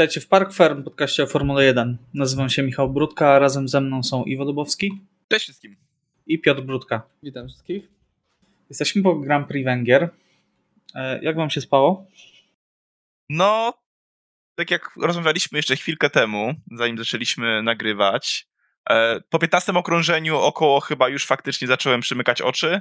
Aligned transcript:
Witajcie 0.00 0.20
w 0.20 0.28
Park 0.28 0.52
Ferm, 0.52 0.82
podcaście 0.82 1.22
o 1.22 1.26
Formule 1.26 1.64
1. 1.64 1.98
Nazywam 2.14 2.50
się 2.50 2.62
Michał 2.62 2.90
Brudka, 2.90 3.34
a 3.34 3.38
razem 3.38 3.68
ze 3.68 3.80
mną 3.80 4.02
są 4.02 4.24
Iwo 4.24 4.44
Lubowski. 4.44 5.00
Cześć 5.28 5.44
wszystkim. 5.44 5.76
I 6.26 6.38
Piotr 6.38 6.62
Brudka. 6.62 7.02
Witam 7.22 7.48
wszystkich. 7.48 7.88
Jesteśmy 8.68 9.02
po 9.02 9.14
Grand 9.14 9.48
Prix 9.48 9.64
Węgier. 9.64 10.08
E, 10.94 11.22
jak 11.22 11.36
wam 11.36 11.50
się 11.50 11.60
spało? 11.60 12.06
No, 13.30 13.74
tak 14.54 14.70
jak 14.70 14.90
rozmawialiśmy 14.96 15.58
jeszcze 15.58 15.76
chwilkę 15.76 16.10
temu, 16.10 16.54
zanim 16.72 16.98
zaczęliśmy 16.98 17.62
nagrywać, 17.62 18.46
e, 18.90 19.20
po 19.30 19.38
15 19.38 19.72
okrążeniu 19.76 20.38
około 20.38 20.80
chyba 20.80 21.08
już 21.08 21.26
faktycznie 21.26 21.68
zacząłem 21.68 22.00
przymykać 22.00 22.42
oczy. 22.42 22.80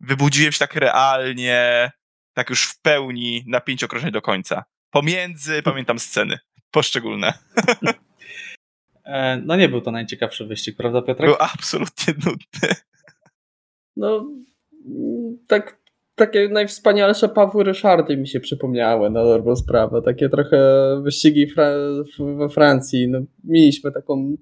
Wybudziłem 0.00 0.52
się 0.52 0.58
tak 0.58 0.74
realnie, 0.74 1.90
tak 2.34 2.50
już 2.50 2.64
w 2.64 2.80
pełni 2.80 3.44
na 3.46 3.60
pięć 3.60 3.84
okrążeń 3.84 4.10
do 4.10 4.22
końca. 4.22 4.64
Pomiędzy, 4.90 5.62
pamiętam 5.62 5.98
sceny 5.98 6.38
poszczególne. 6.70 7.32
E, 9.08 9.42
no 9.44 9.56
nie 9.56 9.68
był 9.68 9.80
to 9.80 9.90
najciekawszy 9.90 10.46
wyścig, 10.46 10.76
prawda 10.76 11.02
Piotrek? 11.02 11.30
Był 11.30 11.36
absolutnie 11.40 12.14
nudny. 12.26 12.74
No, 13.96 14.26
tak, 15.46 15.80
takie 16.14 16.48
najwspanialsze 16.48 17.28
Pawły 17.28 17.64
Ryszardy 17.64 18.16
mi 18.16 18.28
się 18.28 18.40
przypomniały 18.40 19.10
na 19.10 19.24
dobrą 19.24 19.56
sprawę. 19.56 20.02
Takie 20.02 20.28
trochę 20.28 20.60
wyścigi 21.02 21.46
Fra 21.46 21.70
we 22.18 22.48
Francji. 22.48 23.08
No, 23.08 23.18
mieliśmy 23.44 23.92
taką 23.92 24.36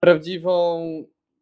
prawdziwą 0.00 0.82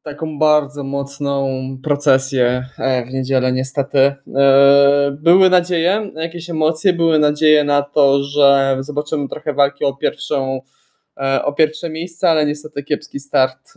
taką 0.04 0.38
bardzo 0.38 0.84
mocną 0.84 1.48
procesję 1.82 2.66
e, 2.78 3.04
w 3.06 3.12
niedzielę 3.12 3.52
niestety. 3.52 3.98
E, 3.98 5.16
były 5.20 5.50
nadzieje, 5.50 6.10
jakieś 6.14 6.50
emocje, 6.50 6.92
były 6.92 7.18
nadzieje 7.18 7.64
na 7.64 7.82
to, 7.82 8.22
że 8.22 8.76
zobaczymy 8.80 9.28
trochę 9.28 9.54
walki 9.54 9.84
o 9.84 9.96
pierwszą 9.96 10.60
e, 11.16 11.44
o 11.44 11.52
pierwsze 11.52 11.90
miejsce, 11.90 12.30
ale 12.30 12.46
niestety 12.46 12.82
kiepski 12.82 13.20
start 13.20 13.74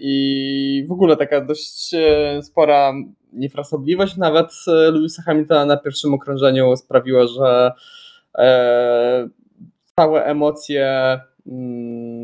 i 0.00 0.84
w 0.88 0.92
ogóle 0.92 1.16
taka 1.16 1.40
dość 1.40 1.94
spora 2.42 2.92
niefrasobliwość 3.32 4.16
nawet 4.16 4.48
Louisa 4.92 5.22
Hamiltona 5.22 5.66
na 5.66 5.76
pierwszym 5.76 6.14
okrążeniu 6.14 6.76
sprawiła, 6.76 7.26
że 7.26 7.72
całe 9.96 10.24
emocje 10.24 11.20
mm, 11.46 12.17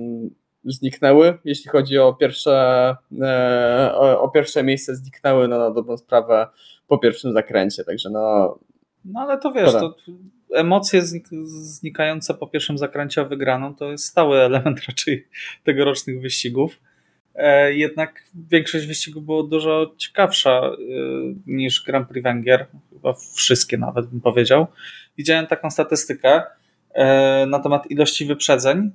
zniknęły, 0.64 1.38
jeśli 1.44 1.70
chodzi 1.70 1.98
o 1.98 2.12
pierwsze, 2.12 2.96
e, 3.22 3.94
o, 3.96 4.28
pierwsze 4.28 4.62
miejsce 4.62 4.96
zniknęły 4.96 5.48
no, 5.48 5.58
na 5.58 5.70
dobrą 5.70 5.96
sprawę 5.96 6.46
po 6.88 6.98
pierwszym 6.98 7.32
zakręcie, 7.32 7.84
także 7.84 8.10
no... 8.10 8.58
No 9.04 9.20
ale 9.20 9.38
to 9.38 9.52
wiesz, 9.52 9.72
to 9.72 9.94
emocje 10.54 11.02
znikające 11.44 12.34
po 12.34 12.46
pierwszym 12.46 12.78
zakręcie 12.78 13.22
o 13.22 13.26
wygraną 13.26 13.74
to 13.74 13.90
jest 13.90 14.04
stały 14.04 14.40
element 14.40 14.80
raczej 14.88 15.26
tegorocznych 15.64 16.20
wyścigów. 16.20 16.80
E, 17.34 17.74
jednak 17.74 18.24
większość 18.50 18.86
wyścigów 18.86 19.24
było 19.24 19.42
dużo 19.42 19.94
ciekawsza 19.96 20.60
e, 20.60 20.74
niż 21.46 21.84
Grand 21.84 22.08
Prix 22.08 22.24
Węgier, 22.24 22.66
chyba 22.92 23.14
wszystkie 23.34 23.78
nawet 23.78 24.06
bym 24.06 24.20
powiedział. 24.20 24.66
Widziałem 25.18 25.46
taką 25.46 25.70
statystykę 25.70 26.42
na 27.46 27.58
temat 27.58 27.90
ilości 27.90 28.26
wyprzedzeń 28.26 28.90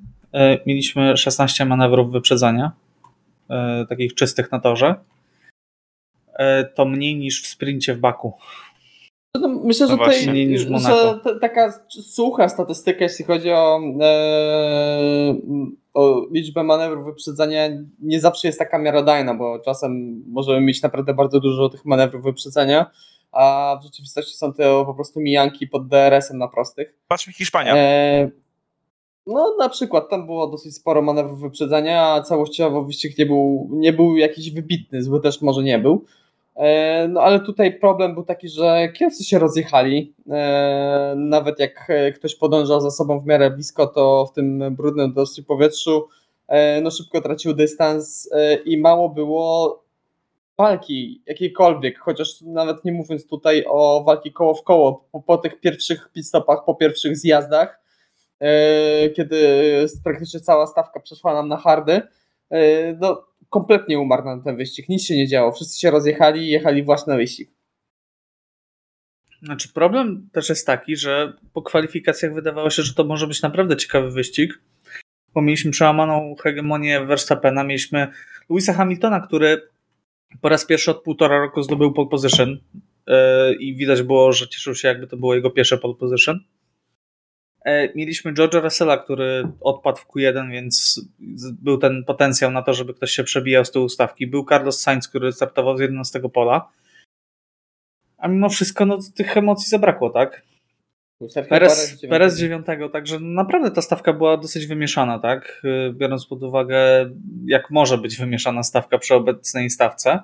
mieliśmy 0.65 1.17
16 1.17 1.65
manewrów 1.65 2.11
wyprzedzania, 2.11 2.71
e, 3.49 3.85
takich 3.89 4.13
czystych 4.15 4.51
na 4.51 4.59
torze. 4.59 4.95
E, 6.33 6.63
to 6.63 6.85
mniej 6.85 7.15
niż 7.15 7.43
w 7.43 7.47
sprincie 7.47 7.93
w 7.95 7.99
Baku. 7.99 8.33
No, 9.35 9.47
myślę, 9.47 9.87
że, 9.87 9.93
no 9.93 9.99
tutaj, 9.99 10.23
że 10.57 11.39
taka 11.41 11.73
sucha 11.89 12.49
statystyka, 12.49 13.03
jeśli 13.03 13.25
chodzi 13.25 13.51
o, 13.51 13.79
e, 14.01 15.35
o 15.93 16.25
liczbę 16.31 16.63
manewrów 16.63 17.05
wyprzedzania, 17.05 17.69
nie 17.99 18.19
zawsze 18.19 18.47
jest 18.47 18.59
taka 18.59 18.79
miarodajna, 18.79 19.35
bo 19.35 19.59
czasem 19.59 20.23
możemy 20.27 20.61
mieć 20.61 20.81
naprawdę 20.81 21.13
bardzo 21.13 21.39
dużo 21.39 21.69
tych 21.69 21.85
manewrów 21.85 22.23
wyprzedzenia, 22.23 22.91
a 23.31 23.77
w 23.81 23.83
rzeczywistości 23.83 24.37
są 24.37 24.53
to 24.53 24.85
po 24.85 24.93
prostu 24.93 25.19
mijanki 25.19 25.67
pod 25.67 25.87
DRS-em 25.87 26.37
na 26.37 26.47
prostych. 26.47 26.95
Patrzmy 27.07 27.33
Hiszpania. 27.33 27.75
E, 27.75 28.29
no 29.27 29.55
na 29.59 29.69
przykład 29.69 30.09
tam 30.09 30.25
było 30.25 30.47
dosyć 30.47 30.75
sporo 30.75 31.01
manewrów 31.01 31.41
wyprzedzenia, 31.41 32.07
a 32.07 32.21
całościowo 32.21 32.83
wyścig 32.83 33.17
nie 33.17 33.25
był, 33.25 33.69
nie 33.71 33.93
był 33.93 34.17
jakiś 34.17 34.51
wybitny, 34.51 35.03
zły 35.03 35.21
też 35.21 35.41
może 35.41 35.63
nie 35.63 35.79
był. 35.79 36.05
E, 36.55 37.07
no 37.07 37.21
ale 37.21 37.39
tutaj 37.39 37.79
problem 37.79 38.13
był 38.13 38.23
taki, 38.23 38.49
że 38.49 38.89
kierowcy 38.93 39.23
się 39.23 39.39
rozjechali. 39.39 40.13
E, 40.29 41.13
nawet 41.17 41.59
jak 41.59 41.87
ktoś 42.15 42.35
podążał 42.35 42.81
za 42.81 42.91
sobą 42.91 43.19
w 43.19 43.25
miarę 43.25 43.49
blisko, 43.49 43.87
to 43.87 44.25
w 44.31 44.33
tym 44.33 44.75
brudnym 44.75 45.13
dosyć 45.13 45.45
powietrzu 45.45 46.07
e, 46.47 46.81
no 46.81 46.91
szybko 46.91 47.21
tracił 47.21 47.53
dystans 47.53 48.29
i 48.65 48.77
mało 48.77 49.09
było 49.09 49.83
walki 50.57 51.21
jakiejkolwiek, 51.25 51.99
chociaż 51.99 52.41
nawet 52.41 52.85
nie 52.85 52.91
mówiąc 52.91 53.27
tutaj 53.27 53.65
o 53.69 54.03
walki 54.05 54.31
koło 54.31 54.53
w 54.53 54.63
koło, 54.63 55.05
po, 55.11 55.21
po 55.21 55.37
tych 55.37 55.59
pierwszych 55.59 56.09
pitstopach, 56.13 56.65
po 56.65 56.75
pierwszych 56.75 57.17
zjazdach, 57.17 57.79
E, 57.79 57.88
kiedy 59.15 59.37
praktycznie 60.03 60.39
cała 60.39 60.67
stawka 60.67 60.99
przeszła 60.99 61.33
nam 61.33 61.47
na 61.47 61.57
hardy, 61.57 62.01
e, 62.49 62.93
no 62.93 63.25
kompletnie 63.49 63.99
umarł 63.99 64.25
nam 64.25 64.43
ten 64.43 64.57
wyścig, 64.57 64.89
nic 64.89 65.05
się 65.05 65.15
nie 65.15 65.27
działo, 65.27 65.51
wszyscy 65.51 65.79
się 65.79 65.91
rozjechali 65.91 66.41
i 66.41 66.49
jechali 66.49 66.85
na 67.07 67.15
wyścig. 67.15 67.51
Znaczy 69.43 69.73
problem 69.73 70.29
też 70.31 70.49
jest 70.49 70.67
taki, 70.67 70.95
że 70.95 71.33
po 71.53 71.61
kwalifikacjach 71.61 72.33
wydawało 72.33 72.69
się, 72.69 72.83
że 72.83 72.93
to 72.93 73.03
może 73.03 73.27
być 73.27 73.41
naprawdę 73.41 73.77
ciekawy 73.77 74.11
wyścig, 74.11 74.61
bo 75.33 75.41
mieliśmy 75.41 75.71
przełamaną 75.71 76.35
hegemonię 76.43 77.05
Verstappena, 77.05 77.63
mieliśmy 77.63 78.07
Louisa 78.49 78.73
Hamiltona, 78.73 79.19
który 79.19 79.61
po 80.41 80.49
raz 80.49 80.65
pierwszy 80.65 80.91
od 80.91 81.03
półtora 81.03 81.39
roku 81.39 81.63
zdobył 81.63 81.93
pole 81.93 82.07
position 82.09 82.57
e, 83.07 83.53
i 83.53 83.75
widać 83.75 84.01
było, 84.01 84.33
że 84.33 84.47
cieszył 84.47 84.75
się 84.75 84.87
jakby 84.87 85.07
to 85.07 85.17
było 85.17 85.35
jego 85.35 85.51
pierwsze 85.51 85.77
pole 85.77 85.93
position. 85.93 86.39
E, 87.65 87.93
mieliśmy 87.95 88.33
George'a 88.33 88.63
Russella, 88.63 88.97
który 88.97 89.43
odpadł 89.61 89.97
w 89.97 90.07
Q1, 90.07 90.51
więc 90.51 91.01
był 91.61 91.77
ten 91.77 92.03
potencjał 92.03 92.51
na 92.51 92.61
to, 92.61 92.73
żeby 92.73 92.93
ktoś 92.93 93.11
się 93.11 93.23
przebijał 93.23 93.65
z 93.65 93.71
tej 93.71 93.81
ustawki. 93.81 94.27
Był 94.27 94.45
Carlos 94.45 94.81
Sainz, 94.81 95.07
który 95.07 95.31
startował 95.31 95.77
z 95.77 95.81
11 95.81 96.19
pola. 96.33 96.69
A 98.17 98.27
mimo 98.27 98.49
wszystko 98.49 98.85
no, 98.85 98.99
tych 99.15 99.37
emocji 99.37 99.69
zabrakło, 99.69 100.09
tak? 100.09 100.41
Perez, 101.49 102.01
Perez 102.09 102.37
9, 102.37 102.65
także 102.93 103.19
naprawdę 103.19 103.71
ta 103.71 103.81
stawka 103.81 104.13
była 104.13 104.37
dosyć 104.37 104.67
wymieszana, 104.67 105.19
tak? 105.19 105.61
E, 105.63 105.93
biorąc 105.93 106.25
pod 106.25 106.43
uwagę, 106.43 107.09
jak 107.45 107.71
może 107.71 107.97
być 107.97 108.17
wymieszana 108.17 108.63
stawka 108.63 108.97
przy 108.97 109.15
obecnej 109.15 109.69
stawce. 109.69 110.19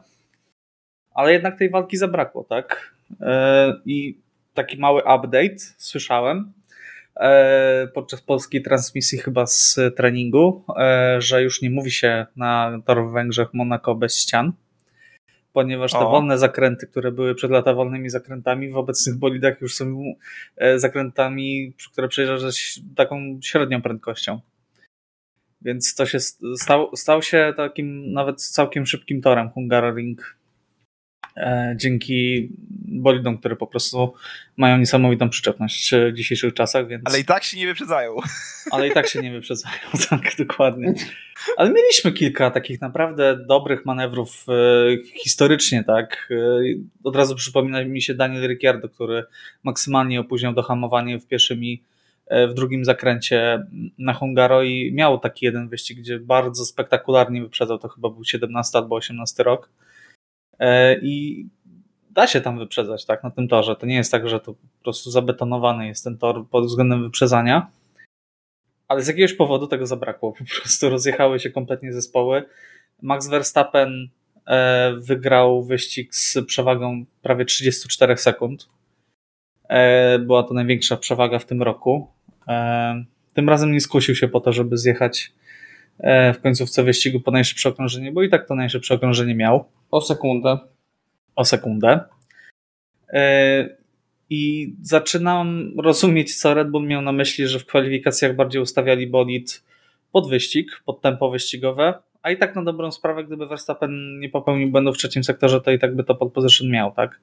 Ale 1.14 1.34
jednak 1.34 1.60
tej 1.60 1.70
walki 1.70 1.98
zabrakło, 1.98 2.44
tak? 2.44 2.94
E, 3.22 3.74
I 3.86 4.18
taki 4.54 4.78
mały 4.80 5.02
update 5.02 5.58
słyszałem, 5.78 6.54
podczas 7.94 8.22
polskiej 8.22 8.62
transmisji 8.62 9.18
chyba 9.18 9.46
z 9.46 9.80
treningu, 9.96 10.64
e, 10.78 11.16
że 11.22 11.44
już 11.44 11.62
nie 11.62 11.70
mówi 11.70 11.92
się 11.92 12.26
na 12.36 12.82
tor 12.86 13.08
w 13.08 13.12
Węgrzech 13.12 13.54
Monaco 13.54 13.96
bez 13.96 14.20
ścian, 14.20 14.54
ponieważ 15.54 15.92
te 15.92 16.00
o. 16.00 16.12
wolne 16.12 16.38
zakręty, 16.38 16.88
które 16.88 17.12
były 17.12 17.36
przed 17.36 17.52
lata 17.52 17.74
wolnymi 17.74 18.10
zakrętami, 18.10 18.72
w 18.72 18.78
obecnych 18.78 19.16
bolidach 19.16 19.62
już 19.62 19.76
są 19.76 20.04
e, 20.58 20.80
zakrętami, 20.80 21.74
które 21.92 22.08
przejeżdżasz 22.08 22.80
taką 22.96 23.40
średnią 23.44 23.82
prędkością. 23.82 24.40
Więc 25.62 25.96
to 25.96 26.06
się 26.06 26.20
stał, 26.56 26.96
stał 26.96 27.22
się 27.22 27.54
takim 27.58 28.14
nawet 28.14 28.42
całkiem 28.42 28.86
szybkim 28.86 29.22
torem 29.22 29.50
Hungaroring 29.50 30.36
E, 30.45 30.45
dzięki 31.76 32.50
bolidom, 32.88 33.38
które 33.38 33.56
po 33.56 33.68
prostu 33.68 34.14
mają 34.58 34.78
niesamowitą 34.78 35.30
przyczepność 35.30 35.92
w 36.12 36.14
dzisiejszych 36.14 36.54
czasach, 36.54 36.88
więc... 36.88 37.04
Ale 37.06 37.20
i 37.20 37.26
tak 37.26 37.44
się 37.44 37.58
nie 37.58 37.66
wyprzedzają. 37.66 38.16
Ale 38.72 38.88
i 38.88 38.92
tak 38.92 39.08
się 39.08 39.22
nie 39.22 39.32
wyprzedzają, 39.32 39.76
tak, 40.10 40.22
dokładnie. 40.38 40.94
Ale 41.58 41.72
mieliśmy 41.72 42.12
kilka 42.12 42.52
takich 42.52 42.82
naprawdę 42.82 43.38
dobrych 43.48 43.86
manewrów 43.86 44.46
e, 44.50 45.20
historycznie, 45.24 45.84
tak. 45.84 46.30
E, 46.32 46.36
od 47.04 47.16
razu 47.16 47.36
przypomina 47.36 47.86
mi 47.86 48.02
się 48.02 48.14
Daniel 48.14 48.48
Ricciardo, 48.48 48.90
który 48.90 49.24
maksymalnie 49.64 50.20
opóźniał 50.20 50.54
dohamowanie 50.54 51.20
w 51.20 51.28
pierwszym 51.28 51.64
i 51.64 51.84
w 52.50 52.54
drugim 52.54 52.86
zakręcie 52.86 53.66
na 53.98 54.14
Hungaro 54.14 54.64
i 54.64 54.92
miał 54.94 55.20
taki 55.20 55.46
jeden 55.46 55.70
wyścig, 55.70 55.98
gdzie 55.98 56.20
bardzo 56.20 56.66
spektakularnie 56.66 57.42
wyprzedzał, 57.42 57.78
to 57.78 57.88
chyba 57.88 58.10
był 58.10 58.24
17 58.24 58.78
albo 58.78 58.96
18 58.96 59.44
rok 59.44 59.70
E, 59.70 59.85
i 61.02 61.46
da 62.10 62.28
się 62.28 62.42
tam 62.42 62.60
wyprzedzać 62.60 63.06
tak, 63.06 63.24
na 63.24 63.32
tym 63.32 63.48
torze. 63.48 63.76
To 63.76 63.86
nie 63.86 63.96
jest 63.96 64.12
tak, 64.12 64.30
że 64.30 64.40
to 64.40 64.54
po 64.54 64.84
prostu 64.84 65.12
zabetonowany 65.12 65.88
jest 65.88 66.04
ten 66.04 66.18
tor 66.18 66.48
pod 66.50 66.66
względem 66.66 67.04
wyprzedzania, 67.04 67.68
ale 68.88 69.02
z 69.02 69.08
jakiegoś 69.08 69.34
powodu 69.34 69.68
tego 69.68 69.86
zabrakło. 69.86 70.32
Po 70.32 70.46
prostu 70.62 70.90
rozjechały 70.90 71.40
się 71.40 71.50
kompletnie 71.50 71.94
zespoły. 71.94 72.44
Max 73.02 73.28
Verstappen 73.28 74.10
e, 74.48 74.94
wygrał 74.98 75.64
wyścig 75.64 76.16
z 76.16 76.38
przewagą 76.48 77.06
prawie 77.22 77.46
34 77.46 78.18
sekund. 78.18 78.70
E, 79.70 80.20
była 80.20 80.44
to 80.44 80.54
największa 80.54 80.98
przewaga 80.98 81.40
w 81.40 81.46
tym 81.46 81.64
roku. 81.64 82.08
tym 83.34 83.50
razem 83.50 83.72
nie 83.72 83.82
skusił 83.82 84.16
się 84.16 84.28
po 84.28 84.40
to, 84.40 84.54
żeby 84.54 84.78
zjechać 84.78 85.32
e, 85.32 85.45
w 86.00 86.42
końcówce 86.44 86.84
wyścigu 86.84 87.20
po 87.20 87.32
najszybsze 87.32 87.70
okrążenie, 87.70 88.12
bo 88.12 88.24
i 88.24 88.30
tak 88.30 88.48
to 88.48 88.56
najszybsze 88.56 88.94
okrążenie 88.94 89.36
miał. 89.36 89.66
O 89.92 90.02
sekundę. 90.02 90.58
O 91.36 91.46
sekundę. 91.46 92.00
I 94.30 94.74
zaczynam 94.82 95.72
rozumieć, 95.78 96.36
co 96.36 96.54
Red 96.54 96.70
Bull 96.70 96.88
miał 96.88 97.02
na 97.02 97.12
myśli, 97.12 97.48
że 97.48 97.60
w 97.60 97.66
kwalifikacjach 97.66 98.36
bardziej 98.36 98.62
ustawiali 98.62 99.08
bolid 99.08 99.64
pod 100.12 100.30
wyścig, 100.30 100.82
pod 100.86 101.02
tempo 101.02 101.30
wyścigowe, 101.30 101.94
a 102.22 102.32
i 102.32 102.38
tak 102.38 102.56
na 102.56 102.64
dobrą 102.64 102.92
sprawę, 102.92 103.24
gdyby 103.24 103.48
Verstappen 103.48 104.20
nie 104.20 104.30
popełnił 104.30 104.72
błędu 104.72 104.94
w 104.94 104.98
trzecim 104.98 105.24
sektorze, 105.24 105.62
to 105.62 105.72
i 105.72 105.80
tak 105.80 105.96
by 105.96 106.04
to 106.04 106.16
pod 106.16 106.34
position 106.34 106.70
miał, 106.70 106.92
tak? 106.92 107.20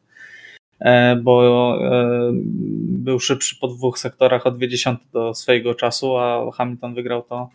E, 0.80 1.16
bo 1.16 1.76
e, 1.80 2.30
był 2.84 3.20
szybszy 3.20 3.56
po 3.60 3.68
dwóch 3.68 3.98
sektorach 3.98 4.46
o 4.46 4.50
20 4.50 4.96
do 5.12 5.34
swojego 5.34 5.74
czasu, 5.74 6.16
a 6.16 6.50
Hamilton 6.50 6.94
wygrał 6.94 7.22
to 7.22 7.50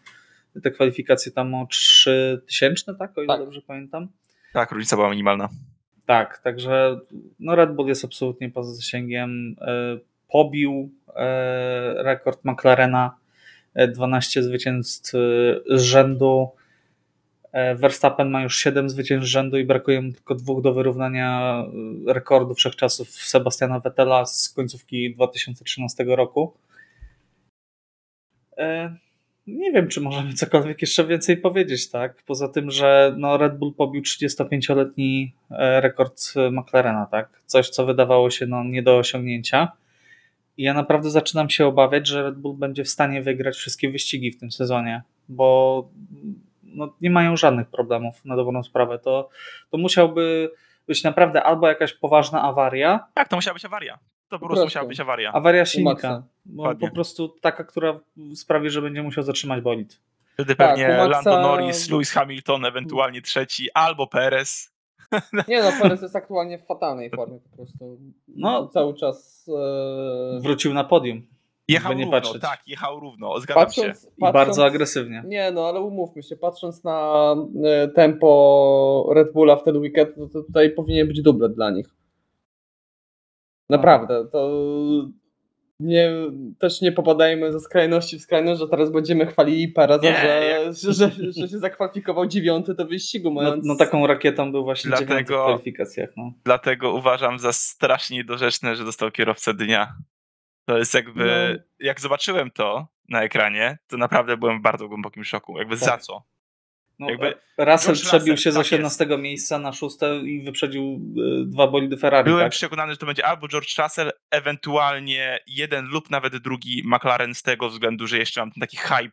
te 0.63 0.71
kwalifikacje 0.71 1.31
tam 1.31 1.55
o 1.55 1.67
3000, 1.67 2.95
tak? 2.95 3.17
O 3.17 3.21
ile 3.21 3.27
tak. 3.27 3.39
dobrze 3.39 3.61
pamiętam. 3.61 4.07
Tak, 4.53 4.71
różnica 4.71 4.95
była 4.95 5.09
minimalna. 5.09 5.49
Tak, 6.05 6.37
także 6.37 6.99
no 7.39 7.55
Red 7.55 7.75
Bull 7.75 7.87
jest 7.87 8.05
absolutnie 8.05 8.49
poza 8.49 8.73
zasięgiem. 8.73 9.55
E, 9.61 9.97
pobił 10.27 10.91
rekord 11.95 12.45
McLarena 12.45 13.17
12 13.87 14.43
zwycięstw 14.43 15.11
z 15.69 15.81
rzędu. 15.81 16.49
E, 17.51 17.75
Verstappen 17.75 18.29
ma 18.29 18.43
już 18.43 18.57
7 18.57 18.89
zwycięstw 18.89 19.27
z 19.27 19.31
rzędu 19.31 19.57
i 19.57 19.65
brakuje 19.65 20.01
mu 20.01 20.13
tylko 20.13 20.35
dwóch 20.35 20.61
do 20.61 20.73
wyrównania 20.73 21.63
e, 22.07 22.13
rekordu 22.13 22.53
wszechczasów 22.53 23.09
Sebastiana 23.09 23.79
Vettela 23.79 24.25
z 24.25 24.49
końcówki 24.49 25.15
2013 25.15 26.03
roku. 26.07 26.53
E, 29.47 29.51
nie 29.51 29.71
wiem, 29.71 29.87
czy 29.87 30.01
możemy 30.01 30.33
cokolwiek 30.33 30.81
jeszcze 30.81 31.05
więcej 31.05 31.37
powiedzieć, 31.37 31.89
tak? 31.89 32.23
Poza 32.25 32.47
tym, 32.47 32.71
że 32.71 33.15
no 33.17 33.37
Red 33.37 33.57
Bull 33.57 33.73
pobił 33.73 34.01
35-letni 34.01 35.33
rekord 35.79 36.33
McLarena, 36.51 37.05
tak? 37.05 37.41
Coś, 37.45 37.69
co 37.69 37.85
wydawało 37.85 38.29
się 38.29 38.45
no, 38.45 38.63
nie 38.63 38.83
do 38.83 38.97
osiągnięcia. 38.97 39.71
I 40.57 40.63
ja 40.63 40.73
naprawdę 40.73 41.09
zaczynam 41.09 41.49
się 41.49 41.65
obawiać, 41.65 42.07
że 42.07 42.23
Red 42.23 42.35
Bull 42.35 42.57
będzie 42.57 42.83
w 42.83 42.89
stanie 42.89 43.21
wygrać 43.21 43.55
wszystkie 43.55 43.89
wyścigi 43.91 44.31
w 44.31 44.39
tym 44.39 44.51
sezonie, 44.51 45.01
bo 45.29 45.89
no, 46.63 46.93
nie 47.01 47.09
mają 47.09 47.37
żadnych 47.37 47.67
problemów 47.67 48.25
na 48.25 48.35
dobrą 48.35 48.63
sprawę. 48.63 48.99
To, 48.99 49.29
to 49.69 49.77
musiałby 49.77 50.51
być 50.87 51.03
naprawdę 51.03 51.43
albo 51.43 51.67
jakaś 51.67 51.93
poważna 51.93 52.41
awaria. 52.41 53.07
Tak, 53.13 53.27
to 53.27 53.35
musiała 53.35 53.53
być 53.53 53.65
awaria. 53.65 53.99
To 54.29 54.39
po 54.39 54.47
prostu 54.47 54.65
musiała 54.65 54.87
być 54.87 54.99
awaria. 54.99 55.31
Awaria 55.31 55.65
silnika. 55.65 56.23
Po 56.79 56.91
prostu 56.93 57.29
taka, 57.29 57.63
która 57.63 57.99
sprawi, 58.35 58.69
że 58.69 58.81
będzie 58.81 59.03
musiał 59.03 59.23
zatrzymać 59.23 59.61
bolid. 59.61 59.99
Wtedy 60.33 60.55
tak, 60.55 60.69
pewnie 60.69 60.87
Maxa... 60.87 61.07
Lando 61.07 61.41
Norris, 61.41 61.89
Lewis 61.89 62.11
Hamilton, 62.11 62.65
ewentualnie 62.65 63.21
trzeci, 63.21 63.71
albo 63.73 64.07
Perez. 64.07 64.73
Nie 65.47 65.61
no, 65.63 65.71
Perez 65.81 66.01
jest 66.01 66.15
aktualnie 66.15 66.59
w 66.59 66.65
fatalnej 66.65 67.09
formie 67.09 67.39
po 67.39 67.55
prostu. 67.57 67.97
No, 68.27 68.67
cały 68.67 68.93
czas. 68.93 69.49
E... 70.37 70.39
Wrócił 70.39 70.73
na 70.73 70.83
podium. 70.83 71.21
Jechał 71.67 71.93
równo, 71.93 72.11
patrzeć. 72.11 72.41
tak, 72.41 72.67
jechał 72.67 72.99
równo, 72.99 73.39
zgadzam 73.39 73.65
patrząc, 73.65 74.01
się. 74.01 74.07
I 74.07 74.19
patrząc, 74.19 74.33
bardzo 74.33 74.65
agresywnie. 74.65 75.23
Nie, 75.25 75.51
no 75.51 75.67
ale 75.67 75.79
umówmy 75.79 76.23
się, 76.23 76.35
patrząc 76.35 76.83
na 76.83 77.35
e, 77.63 77.87
tempo 77.87 79.09
Red 79.15 79.33
Bulla 79.33 79.55
w 79.55 79.63
ten 79.63 79.77
weekend, 79.77 80.15
to 80.33 80.43
tutaj 80.43 80.69
powinien 80.69 81.07
być 81.07 81.21
dublet 81.21 81.53
dla 81.53 81.71
nich. 81.71 81.96
Naprawdę, 83.69 84.27
to 84.31 84.49
nie, 85.79 86.11
też 86.59 86.81
nie 86.81 86.91
popadajmy 86.91 87.51
ze 87.51 87.59
skrajności 87.59 88.19
w 88.19 88.21
skrajność, 88.21 88.59
że 88.59 88.67
teraz 88.67 88.91
będziemy 88.91 89.25
chwalili 89.25 89.67
Pereza, 89.67 90.03
nie, 90.03 90.17
że, 90.17 90.27
jak... 90.27 90.73
że, 90.73 90.93
że, 90.93 91.11
że, 91.33 91.47
się 91.47 91.59
zakwalifikował 91.59 92.27
dziewiąty 92.27 92.73
do 92.73 92.85
wyścigu. 92.85 93.29
No, 93.29 93.41
mając... 93.41 93.65
No, 93.65 93.73
no, 93.73 93.79
taką 93.79 94.07
rakietą 94.07 94.51
był 94.51 94.63
właśnie 94.63 94.89
dlatego, 94.89 95.11
dziewiąty 95.11 95.33
w 95.33 95.35
kwalifikacjach. 95.35 96.09
No. 96.17 96.31
Dlatego 96.43 96.93
uważam 96.93 97.39
za 97.39 97.53
strasznie 97.53 98.17
niedorzeczne, 98.17 98.75
że 98.75 98.85
dostał 98.85 99.11
kierowcę 99.11 99.53
dnia. 99.53 99.93
To 100.65 100.77
jest 100.77 100.93
jakby, 100.93 101.57
no. 101.57 101.63
jak 101.79 102.01
zobaczyłem 102.01 102.51
to 102.51 102.87
na 103.09 103.23
ekranie, 103.23 103.77
to 103.87 103.97
naprawdę 103.97 104.37
byłem 104.37 104.59
w 104.59 104.61
bardzo 104.61 104.87
głębokim 104.87 105.23
szoku. 105.23 105.57
Jakby 105.57 105.75
tak. 105.75 105.85
za 105.85 105.97
co? 105.97 106.23
No, 106.99 107.09
jakby 107.09 107.35
Russell 107.57 107.95
przebił 107.95 108.33
Russell, 108.33 108.37
się 108.37 108.51
z 108.51 108.57
18 108.57 109.05
tak 109.05 109.19
miejsca 109.19 109.59
na 109.59 109.73
6 109.73 109.95
i 110.25 110.41
wyprzedził 110.41 111.01
y, 111.43 111.45
dwa 111.45 111.67
bolidy 111.67 111.97
Ferrari. 111.97 112.25
Byłem 112.25 112.45
tak? 112.45 112.51
przekonany, 112.51 112.93
że 112.93 112.97
to 112.97 113.05
będzie 113.05 113.25
albo 113.25 113.47
George 113.47 113.77
Russell, 113.77 114.11
ewentualnie 114.31 115.39
jeden 115.47 115.85
lub 115.85 116.09
nawet 116.09 116.37
drugi 116.37 116.83
McLaren 116.85 117.35
z 117.35 117.43
tego 117.43 117.69
względu, 117.69 118.07
że 118.07 118.17
jeszcze 118.17 118.41
mam 118.41 118.51
taki 118.51 118.77
hype, 118.77 119.11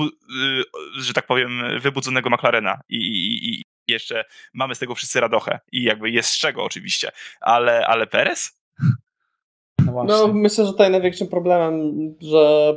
y, 0.00 0.62
że 0.98 1.12
tak 1.12 1.26
powiem, 1.26 1.80
wybudzonego 1.80 2.30
McLarena 2.30 2.80
i, 2.88 2.96
i, 2.96 3.50
i 3.50 3.62
jeszcze 3.88 4.24
mamy 4.54 4.74
z 4.74 4.78
tego 4.78 4.94
wszyscy 4.94 5.20
radochę 5.20 5.60
i 5.72 5.82
jakby 5.82 6.10
jest 6.10 6.30
z 6.30 6.38
czego 6.38 6.64
oczywiście, 6.64 7.10
ale, 7.40 7.86
ale 7.86 8.06
Perez? 8.06 8.64
No, 9.84 10.04
no, 10.04 10.32
myślę, 10.32 10.64
że 10.64 10.72
tutaj 10.72 10.90
największym 10.90 11.28
problemem, 11.28 11.92
że 12.20 12.74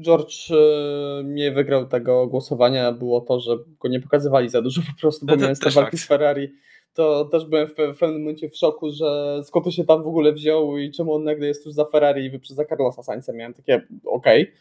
George 0.00 0.50
e, 0.50 1.24
nie 1.24 1.52
wygrał 1.52 1.86
tego 1.86 2.26
głosowania 2.26 2.92
było 2.92 3.20
to, 3.20 3.40
że 3.40 3.56
go 3.80 3.88
nie 3.88 4.00
pokazywali 4.00 4.48
za 4.48 4.62
dużo 4.62 4.82
po 4.82 5.00
prostu, 5.00 5.26
bo 5.26 5.36
miałem 5.36 5.56
te 5.56 5.70
walki 5.70 5.98
z 5.98 6.06
Ferrari. 6.06 6.48
To 6.94 7.24
też 7.24 7.44
byłem 7.44 7.68
w, 7.68 7.74
pewnym 7.74 8.20
momencie 8.20 8.48
w 8.48 8.56
szoku, 8.56 8.90
że 8.90 9.40
skąd 9.44 9.64
to 9.64 9.70
się 9.70 9.84
tam 9.84 10.02
w 10.02 10.06
ogóle 10.06 10.32
wziął 10.32 10.78
i 10.78 10.90
czemu 10.90 11.14
on 11.14 11.24
nagle 11.24 11.46
jest 11.46 11.66
już 11.66 11.74
za 11.74 11.84
Ferrari 11.84 12.24
i 12.24 12.30
wyprzedza 12.30 12.64
Carlosa 12.64 13.02
Sainza. 13.02 13.32
Miałem 13.32 13.54
takie 13.54 13.86
okej. 14.04 14.42
Okay. 14.42 14.52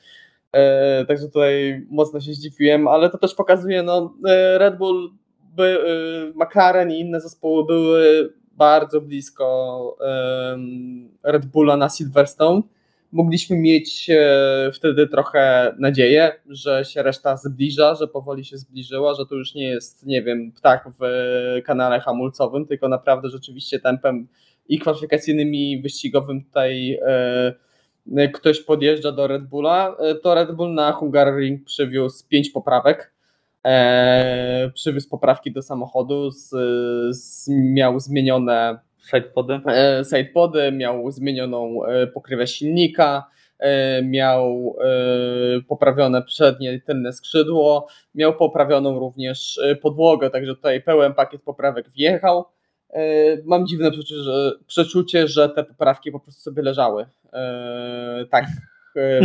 E, 0.52 1.06
także 1.06 1.26
tutaj 1.26 1.82
mocno 1.90 2.22
się 2.22 2.34
zdziwiłem, 2.34 2.88
ale 2.88 3.10
to 3.10 3.18
też 3.18 3.36
pokazuje, 3.36 3.84
no 3.84 4.14
e, 4.28 4.58
Red 4.58 4.78
Bull, 4.78 5.12
by, 5.56 5.80
McLaren 6.36 6.92
i 6.92 7.00
inne 7.00 7.22
zespoły 7.22 7.66
były 7.66 8.34
bardzo 8.58 9.02
blisko 9.02 9.98
Red 11.24 11.46
Bulla 11.46 11.78
na 11.78 11.90
Silverstone. 11.90 12.62
Mogliśmy 13.14 13.58
mieć 13.58 14.10
e, 14.10 14.72
wtedy 14.74 15.08
trochę 15.08 15.76
nadzieję, 15.80 16.32
że 16.50 16.86
się 16.86 17.04
reszta 17.04 17.38
zbliża, 17.38 17.96
że 17.96 18.08
powoli 18.08 18.46
się 18.46 18.58
zbliżyła, 18.58 19.14
że 19.14 19.26
to 19.26 19.36
już 19.36 19.56
nie 19.56 19.68
jest, 19.68 20.06
nie 20.06 20.22
wiem, 20.22 20.52
ptak 20.52 20.90
w 21.00 21.04
kanale 21.66 22.00
hamulcowym, 22.00 22.66
tylko 22.66 22.90
naprawdę 22.90 23.30
rzeczywiście 23.30 23.80
tempem 23.80 24.28
i 24.70 24.80
kwalifikacyjnym 24.80 25.54
i 25.54 25.82
wyścigowym 25.82 26.44
tutaj 26.44 27.00
e, 27.02 28.28
ktoś 28.34 28.60
podjeżdża 28.62 29.12
do 29.12 29.28
Red 29.28 29.44
Bulla. 29.44 29.96
E, 30.00 30.16
to 30.16 30.36
Red 30.36 30.52
Bull 30.52 30.74
na 30.74 30.92
Hungaroring 30.92 31.66
przywiózł 31.66 32.28
pięć 32.28 32.50
poprawek 32.50 33.14
e, 33.66 34.72
przywiózł 34.74 35.10
poprawki 35.10 35.52
do 35.52 35.62
samochodu, 35.62 36.32
z, 36.32 36.50
z, 37.16 37.48
miał 37.50 38.00
zmienione 38.00 38.80
sidepody. 39.10 39.60
E, 39.68 40.04
sidepody, 40.06 40.72
miał 40.72 41.12
zmienioną 41.12 41.86
e, 41.86 42.08
pokrywę 42.08 42.48
silnika, 42.48 43.34
miał 44.04 44.76
poprawione 45.68 46.22
przednie 46.22 46.82
tylne 46.82 47.14
skrzydło, 47.14 47.88
miał 48.16 48.36
poprawioną 48.36 49.00
również 49.00 49.60
podłogę, 49.82 50.30
także 50.30 50.56
tutaj 50.56 50.82
pełen 50.82 51.14
pakiet 51.14 51.42
poprawek 51.42 51.90
wjechał. 51.90 52.46
Mam 53.46 53.68
dziwne 53.68 53.92
przeczucie 53.92 54.16
że, 54.16 54.52
przeczucie, 54.68 55.28
że 55.28 55.50
te 55.50 55.64
poprawki 55.64 56.12
po 56.12 56.20
prostu 56.20 56.42
sobie 56.42 56.64
leżały 56.64 57.06
tak 58.30 58.46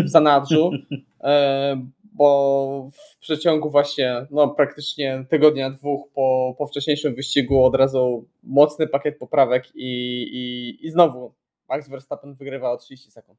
w 0.05 0.09
zanadrzu, 0.09 0.71
bo 2.19 2.91
w 2.93 3.19
przeciągu 3.19 3.71
właśnie 3.71 4.27
no, 4.31 4.49
praktycznie 4.49 5.25
tygodnia, 5.31 5.71
dwóch 5.71 6.13
po, 6.15 6.55
po 6.59 6.67
wcześniejszym 6.67 7.15
wyścigu 7.15 7.65
od 7.65 7.75
razu 7.75 8.29
mocny 8.43 8.87
pakiet 8.87 9.19
poprawek 9.19 9.65
i, 9.75 10.23
i, 10.33 10.87
i 10.87 10.91
znowu 10.91 11.35
Max 11.69 11.89
Verstappen 11.89 12.35
wygrywa 12.35 12.71
o 12.71 12.77
30 12.77 13.11
sekund. 13.11 13.39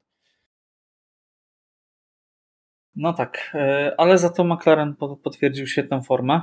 No 2.95 3.13
tak, 3.13 3.51
e, 3.53 3.93
ale 3.97 4.17
za 4.17 4.29
to 4.29 4.43
McLaren 4.43 4.95
potwierdził 5.23 5.67
świetną 5.67 6.01
formę. 6.01 6.41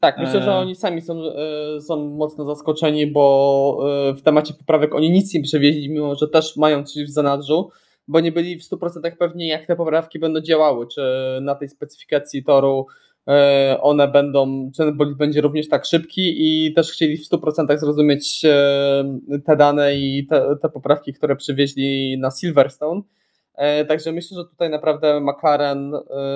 Tak, 0.00 0.18
myślę, 0.18 0.42
że 0.42 0.52
e, 0.52 0.56
oni 0.56 0.74
sami 0.74 1.02
są, 1.02 1.22
e, 1.22 1.80
są 1.80 2.08
mocno 2.10 2.44
zaskoczeni, 2.44 3.06
bo 3.06 3.78
w 4.16 4.22
temacie 4.22 4.54
poprawek 4.54 4.94
oni 4.94 5.10
nic 5.10 5.34
nie 5.34 5.42
przewieźli, 5.42 5.90
mimo 5.90 6.14
że 6.14 6.28
też 6.28 6.56
mają 6.56 6.84
coś 6.84 7.04
w 7.04 7.10
zanadrzu 7.10 7.70
bo 8.08 8.20
nie 8.20 8.32
byli 8.32 8.58
w 8.58 8.62
100% 8.62 9.16
pewni, 9.18 9.48
jak 9.48 9.66
te 9.66 9.76
poprawki 9.76 10.18
będą 10.18 10.40
działały, 10.40 10.86
czy 10.94 11.02
na 11.42 11.54
tej 11.54 11.68
specyfikacji 11.68 12.44
toru 12.44 12.86
e, 13.28 13.78
one 13.80 14.08
będą, 14.08 14.70
czy 14.76 14.82
ten 14.82 14.96
bolid 14.96 15.16
będzie 15.16 15.40
również 15.40 15.68
tak 15.68 15.84
szybki 15.84 16.34
i 16.38 16.74
też 16.74 16.92
chcieli 16.92 17.16
w 17.16 17.28
100% 17.30 17.78
zrozumieć 17.78 18.44
e, 18.44 19.04
te 19.46 19.56
dane 19.56 19.96
i 19.96 20.26
te, 20.26 20.56
te 20.62 20.68
poprawki, 20.68 21.12
które 21.12 21.36
przywieźli 21.36 22.18
na 22.18 22.30
Silverstone. 22.30 23.02
E, 23.54 23.84
także 23.84 24.12
myślę, 24.12 24.36
że 24.36 24.44
tutaj 24.44 24.70
naprawdę 24.70 25.20
McLaren 25.20 25.92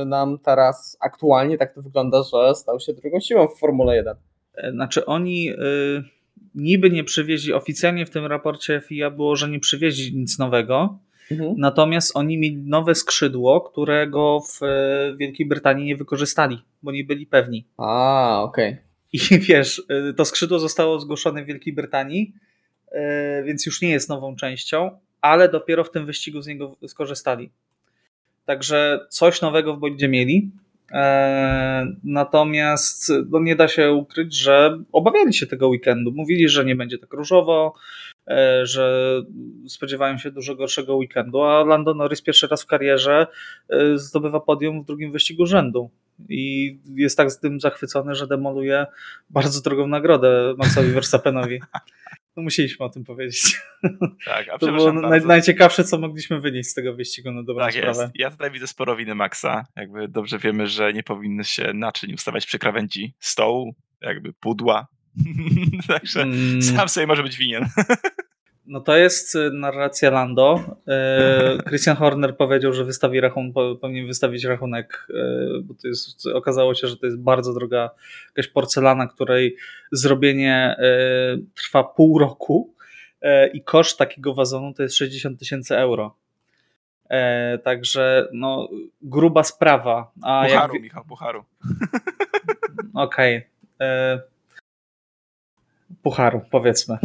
nam 0.06 0.38
teraz 0.38 0.96
aktualnie 1.00 1.58
tak 1.58 1.74
to 1.74 1.82
wygląda, 1.82 2.22
że 2.22 2.54
stał 2.54 2.80
się 2.80 2.92
drugą 2.92 3.20
siłą 3.20 3.48
w 3.48 3.58
Formule 3.58 3.96
1. 3.96 4.16
Znaczy 4.72 5.06
oni 5.06 5.50
niby 6.54 6.90
nie 6.90 7.04
przywieźli, 7.04 7.52
oficjalnie 7.52 8.06
w 8.06 8.10
tym 8.10 8.26
raporcie 8.26 8.80
FIA 8.80 9.10
było, 9.10 9.36
że 9.36 9.48
nie 9.48 9.60
przywieźli 9.60 10.16
nic 10.16 10.38
nowego, 10.38 10.98
Mhm. 11.30 11.54
Natomiast 11.58 12.16
oni 12.16 12.38
mieli 12.38 12.56
nowe 12.56 12.94
skrzydło, 12.94 13.60
którego 13.60 14.40
w 14.40 14.60
Wielkiej 15.16 15.46
Brytanii 15.46 15.86
nie 15.86 15.96
wykorzystali, 15.96 16.62
bo 16.82 16.92
nie 16.92 17.04
byli 17.04 17.26
pewni. 17.26 17.66
A, 17.76 18.40
okej. 18.42 18.70
Okay. 18.70 18.84
I 19.12 19.38
wiesz, 19.48 19.82
to 20.16 20.24
skrzydło 20.24 20.58
zostało 20.58 21.00
zgłoszone 21.00 21.44
w 21.44 21.46
Wielkiej 21.46 21.72
Brytanii, 21.72 22.32
więc 23.44 23.66
już 23.66 23.82
nie 23.82 23.90
jest 23.90 24.08
nową 24.08 24.36
częścią, 24.36 24.90
ale 25.20 25.48
dopiero 25.48 25.84
w 25.84 25.90
tym 25.90 26.06
wyścigu 26.06 26.42
z 26.42 26.46
niego 26.46 26.76
skorzystali. 26.86 27.50
Także 28.44 29.06
coś 29.10 29.40
nowego 29.40 29.74
w 29.76 29.78
bolidzie 29.78 30.08
mieli. 30.08 30.50
E, 30.92 31.86
natomiast 32.04 33.12
no 33.30 33.40
nie 33.40 33.56
da 33.56 33.68
się 33.68 33.92
ukryć, 33.92 34.36
że 34.36 34.78
obawiali 34.92 35.34
się 35.34 35.46
tego 35.46 35.68
weekendu. 35.68 36.12
Mówili, 36.12 36.48
że 36.48 36.64
nie 36.64 36.76
będzie 36.76 36.98
tak 36.98 37.12
różowo, 37.12 37.74
e, 38.28 38.66
że 38.66 39.14
spodziewają 39.68 40.18
się 40.18 40.30
dużo 40.30 40.54
gorszego 40.54 40.96
weekendu, 40.96 41.42
a 41.42 41.64
Lando 41.64 41.94
Norris 41.94 42.22
pierwszy 42.22 42.48
raz 42.48 42.62
w 42.62 42.66
karierze 42.66 43.26
e, 43.68 43.98
zdobywa 43.98 44.40
podium 44.40 44.82
w 44.82 44.86
drugim 44.86 45.12
wyścigu 45.12 45.46
rzędu. 45.46 45.90
I 46.28 46.78
jest 46.94 47.16
tak 47.16 47.30
z 47.30 47.38
tym 47.38 47.60
zachwycony, 47.60 48.14
że 48.14 48.26
demoluje 48.26 48.86
bardzo 49.30 49.60
drogą 49.60 49.86
nagrodę 49.86 50.54
Maxowi 50.58 50.92
Verstappenowi. 50.92 51.60
No 52.36 52.42
musieliśmy 52.42 52.86
o 52.86 52.88
tym 52.88 53.04
powiedzieć. 53.04 53.60
Tak, 54.24 54.48
a 54.48 54.58
to 54.58 54.72
było 54.72 54.92
naj, 54.92 55.26
najciekawsze, 55.26 55.84
co 55.84 55.98
mogliśmy 55.98 56.40
wynieść 56.40 56.68
z 56.68 56.74
tego 56.74 56.94
wyścigu 56.94 57.32
na 57.32 57.42
dobrą 57.42 57.64
tak 57.64 57.74
sprawę. 57.74 58.02
Jest. 58.02 58.12
Ja 58.14 58.30
tutaj 58.30 58.50
widzę 58.50 58.66
sporo 58.66 58.96
winy 58.96 59.14
Maxa. 59.14 59.66
Jakby 59.76 60.08
dobrze 60.08 60.38
wiemy, 60.38 60.66
że 60.66 60.92
nie 60.92 61.02
powinny 61.02 61.44
się 61.44 61.72
naczyń 61.74 62.14
ustawiać 62.14 62.46
przy 62.46 62.58
krawędzi 62.58 63.14
stołu, 63.20 63.74
jakby 64.00 64.32
pudła. 64.32 64.86
Także 65.88 66.22
mm. 66.22 66.62
sam 66.62 66.88
sobie 66.88 67.06
może 67.06 67.22
być 67.22 67.36
winien. 67.36 67.64
No 68.72 68.80
to 68.80 68.96
jest 68.96 69.34
y, 69.34 69.50
narracja 69.50 70.10
Lando. 70.10 70.76
Y, 71.58 71.62
Christian 71.68 71.96
Horner 71.96 72.36
powiedział, 72.36 72.72
że 72.72 72.84
wystawi 72.84 73.20
rachun, 73.20 73.52
powinien 73.80 74.06
wystawić 74.06 74.44
rachunek, 74.44 75.06
y, 75.10 75.14
bo 75.62 75.74
to 75.74 75.88
jest, 75.88 76.26
okazało 76.26 76.74
się, 76.74 76.88
że 76.88 76.96
to 76.96 77.06
jest 77.06 77.18
bardzo 77.18 77.54
droga 77.54 77.90
jakaś 78.28 78.48
porcelana, 78.52 79.06
której 79.06 79.56
zrobienie 79.92 80.76
trwa 81.54 81.84
pół 81.84 82.18
roku 82.18 82.74
i 83.52 83.62
koszt 83.62 83.98
takiego 83.98 84.34
wazonu 84.34 84.74
to 84.74 84.82
jest 84.82 84.96
60 84.96 85.38
tysięcy 85.38 85.76
euro. 85.76 86.16
Także 87.64 88.28
no, 88.32 88.68
gruba 89.02 89.42
sprawa. 89.42 90.12
A 90.22 90.44
pucharu, 90.44 90.74
jak... 90.74 90.82
Michał, 90.82 91.04
pucharu. 91.04 91.44
Okej. 92.94 93.46
Okay. 93.76 94.20
Pucharu, 96.02 96.40
powiedzmy. 96.50 96.98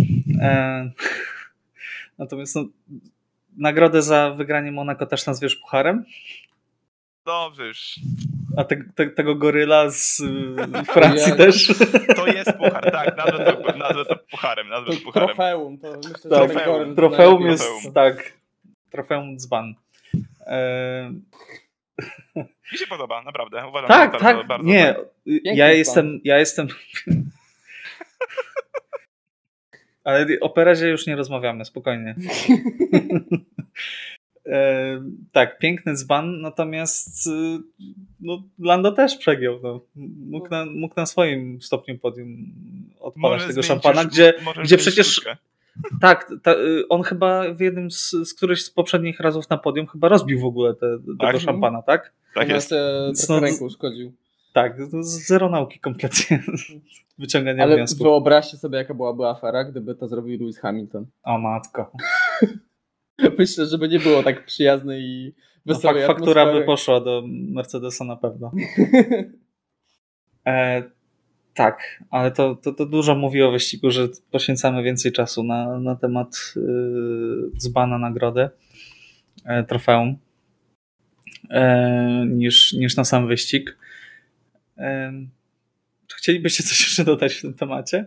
Natomiast 2.17 2.55
no, 2.55 2.65
nagrodę 3.57 4.01
za 4.01 4.31
wygranie 4.31 4.71
Monaco 4.71 5.05
też 5.05 5.25
nazwiesz 5.25 5.55
pucharem? 5.55 6.05
Dobrze 7.25 7.67
już. 7.67 7.95
A 8.57 8.63
te, 8.63 8.83
te, 8.95 9.09
tego 9.09 9.35
goryla 9.35 9.89
z 9.89 10.21
Francji 10.93 11.33
też? 11.37 11.67
To 12.15 12.27
jest 12.27 12.53
puchar, 12.53 12.91
tak. 12.91 13.17
Nazwę 13.17 13.45
to, 13.45 13.77
nazwę 13.77 14.05
to 14.05 14.15
pucharem. 14.31 14.69
Nazwę 14.69 14.93
to 14.93 15.01
pucharem. 15.01 15.27
Trofeum. 15.27 15.77
To 15.77 15.91
myślę, 15.97 16.29
tak, 16.29 16.51
trofeum, 16.51 16.95
trofeum 16.95 17.41
jest, 17.41 17.63
trofeum. 17.63 17.93
tak. 17.93 18.33
Trofeum 18.89 19.37
dzban. 19.37 19.75
E... 20.41 21.11
Mi 22.71 22.77
się 22.77 22.87
podoba, 22.87 23.23
naprawdę. 23.23 23.67
Uważam, 23.67 23.87
tak, 23.87 24.11
bardzo, 24.11 24.25
tak. 24.25 24.47
Bardzo 24.47 24.67
nie, 24.67 24.95
ja 25.43 25.71
jestem, 25.71 26.19
ja 26.23 26.39
jestem 26.39 26.67
ale 30.07 30.25
o 30.41 30.49
Perezie 30.49 30.89
już 30.89 31.07
nie 31.07 31.15
rozmawiamy, 31.15 31.65
spokojnie. 31.65 32.15
e, 34.45 35.01
tak, 35.31 35.59
piękny 35.59 35.93
dzban, 35.93 36.41
natomiast 36.41 37.27
y, 37.27 37.29
no, 38.19 38.43
Lando 38.59 38.91
też 38.91 39.17
przegiął. 39.17 39.59
No. 39.63 39.81
Mógł, 40.29 40.49
na, 40.49 40.65
mógł 40.65 40.93
na 40.97 41.05
swoim 41.05 41.61
stopniu 41.61 41.97
podium 41.97 42.53
odpalać 42.99 43.47
tego 43.47 43.63
szampana, 43.63 44.05
gdzie, 44.05 44.33
gdzie 44.63 44.77
przecież... 44.77 45.21
Tak, 46.01 46.31
ta, 46.43 46.53
y, 46.53 46.87
on 46.89 47.03
chyba 47.03 47.53
w 47.53 47.59
jednym 47.59 47.91
z, 47.91 48.11
z 48.11 48.33
którychś 48.33 48.61
z 48.61 48.69
poprzednich 48.69 49.19
razów 49.19 49.49
na 49.49 49.57
podium 49.57 49.87
chyba 49.87 50.09
rozbił 50.09 50.39
w 50.39 50.45
ogóle 50.45 50.73
te, 50.73 50.97
tak? 51.19 51.31
tego 51.31 51.39
szampana, 51.39 51.81
tak? 51.81 52.13
Tak 52.35 52.49
jest. 52.49 52.73
No, 53.29 53.39
ręką 53.39 53.65
uszkodził. 53.65 54.13
Tak, 54.57 54.77
zero 55.01 55.49
nauki 55.49 55.79
kompletnie. 55.79 56.43
Wyciągania 57.19 57.63
Ale 57.63 57.75
wniosków. 57.75 58.03
wyobraźcie 58.03 58.57
sobie, 58.57 58.77
jaka 58.77 58.93
byłaby 58.93 59.27
afera, 59.27 59.63
gdyby 59.63 59.95
to 59.95 60.07
zrobił 60.07 60.39
Lewis 60.39 60.59
Hamilton. 60.59 61.05
O 61.23 61.37
matko. 61.37 61.91
Myślę, 63.39 63.65
żeby 63.65 63.87
nie 63.87 63.99
było 63.99 64.23
tak 64.23 64.45
przyjaznej 64.45 65.03
i 65.03 65.33
wesołej 65.65 66.01
no, 66.01 66.07
Faktura 66.07 66.53
by 66.53 66.65
poszła 66.65 67.01
do 67.01 67.23
Mercedesa 67.27 68.05
na 68.05 68.15
pewno. 68.15 68.51
e, 70.47 70.83
tak, 71.53 72.03
ale 72.09 72.31
to, 72.31 72.55
to, 72.55 72.71
to, 72.71 72.85
dużo 72.85 73.15
mówi 73.15 73.43
o 73.43 73.51
wyścigu, 73.51 73.91
że 73.91 74.07
poświęcamy 74.31 74.83
więcej 74.83 75.11
czasu 75.11 75.43
na, 75.43 75.79
na 75.79 75.95
temat 75.95 76.53
yy, 76.55 77.51
dzbana 77.57 77.97
nagrody, 77.97 78.49
e, 79.45 79.63
trofeum, 79.63 80.17
e, 81.49 82.25
niż, 82.27 82.73
niż 82.73 82.95
na 82.95 83.03
sam 83.03 83.27
wyścig. 83.27 83.77
Czy 86.07 86.17
chcielibyście 86.17 86.63
coś 86.63 86.79
jeszcze 86.79 87.03
dodać 87.03 87.33
w 87.33 87.41
tym 87.41 87.53
temacie? 87.53 88.05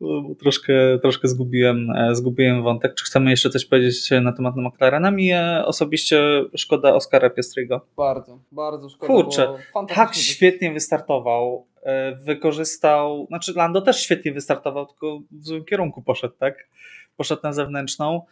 Bo 0.00 0.34
troszkę, 0.40 0.98
troszkę 1.02 1.28
zgubiłem, 1.28 1.90
e, 1.90 2.14
zgubiłem 2.14 2.62
wątek. 2.62 2.94
Czy 2.94 3.04
chcemy 3.04 3.30
jeszcze 3.30 3.50
coś 3.50 3.66
powiedzieć 3.66 4.10
na 4.22 4.32
temat 4.32 4.56
McLarena? 4.56 5.10
Mi 5.10 5.34
osobiście 5.64 6.44
szkoda 6.56 6.94
Oskara 6.94 7.30
Piestriego. 7.30 7.86
Bardzo, 7.96 8.38
bardzo 8.52 8.88
szkoda. 8.88 9.12
Kurczę, 9.12 9.48
tak 9.88 10.14
świetnie 10.14 10.72
wystartował. 10.72 11.66
E, 11.82 12.14
wykorzystał, 12.14 13.26
znaczy 13.28 13.52
Lando 13.56 13.80
też 13.80 14.02
świetnie 14.02 14.32
wystartował, 14.32 14.86
tylko 14.86 15.20
w 15.30 15.46
złym 15.46 15.64
kierunku 15.64 16.02
poszedł, 16.02 16.34
tak? 16.38 16.68
Poszedł 17.16 17.40
na 17.44 17.52
zewnętrzną. 17.52 18.22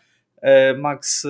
E, 0.41 0.75
Max 0.75 1.27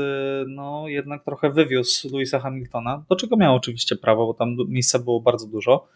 no, 0.46 0.88
jednak 0.88 1.24
trochę 1.24 1.50
wywiózł 1.50 2.08
Louisa 2.12 2.40
Hamiltona, 2.40 3.04
do 3.08 3.16
czego 3.16 3.36
miał 3.36 3.54
oczywiście 3.54 3.96
prawo, 3.96 4.26
bo 4.26 4.34
tam 4.34 4.56
miejsca 4.68 4.98
było 4.98 5.20
bardzo 5.20 5.46
dużo. 5.46 5.88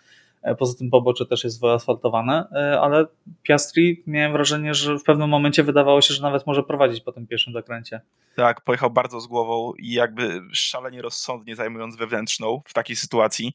E, 0.46 0.54
poza 0.54 0.78
tym 0.78 0.90
pobocze 0.90 1.26
też 1.26 1.44
jest 1.44 1.60
wyasfaltowane, 1.60 2.48
e, 2.52 2.80
ale 2.80 3.06
Piastri 3.42 4.02
miałem 4.06 4.32
wrażenie, 4.32 4.74
że 4.74 4.98
w 4.98 5.02
pewnym 5.02 5.28
momencie 5.28 5.62
wydawało 5.62 6.00
się, 6.00 6.14
że 6.14 6.22
nawet 6.22 6.46
może 6.46 6.62
prowadzić 6.62 7.00
po 7.00 7.12
tym 7.12 7.26
pierwszym 7.26 7.52
zakręcie. 7.52 8.00
Tak, 8.36 8.60
pojechał 8.60 8.90
bardzo 8.90 9.20
z 9.20 9.26
głową 9.26 9.72
i 9.78 9.92
jakby 9.92 10.40
szalenie 10.52 11.02
rozsądnie 11.02 11.56
zajmując 11.56 11.96
wewnętrzną 11.96 12.62
w 12.64 12.72
takiej 12.72 12.96
sytuacji. 12.96 13.52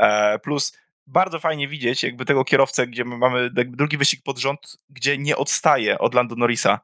E, 0.00 0.38
plus 0.38 0.78
bardzo 1.06 1.38
fajnie 1.38 1.68
widzieć 1.68 2.02
jakby 2.02 2.24
tego 2.24 2.44
kierowcę, 2.44 2.86
gdzie 2.86 3.04
mamy 3.04 3.50
jakby 3.56 3.76
drugi 3.76 3.96
wyścig 3.96 4.22
pod 4.22 4.38
rząd, 4.38 4.78
gdzie 4.90 5.18
nie 5.18 5.36
odstaje 5.36 5.98
od 5.98 6.14
Lando 6.14 6.36
Norrisa. 6.36 6.80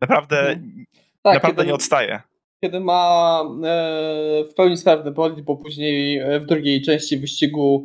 Naprawdę, 0.00 0.40
mhm. 0.40 0.84
tak, 1.22 1.34
naprawdę 1.34 1.56
kiedy, 1.56 1.68
nie 1.68 1.74
odstaje. 1.74 2.22
Kiedy 2.64 2.80
ma 2.80 3.40
e, 3.64 4.44
w 4.44 4.54
pełni 4.56 4.76
sprawny 4.76 5.10
bolid, 5.10 5.40
bo 5.40 5.56
później 5.56 6.22
w 6.40 6.46
drugiej 6.46 6.82
części 6.82 7.18
wyścigu 7.18 7.84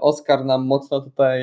Oscar 0.00 0.44
nam 0.44 0.66
mocno 0.66 1.00
tutaj 1.00 1.40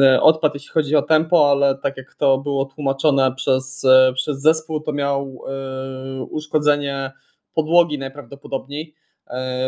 e, 0.00 0.22
odpadł, 0.22 0.54
jeśli 0.54 0.70
chodzi 0.70 0.96
o 0.96 1.02
tempo, 1.02 1.50
ale 1.50 1.78
tak 1.78 1.96
jak 1.96 2.14
to 2.14 2.38
było 2.38 2.64
tłumaczone 2.64 3.34
przez, 3.34 3.84
e, 3.84 4.12
przez 4.14 4.40
zespół, 4.40 4.80
to 4.80 4.92
miał 4.92 5.38
uszkodzenie 6.30 7.12
podłogi 7.54 7.98
najprawdopodobniej. 7.98 8.94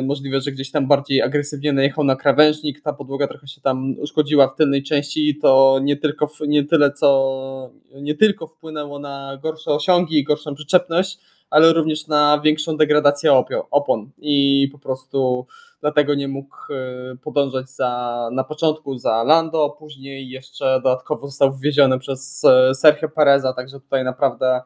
Możliwe, 0.03 0.41
że 0.41 0.53
gdzieś 0.53 0.71
tam 0.71 0.87
bardziej 0.87 1.23
agresywnie 1.23 1.73
najechał 1.73 2.05
na 2.05 2.17
krawężnik, 2.17 2.81
ta 2.81 2.93
podłoga 2.93 3.27
trochę 3.27 3.49
się 3.49 3.61
tam 3.61 3.95
uszkodziła 3.99 4.49
w 4.49 4.57
tylnej 4.57 4.83
części 4.83 5.29
i 5.29 5.39
to 5.39 5.81
nie 5.83 5.97
tylko, 5.97 6.29
nie 6.49 6.65
tyle 6.65 6.93
co, 6.93 7.71
nie 7.95 8.15
tylko 8.15 8.47
wpłynęło 8.47 8.99
na 8.99 9.39
gorsze 9.43 9.71
osiągi 9.71 10.19
i 10.19 10.25
gorszą 10.25 10.55
przyczepność, 10.55 11.19
ale 11.51 11.73
również 11.73 12.07
na 12.07 12.41
większą 12.45 12.77
degradację 12.77 13.33
opon 13.71 14.11
i 14.19 14.69
po 14.73 14.79
prostu 14.79 15.47
dlatego 15.81 16.15
nie 16.15 16.29
mógł 16.29 16.57
e, 16.71 17.17
podążać 17.17 17.71
za, 17.71 18.29
na 18.33 18.45
początku 18.45 18.99
za 18.99 19.23
Lando, 19.23 19.77
później 19.79 20.29
jeszcze 20.29 20.81
dodatkowo 20.85 21.27
został 21.27 21.53
wwieziony 21.53 21.99
przez 21.99 22.45
e, 22.45 22.75
Sergio 22.75 23.09
Pereza, 23.09 23.53
także 23.53 23.81
tutaj 23.81 24.05
naprawdę 24.05 24.61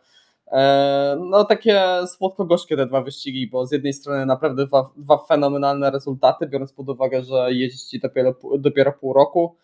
e, 0.53 1.17
no 1.31 1.45
takie 1.45 1.83
słodko-gorzkie 2.07 2.77
te 2.77 2.87
dwa 2.87 3.03
wyścigi, 3.03 3.51
bo 3.51 3.67
z 3.67 3.73
jednej 3.73 3.93
strony 3.93 4.27
naprawdę 4.27 4.67
dwa, 4.67 4.91
dwa 4.97 5.19
fenomenalne 5.29 5.91
rezultaty, 5.91 6.47
biorąc 6.47 6.73
pod 6.73 6.89
uwagę, 6.89 7.23
że 7.23 7.53
jeździ 7.53 8.01
dopiero, 8.01 8.35
dopiero 8.59 8.93
pół 8.93 9.13
roku 9.13 9.57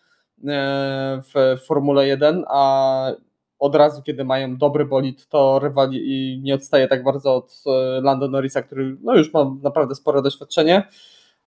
w 1.33 1.59
Formule 1.65 2.07
1, 2.07 2.43
a 2.47 3.11
od 3.59 3.75
razu, 3.75 4.01
kiedy 4.01 4.25
mają 4.25 4.57
dobry 4.57 4.85
bolid, 4.85 5.27
to 5.27 5.59
rywali 5.59 6.39
nie 6.43 6.55
odstaje 6.55 6.87
tak 6.87 7.03
bardzo 7.03 7.35
od 7.35 7.63
Lando 8.01 8.27
Norrisa, 8.27 8.61
który 8.61 8.97
no 9.01 9.15
już 9.15 9.33
ma 9.33 9.55
naprawdę 9.63 9.95
spore 9.95 10.21
doświadczenie. 10.21 10.87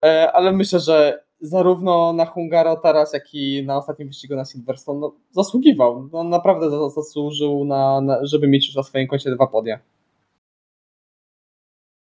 E, 0.05 0.33
ale 0.33 0.53
myślę, 0.53 0.81
że 0.81 1.25
zarówno 1.41 2.13
na 2.13 2.27
Hungaro 2.27 2.77
teraz, 2.77 3.13
jak 3.13 3.35
i 3.35 3.65
na 3.67 3.77
ostatnim 3.77 4.09
wyścigu 4.09 4.37
na 4.37 4.45
Silverstone 4.45 5.01
no, 5.01 5.15
zasługiwał. 5.31 6.09
No, 6.13 6.25
naprawdę 6.25 6.91
zasłużył, 6.91 7.65
na, 7.65 8.01
na, 8.01 8.27
żeby 8.27 8.49
mieć 8.49 8.67
już 8.67 8.77
na 8.77 8.83
swoim 8.83 9.09
koncie 9.09 9.31
dwa 9.31 9.47
podia. 9.47 9.79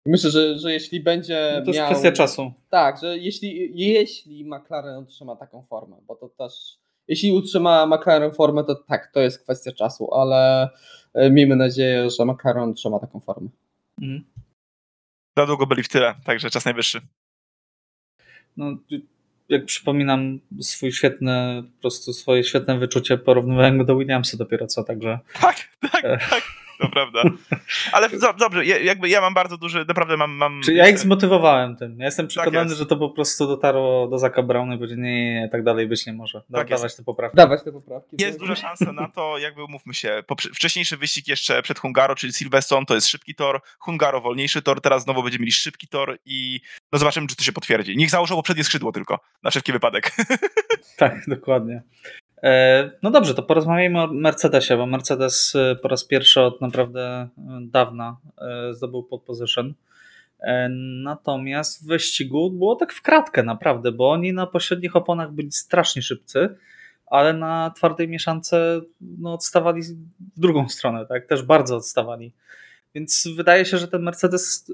Myślę, 0.07 0.31
że, 0.31 0.59
że 0.59 0.73
jeśli 0.73 1.01
będzie. 1.01 1.53
No 1.55 1.61
to 1.61 1.67
jest 1.67 1.79
miał... 1.79 1.91
kwestia 1.91 2.13
czasu. 2.13 2.53
Tak, 2.71 3.01
że 3.01 3.19
jeśli, 3.19 3.71
jeśli 3.75 4.45
McLaren 4.45 5.03
utrzyma 5.03 5.37
taką 5.37 5.63
formę, 5.63 5.97
bo 6.07 6.17
to 6.17 6.29
też. 6.29 6.53
Jeśli 7.09 7.33
utrzyma 7.33 7.87
McLaren 7.87 8.33
formę, 8.33 8.65
to 8.65 8.75
tak, 8.75 9.11
to 9.13 9.21
jest 9.21 9.43
kwestia 9.43 9.73
czasu, 9.73 10.15
ale 10.15 10.69
e, 11.15 11.31
miejmy 11.31 11.57
nadzieję, 11.57 12.11
że 12.11 12.25
McLaren 12.25 12.71
utrzyma 12.71 12.99
taką 12.99 13.21
formę. 13.21 13.49
Mhm. 14.03 14.25
Za 15.39 15.47
długo 15.47 15.67
byli 15.67 15.83
w 15.83 15.89
tyle, 15.89 16.15
także 16.25 16.51
czas 16.51 16.65
najwyższy. 16.65 17.01
No, 18.57 18.77
jak 19.49 19.65
przypominam 19.65 20.41
swój 20.61 20.93
świetny, 20.93 21.63
po 21.77 21.81
prostu 21.81 22.13
swoje 22.13 22.45
świetne 22.45 22.79
wyczucie, 22.79 23.19
porównywałem 23.19 23.79
go 23.79 23.85
do 23.85 23.97
Williamsa 23.97 24.37
dopiero 24.37 24.67
co, 24.67 24.85
także... 24.85 25.19
Tak, 25.41 25.57
tak, 25.81 26.03
tak. 26.03 26.43
To 26.79 26.89
prawda. 26.89 27.23
Ale 27.93 28.09
dobrze, 28.39 28.65
jakby 28.65 29.09
ja 29.09 29.21
mam 29.21 29.35
bardzo 29.35 29.59
duży, 29.59 29.85
naprawdę 29.89 30.17
mam... 30.17 30.31
mam 30.31 30.63
Czy 30.63 30.75
ja 30.75 30.89
ich 30.89 30.99
zmotywowałem 30.99 31.77
tym. 31.77 31.99
Ja 31.99 32.05
jestem 32.05 32.27
przekonany, 32.27 32.71
tak 32.71 32.79
że 32.79 32.87
to 32.87 32.97
po 32.97 33.11
prostu 33.11 33.47
dotarło 33.47 34.09
do 34.09 34.19
Zaka 34.19 34.43
i 34.43 34.45
powiedział, 34.79 34.99
nie, 34.99 35.25
nie, 35.25 35.41
nie, 35.41 35.49
tak 35.49 35.63
dalej 35.63 35.87
być 35.89 36.07
nie 36.07 36.13
może. 36.13 36.43
Da, 36.51 36.59
tak 36.59 36.69
dawać 36.69 36.97
te 36.97 37.05
poprawki. 37.05 37.37
Dawać 37.37 37.65
te 37.65 37.73
poprawki. 37.73 38.17
Jest 38.19 38.39
duża 38.39 38.57
szansa 38.57 38.93
na 38.93 39.09
to, 39.09 39.39
jakby 39.39 39.65
umówmy 39.65 39.95
się. 39.95 40.23
Wcześniejszy 40.55 40.97
wyścig 40.97 41.29
jeszcze 41.29 41.63
przed 41.63 41.79
Hungaro, 41.79 42.15
czyli 42.15 42.33
Silverstone, 42.33 42.87
to 42.87 42.95
jest 42.95 43.07
szybki 43.07 43.35
tor, 43.35 43.61
Hungaro 43.79 44.21
wolniejszy 44.21 44.63
tor, 44.63 44.81
teraz 44.81 45.03
znowu 45.03 45.23
będziemy 45.23 45.43
mieli 45.43 45.53
szybki 45.53 45.89
tor 45.89 46.19
i 46.25 46.61
no 46.93 46.99
zobaczymy, 46.99 47.27
czy 47.27 47.37
to 47.37 47.45
się 47.45 47.53
potwierdzi. 47.53 47.97
Niech 47.97 48.11
założą 48.11 48.37
poprzednie 48.37 48.65
skrzydło 48.65 48.93
tylko, 48.93 49.21
na 49.43 49.51
wszelki 49.51 49.73
wypadek. 49.73 50.13
Tak, 50.97 51.23
dokładnie. 51.29 51.83
E, 52.43 52.91
no 53.03 53.11
dobrze, 53.11 53.35
to 53.35 53.43
porozmawiajmy 53.43 54.03
o 54.03 54.07
Mercedesie, 54.07 54.77
bo 54.77 54.87
Mercedes 54.87 55.55
e, 55.55 55.77
po 55.77 55.89
raz 55.89 56.05
pierwszy 56.05 56.41
od 56.41 56.61
naprawdę 56.61 57.01
e, 57.01 57.29
dawna 57.61 58.17
zdobył 58.71 59.03
pod 59.03 59.23
position. 59.23 59.75
Natomiast 61.03 61.85
w 61.85 61.87
wyścigu 61.87 62.51
było 62.51 62.77
tak 62.77 62.93
w 62.93 63.03
kratkę 63.03 63.43
naprawdę, 63.43 63.93
bo 63.93 64.11
oni 64.11 64.33
na 64.33 64.47
pośrednich 64.47 64.97
oponach 64.97 65.33
byli 65.33 65.53
strasznie 65.53 66.03
szybcy, 66.03 66.57
ale 67.07 67.33
na 67.33 67.73
twardej 67.77 68.09
mieszance 68.09 68.81
no, 69.01 69.35
odstawali 69.35 69.83
w 70.37 70.41
drugą 70.41 70.69
stronę, 70.69 71.07
tak? 71.07 71.27
Też 71.27 71.43
bardzo 71.43 71.77
odstawali. 71.77 72.33
Więc 72.95 73.29
wydaje 73.37 73.65
się, 73.65 73.79
że 73.79 73.89
ten 73.89 74.03
Mercedes, 74.03 74.73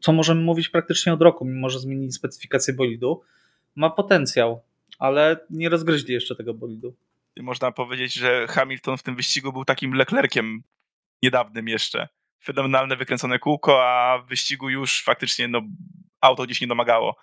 co 0.00 0.12
możemy 0.12 0.40
mówić 0.40 0.68
praktycznie 0.68 1.12
od 1.12 1.22
roku, 1.22 1.44
mimo 1.44 1.70
że 1.70 1.80
zmienili 1.80 2.12
specyfikację 2.12 2.74
bolidu, 2.74 3.20
ma 3.76 3.90
potencjał 3.90 4.60
ale 5.02 5.36
nie 5.50 5.68
rozgryźli 5.68 6.14
jeszcze 6.14 6.36
tego 6.36 6.54
bolidu. 6.54 6.94
Można 7.40 7.72
powiedzieć, 7.72 8.14
że 8.14 8.46
Hamilton 8.48 8.98
w 8.98 9.02
tym 9.02 9.16
wyścigu 9.16 9.52
był 9.52 9.64
takim 9.64 9.94
Leclerciem 9.94 10.62
niedawnym 11.22 11.68
jeszcze. 11.68 12.08
Fenomenalne 12.44 12.96
wykręcone 12.96 13.38
kółko, 13.38 13.84
a 13.84 14.18
w 14.18 14.28
wyścigu 14.28 14.70
już 14.70 15.02
faktycznie 15.02 15.48
no, 15.48 15.62
auto 16.20 16.44
gdzieś 16.44 16.60
nie 16.60 16.66
domagało. 16.66 17.16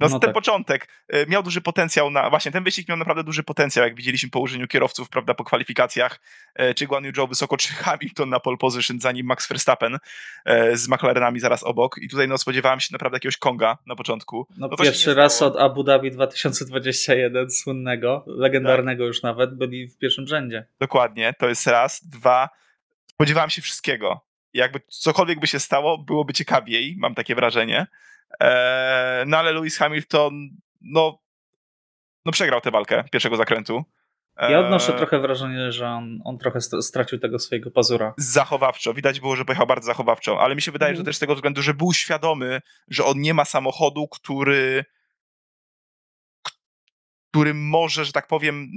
No, 0.00 0.08
no 0.08 0.18
ten 0.18 0.28
tak. 0.28 0.34
początek 0.34 0.88
y, 1.14 1.26
miał 1.28 1.42
duży 1.42 1.60
potencjał 1.60 2.10
na. 2.10 2.30
Właśnie 2.30 2.52
ten 2.52 2.64
wyścig 2.64 2.88
miał 2.88 2.98
naprawdę 2.98 3.24
duży 3.24 3.42
potencjał, 3.42 3.84
jak 3.84 3.94
widzieliśmy 3.94 4.30
po 4.30 4.40
użyciu 4.40 4.66
kierowców, 4.66 5.08
prawda, 5.08 5.34
po 5.34 5.44
kwalifikacjach, 5.44 6.20
y, 6.60 6.74
czy 6.74 6.86
Guan 6.86 7.04
Yu 7.04 7.14
Zhou 7.14 7.28
wysoko, 7.28 7.56
czy 7.56 7.72
Hamilton 7.84 8.28
na 8.28 8.40
pole 8.40 8.56
position, 8.56 9.00
zanim 9.00 9.26
Max 9.26 9.48
Verstappen 9.48 9.94
y, 9.94 10.76
z 10.76 10.88
McLarenami 10.88 11.40
zaraz 11.40 11.62
obok. 11.62 11.98
I 11.98 12.08
tutaj 12.08 12.28
no, 12.28 12.38
spodziewałem 12.38 12.80
się 12.80 12.88
naprawdę 12.92 13.16
jakiegoś 13.16 13.36
Konga 13.36 13.78
na 13.86 13.96
początku. 13.96 14.46
No, 14.56 14.68
no 14.68 14.76
pierwszy 14.76 15.14
raz 15.14 15.42
od 15.42 15.56
Abu 15.56 15.84
Dhabi 15.84 16.10
2021, 16.10 17.50
słynnego, 17.50 18.24
legendarnego 18.26 19.04
tak. 19.04 19.08
już 19.08 19.22
nawet, 19.22 19.54
byli 19.54 19.88
w 19.88 19.98
pierwszym 19.98 20.26
rzędzie. 20.26 20.66
Dokładnie, 20.80 21.34
to 21.38 21.48
jest 21.48 21.66
raz. 21.66 22.08
Dwa, 22.08 22.48
spodziewałem 23.06 23.50
się 23.50 23.62
wszystkiego. 23.62 24.20
Jakby 24.54 24.80
cokolwiek 24.88 25.40
by 25.40 25.46
się 25.46 25.60
stało, 25.60 25.98
byłoby 25.98 26.32
ciekawiej, 26.32 26.96
mam 26.98 27.14
takie 27.14 27.34
wrażenie. 27.34 27.86
Eee, 28.40 29.26
no 29.26 29.36
ale 29.36 29.52
Lewis 29.52 29.78
Hamilton, 29.78 30.48
no, 30.80 31.18
no 32.24 32.32
przegrał 32.32 32.60
tę 32.60 32.70
walkę 32.70 33.04
pierwszego 33.12 33.36
zakrętu. 33.36 33.84
Ja 34.38 34.60
odnoszę 34.60 34.92
eee, 34.92 34.98
trochę 34.98 35.20
wrażenie, 35.20 35.72
że 35.72 35.88
on, 35.88 36.20
on 36.24 36.38
trochę 36.38 36.60
stracił 36.60 37.18
tego 37.18 37.38
swojego 37.38 37.70
pazura. 37.70 38.14
Zachowawczo. 38.16 38.94
Widać 38.94 39.20
było, 39.20 39.36
że 39.36 39.44
pojechał 39.44 39.66
bardzo 39.66 39.86
zachowawczo, 39.86 40.40
ale 40.40 40.54
mi 40.54 40.62
się 40.62 40.72
wydaje, 40.72 40.90
mm. 40.90 40.96
że 41.00 41.04
też 41.04 41.16
z 41.16 41.18
tego 41.18 41.34
względu, 41.34 41.62
że 41.62 41.74
był 41.74 41.92
świadomy, 41.92 42.60
że 42.88 43.04
on 43.04 43.20
nie 43.20 43.34
ma 43.34 43.44
samochodu, 43.44 44.08
który 44.08 44.84
który 47.30 47.54
może, 47.54 48.04
że 48.04 48.12
tak 48.12 48.26
powiem, 48.26 48.70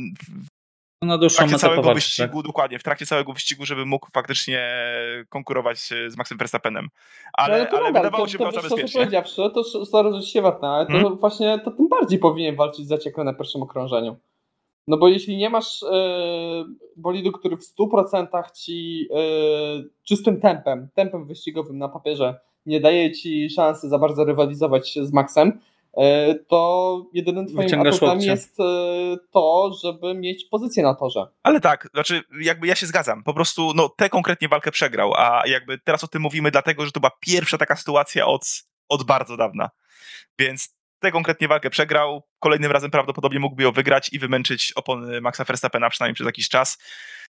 w 1.02 1.36
trakcie 1.36 1.58
całego 1.58 1.94
wyścigu, 1.94 2.38
tak? 2.38 2.48
dokładnie, 2.48 2.80
w 2.80 2.84
trakcie 2.84 3.06
całego 3.06 3.34
wyścigu, 3.34 3.66
żeby 3.66 3.86
mógł 3.86 4.08
faktycznie 4.14 4.74
konkurować 5.30 5.80
z 6.08 6.18
Maxem 6.18 6.38
Verstappenem. 6.38 6.88
Ale, 7.34 7.68
no, 7.72 7.78
ale 7.78 7.94
wydawało 7.94 8.28
się 8.28 8.38
bardzo 8.38 8.62
bezpiecznie. 8.62 9.00
powiedziawszy, 9.00 9.36
to 9.54 9.64
sorry, 9.64 10.14
że 10.14 10.22
się 10.22 10.42
watnę, 10.42 10.68
ale 10.68 10.86
to 10.86 10.92
hmm? 10.92 11.18
właśnie 11.18 11.60
to 11.66 11.72
tym 11.72 11.90
bardziej 11.90 12.20
powinien 12.20 12.56
walczyć 12.56 12.88
za 12.88 12.98
ciekłe 12.98 13.24
na 13.24 13.34
pierwszym 13.34 13.64
okrążeniu. 13.64 14.16
No 14.88 14.98
bo 14.98 15.08
jeśli 15.08 15.38
nie 15.38 15.50
masz 15.50 15.82
yy, 15.82 15.90
bolidu, 16.98 17.32
który 17.32 17.58
w 17.58 17.64
100% 17.80 18.52
ci 18.56 19.08
yy, 19.10 19.90
czystym 20.04 20.42
tempem, 20.42 20.88
tempem 20.94 21.26
wyścigowym 21.26 21.78
na 21.78 21.90
papierze 21.90 22.40
nie 22.66 22.80
daje 22.80 23.12
ci 23.12 23.50
szansy 23.50 23.90
za 23.90 24.00
bardzo 24.00 24.26
rywalizować 24.26 25.00
z 25.02 25.14
Maxem, 25.14 25.60
E, 25.81 25.81
to 26.48 27.06
jedynym 27.14 27.48
twoim 27.48 27.82
atutem 27.88 28.20
jest 28.20 28.60
e, 28.60 28.64
to, 29.32 29.72
żeby 29.84 30.14
mieć 30.14 30.46
pozycję 30.46 30.84
na 30.84 30.96
torze. 30.96 31.28
Ale 31.44 31.60
tak, 31.60 31.90
znaczy 31.94 32.22
jakby 32.42 32.68
ja 32.68 32.76
się 32.76 32.86
zgadzam, 32.86 33.24
po 33.24 33.34
prostu 33.34 33.72
no 33.76 33.90
tę 33.90 34.10
konkretnie 34.10 34.48
walkę 34.48 34.72
przegrał, 34.72 35.14
a 35.14 35.44
jakby 35.46 35.80
teraz 35.80 36.04
o 36.04 36.08
tym 36.08 36.22
mówimy 36.22 36.52
dlatego, 36.52 36.86
że 36.86 36.92
to 36.92 37.00
była 37.00 37.12
pierwsza 37.20 37.58
taka 37.58 37.76
sytuacja 37.76 38.26
od, 38.26 38.64
od 38.90 39.04
bardzo 39.04 39.38
dawna, 39.38 39.70
więc 40.40 40.81
tę 41.02 41.12
konkretnie 41.12 41.48
walkę 41.48 41.70
przegrał, 41.70 42.24
kolejnym 42.40 42.72
razem 42.72 42.92
prawdopodobnie 42.92 43.40
mógłby 43.40 43.64
ją 43.64 43.72
wygrać 43.72 44.14
i 44.14 44.20
wymęczyć 44.20 44.74
opony 44.76 45.22
Maxa 45.22 45.44
Verstappena 45.44 45.90
przynajmniej 45.90 46.16
przez 46.16 46.26
jakiś 46.26 46.50
czas. 46.50 46.78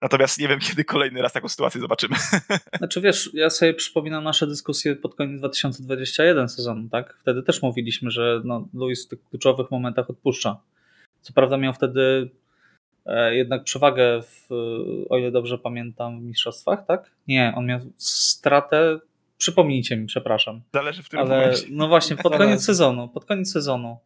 Natomiast 0.03 0.39
nie 0.39 0.49
wiem, 0.49 0.59
kiedy 0.61 0.85
kolejny 0.85 1.23
raz 1.23 1.33
taką 1.33 1.49
sytuację 1.49 1.81
zobaczymy. 1.81 2.17
Znaczy 2.79 3.01
wiesz, 3.01 3.31
ja 3.35 3.51
sobie 3.51 3.75
przypominam 3.75 4.25
nasze 4.25 4.47
dyskusje 4.47 4.97
pod 4.97 5.15
koniec 5.15 5.39
2021 5.39 6.49
sezonu, 6.49 6.89
tak? 6.89 7.17
Wtedy 7.21 7.43
też 7.43 7.63
mówiliśmy, 7.63 8.11
że 8.11 8.41
no, 8.45 8.69
Luis 8.75 9.07
w 9.07 9.09
tych 9.09 9.19
kluczowych 9.31 9.71
momentach 9.71 10.11
odpuszcza. 10.11 10.61
Co 11.21 11.33
prawda 11.33 11.57
miał 11.57 11.73
wtedy 11.73 12.31
e, 13.07 13.35
jednak 13.35 13.65
przewagę, 13.65 14.23
w, 14.23 14.49
o 15.11 15.19
ile 15.19 15.31
dobrze 15.31 15.59
pamiętam, 15.59 16.21
w 16.21 16.25
mistrzostwach, 16.25 16.87
tak? 16.87 17.11
Nie, 17.29 17.53
on 17.57 17.67
miał 17.67 17.81
stratę, 17.97 18.99
przypomnijcie 19.45 19.97
mi, 19.97 20.07
przepraszam. 20.07 20.63
Zależy 20.75 21.03
w 21.03 21.07
którym 21.07 21.27
Ale, 21.27 21.41
momencie. 21.41 21.67
No 21.71 21.89
właśnie, 21.89 22.17
pod 22.17 22.37
koniec 22.37 22.65
sezonu, 22.65 23.09
pod 23.09 23.25
koniec 23.25 23.53
sezonu. 23.53 23.99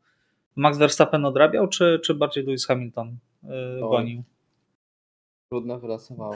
Max 0.56 0.78
Verstappen 0.78 1.24
odrabiał, 1.24 1.68
czy, 1.68 2.00
czy 2.04 2.14
bardziej 2.14 2.44
Lewis 2.44 2.66
Hamilton 2.66 3.18
yy, 3.42 3.80
gonił? 3.80 4.22
Trudno 5.52 5.80
wylosowało. 5.80 6.34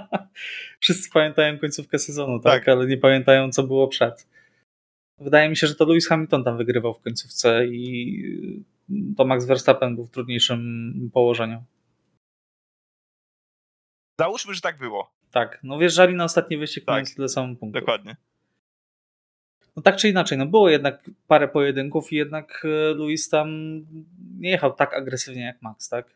Wszyscy 0.80 1.10
pamiętają 1.10 1.58
końcówkę 1.58 1.98
sezonu, 1.98 2.40
tak? 2.40 2.52
tak? 2.52 2.68
Ale 2.68 2.86
nie 2.86 2.96
pamiętają, 2.96 3.50
co 3.50 3.62
było 3.62 3.88
przed. 3.88 4.28
Wydaje 5.18 5.48
mi 5.48 5.56
się, 5.56 5.66
że 5.66 5.74
to 5.74 5.84
Lewis 5.84 6.08
Hamilton 6.08 6.44
tam 6.44 6.56
wygrywał 6.56 6.94
w 6.94 7.00
końcówce 7.00 7.66
i 7.66 8.22
to 9.16 9.24
Max 9.24 9.46
Verstappen 9.46 9.94
był 9.94 10.06
w 10.06 10.10
trudniejszym 10.10 11.10
położeniu. 11.12 11.62
Załóżmy, 14.20 14.54
że 14.54 14.60
tak 14.60 14.78
było. 14.78 15.10
Tak, 15.34 15.58
no 15.62 15.78
wjeżdżali 15.78 16.14
na 16.14 16.24
ostatni 16.24 16.56
wyścig, 16.56 16.84
tak. 16.84 16.92
mając 16.92 17.14
tyle 17.14 17.28
samo 17.28 17.56
punktów. 17.56 17.82
Dokładnie. 17.82 18.16
No 19.76 19.82
tak 19.82 19.96
czy 19.96 20.08
inaczej, 20.08 20.38
no 20.38 20.46
było 20.46 20.70
jednak 20.70 21.10
parę 21.28 21.48
pojedynków 21.48 22.12
i 22.12 22.16
jednak 22.16 22.62
e, 22.64 22.94
Luis 22.94 23.28
tam 23.28 23.48
nie 24.38 24.50
jechał 24.50 24.72
tak 24.72 24.94
agresywnie 24.94 25.44
jak 25.44 25.62
Max, 25.62 25.88
tak? 25.88 26.06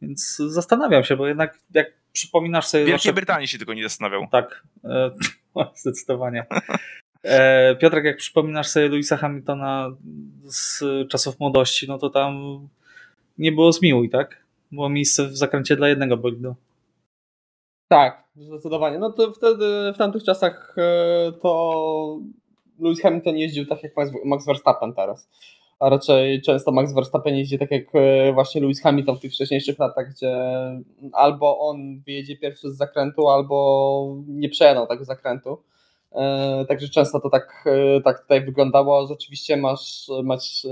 Więc 0.00 0.36
zastanawiam 0.36 1.04
się, 1.04 1.16
bo 1.16 1.26
jednak 1.26 1.58
jak 1.74 1.92
przypominasz 2.12 2.66
sobie... 2.66 2.84
W 2.84 2.86
Wielkiej 2.86 3.08
nasze... 3.08 3.14
Brytanii 3.14 3.48
się 3.48 3.58
tylko 3.58 3.74
nie 3.74 3.82
zastanawiał. 3.82 4.26
Tak, 4.30 4.62
e, 4.84 5.10
zdecydowanie. 5.82 6.46
E, 7.22 7.76
Piotrek, 7.76 8.04
jak 8.04 8.16
przypominasz 8.16 8.68
sobie 8.68 8.88
Louisa 8.88 9.16
Hamiltona 9.16 9.90
z 10.44 10.82
czasów 11.08 11.40
młodości, 11.40 11.88
no 11.88 11.98
to 11.98 12.10
tam 12.10 12.34
nie 13.38 13.52
było 13.52 13.72
zmiłuj, 13.72 14.10
tak? 14.10 14.42
Było 14.72 14.88
miejsce 14.88 15.28
w 15.28 15.36
zakręcie 15.36 15.76
dla 15.76 15.88
jednego 15.88 16.16
bolidu. 16.16 16.54
Tak, 17.88 18.21
zdecydowanie. 18.36 18.98
No 18.98 19.12
to 19.12 19.32
wtedy, 19.32 19.92
w 19.94 19.98
tamtych 19.98 20.24
czasach 20.24 20.74
e, 20.78 21.32
to 21.32 22.18
Lewis 22.78 23.00
Hamilton 23.02 23.36
jeździł 23.36 23.66
tak 23.66 23.82
jak 23.82 23.92
Max 24.24 24.46
Verstappen 24.46 24.94
teraz 24.94 25.28
a 25.82 25.88
raczej 25.88 26.42
często 26.42 26.72
Max 26.72 26.94
Verstappen 26.94 27.34
jeździ 27.34 27.58
tak 27.58 27.70
jak 27.70 27.84
e, 27.94 28.32
właśnie 28.32 28.60
Lewis 28.60 28.82
Hamilton 28.82 29.16
w 29.16 29.20
tych 29.20 29.32
wcześniejszych 29.32 29.78
latach, 29.78 30.10
gdzie 30.10 30.36
albo 31.12 31.58
on 31.58 32.00
wyjedzie 32.06 32.36
pierwszy 32.36 32.70
z 32.70 32.76
zakrętu, 32.76 33.28
albo 33.28 34.16
nie 34.28 34.48
przejadą 34.48 34.86
tego 34.86 35.04
zakrętu. 35.04 35.58
E, 36.12 36.64
także 36.68 36.88
często 36.88 37.20
to 37.20 37.30
tak, 37.30 37.64
tak 38.04 38.20
tutaj 38.20 38.44
wyglądało. 38.44 39.06
Rzeczywiście 39.06 39.56
masz, 39.56 40.10
masz 40.24 40.66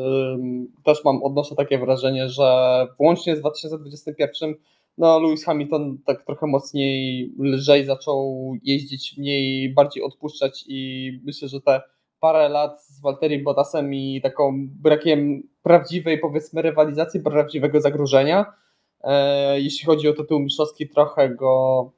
też 0.84 1.04
mam, 1.04 1.22
odnoszę 1.22 1.54
takie 1.54 1.78
wrażenie, 1.78 2.28
że 2.28 2.86
włącznie 2.98 3.36
z 3.36 3.40
2021 3.40 4.54
no 5.00 5.20
Lewis 5.20 5.44
Hamilton 5.44 5.98
tak 6.04 6.22
trochę 6.22 6.46
mocniej, 6.46 7.30
lżej 7.38 7.84
zaczął 7.84 8.52
jeździć, 8.62 9.18
mniej, 9.18 9.74
bardziej 9.74 10.02
odpuszczać 10.02 10.64
i 10.68 11.20
myślę, 11.24 11.48
że 11.48 11.60
te 11.60 11.82
parę 12.20 12.48
lat 12.48 12.84
z 12.84 13.00
Walteri 13.00 13.42
Bottasem 13.42 13.94
i 13.94 14.20
taką 14.22 14.68
brakiem 14.82 15.42
prawdziwej 15.62 16.18
powiedzmy 16.18 16.62
rywalizacji, 16.62 17.20
prawdziwego 17.20 17.80
zagrożenia, 17.80 18.52
e, 19.00 19.60
jeśli 19.60 19.86
chodzi 19.86 20.08
o 20.08 20.12
tytuł 20.12 20.40
mistrzowski 20.40 20.88
trochę 20.88 21.30
go 21.30 21.92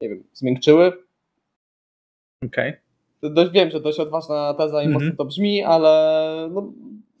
nie 0.00 0.08
wiem, 0.08 0.24
zmiękczyły. 0.32 0.92
Okej. 2.46 2.68
Okay. 2.68 3.34
Dość 3.34 3.52
wiem, 3.52 3.70
że 3.70 3.80
dość 3.80 4.00
odważna 4.00 4.54
teza 4.54 4.82
i 4.82 4.86
mm 4.86 4.98
-hmm. 4.98 5.02
mocno 5.02 5.16
to 5.16 5.24
brzmi, 5.24 5.62
ale 5.62 6.48
no, 6.52 6.72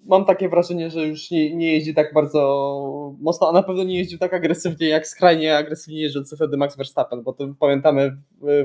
mam 0.06 0.24
takie 0.24 0.48
wrażenie, 0.48 0.90
że 0.90 1.06
już 1.06 1.30
nie, 1.30 1.56
nie 1.56 1.72
jeździ 1.72 1.94
tak 1.94 2.14
bardzo 2.14 3.14
mocno, 3.20 3.48
a 3.48 3.52
na 3.52 3.62
pewno 3.62 3.84
nie 3.84 3.98
jeździł 3.98 4.18
tak 4.18 4.34
agresywnie, 4.34 4.88
jak 4.88 5.06
skrajnie 5.06 5.56
agresywnie 5.56 6.00
jeżdżący 6.00 6.36
wtedy 6.36 6.56
Max 6.56 6.76
Verstappen, 6.76 7.22
bo 7.22 7.32
to 7.32 7.54
pamiętamy 7.60 8.16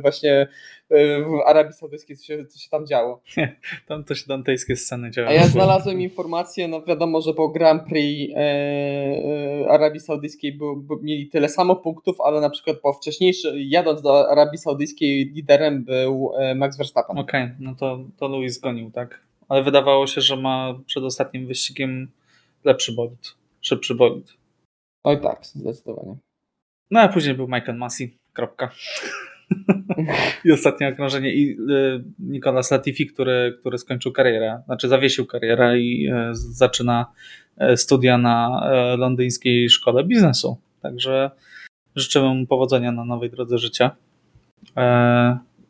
właśnie 0.02 0.47
w 0.89 1.47
Arabii 1.47 1.73
Saudyjskiej, 1.73 2.17
co 2.17 2.25
się, 2.25 2.45
co 2.45 2.60
się 2.60 2.69
tam 2.69 2.88
działo. 2.88 3.21
tam 3.88 4.04
się 4.15 4.25
dantejskie 4.28 4.75
sceny 4.75 5.12
działy. 5.12 5.28
A 5.28 5.34
ja 5.34 5.47
znalazłem 5.47 6.02
informację, 6.02 6.67
no 6.67 6.82
wiadomo, 6.82 7.21
że 7.21 7.34
po 7.34 7.49
Grand 7.49 7.84
Prix 7.84 8.34
e, 8.36 8.39
e, 8.39 9.69
Arabii 9.69 9.99
Saudyjskiej 9.99 10.54
był, 10.54 10.78
był, 10.78 10.99
mieli 11.04 11.28
tyle 11.28 11.49
samo 11.49 11.75
punktów, 11.75 12.21
ale 12.21 12.41
na 12.41 12.49
przykład 12.49 12.78
po 12.78 12.93
wcześniejszym, 12.93 13.54
jadąc 13.56 14.02
do 14.02 14.32
Arabii 14.32 14.58
Saudyjskiej 14.58 15.32
liderem 15.36 15.84
był 15.84 16.32
e, 16.38 16.56
Max 16.56 16.78
Verstappen. 16.78 17.17
Okej, 17.17 17.43
okay, 17.43 17.56
no 17.60 17.75
to, 17.75 17.99
to 18.17 18.28
Louis 18.28 18.60
gonił, 18.60 18.91
tak? 18.91 19.29
Ale 19.49 19.63
wydawało 19.63 20.07
się, 20.07 20.21
że 20.21 20.38
ma 20.38 20.73
przed 20.85 21.03
ostatnim 21.03 21.47
wyścigiem 21.47 22.12
lepszy 22.63 22.91
bolid, 22.91 23.35
szybszy 23.62 23.95
bolid. 23.95 24.33
Oj 25.03 25.21
tak, 25.21 25.45
zdecydowanie. 25.45 26.15
No 26.91 26.99
a 26.99 27.07
później 27.07 27.35
był 27.35 27.47
Michael 27.47 27.77
Massey, 27.77 28.17
kropka. 28.33 28.71
I 30.45 30.51
ostatnie 30.51 30.88
okrążenie 30.88 31.33
i 31.33 31.51
y, 31.51 32.03
Nicolas 32.19 32.71
Latifi, 32.71 33.07
który, 33.07 33.57
który 33.59 33.77
skończył 33.77 34.12
karierę, 34.12 34.62
znaczy 34.65 34.88
zawiesił 34.88 35.25
karierę 35.25 35.79
i 35.79 36.07
y, 36.07 36.13
zaczyna 36.33 37.05
y, 37.62 37.77
studia 37.77 38.17
na 38.17 38.69
londyńskiej 38.97 39.69
szkole 39.69 40.03
biznesu. 40.03 40.57
Także 40.81 41.31
życzymy 41.95 42.33
mu 42.35 42.47
powodzenia 42.47 42.91
na 42.91 43.05
nowej 43.05 43.29
drodze 43.29 43.57
życia 43.57 43.91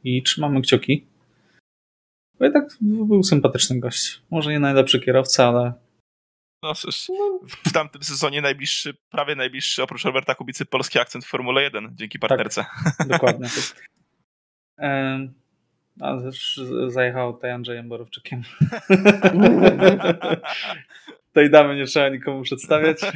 i 0.03 0.23
trzymamy 0.23 0.61
kciuki. 0.61 1.05
Bo 2.39 2.45
jednak 2.45 2.77
był 2.81 3.23
sympatyczny 3.23 3.79
gość. 3.79 4.21
Może 4.31 4.51
nie 4.51 4.59
najlepszy 4.59 4.99
kierowca, 4.99 5.47
ale. 5.47 5.73
No 6.63 6.75
cóż, 6.75 7.07
w 7.47 7.73
tamtym 7.73 8.03
sezonie 8.03 8.41
najbliższy, 8.41 8.93
prawie 9.09 9.35
najbliższy 9.35 9.83
oprócz 9.83 10.05
Roberta 10.05 10.35
Kubicy 10.35 10.65
polski 10.65 10.99
akcent 10.99 11.25
w 11.25 11.27
Formule 11.27 11.63
1 11.63 11.91
dzięki 11.95 12.19
tak, 12.19 12.29
partnerce. 12.29 12.65
Tak, 12.97 13.07
dokładnie. 13.07 13.47
a 16.01 16.21
też 16.21 16.59
zajechał 16.87 17.33
tutaj 17.33 17.51
Andrzejem 17.51 17.89
Borowczykiem. 17.89 18.41
Tej 21.33 21.49
damy 21.49 21.75
nie 21.75 21.85
trzeba 21.85 22.09
nikomu 22.09 22.41
przedstawiać. 22.41 23.01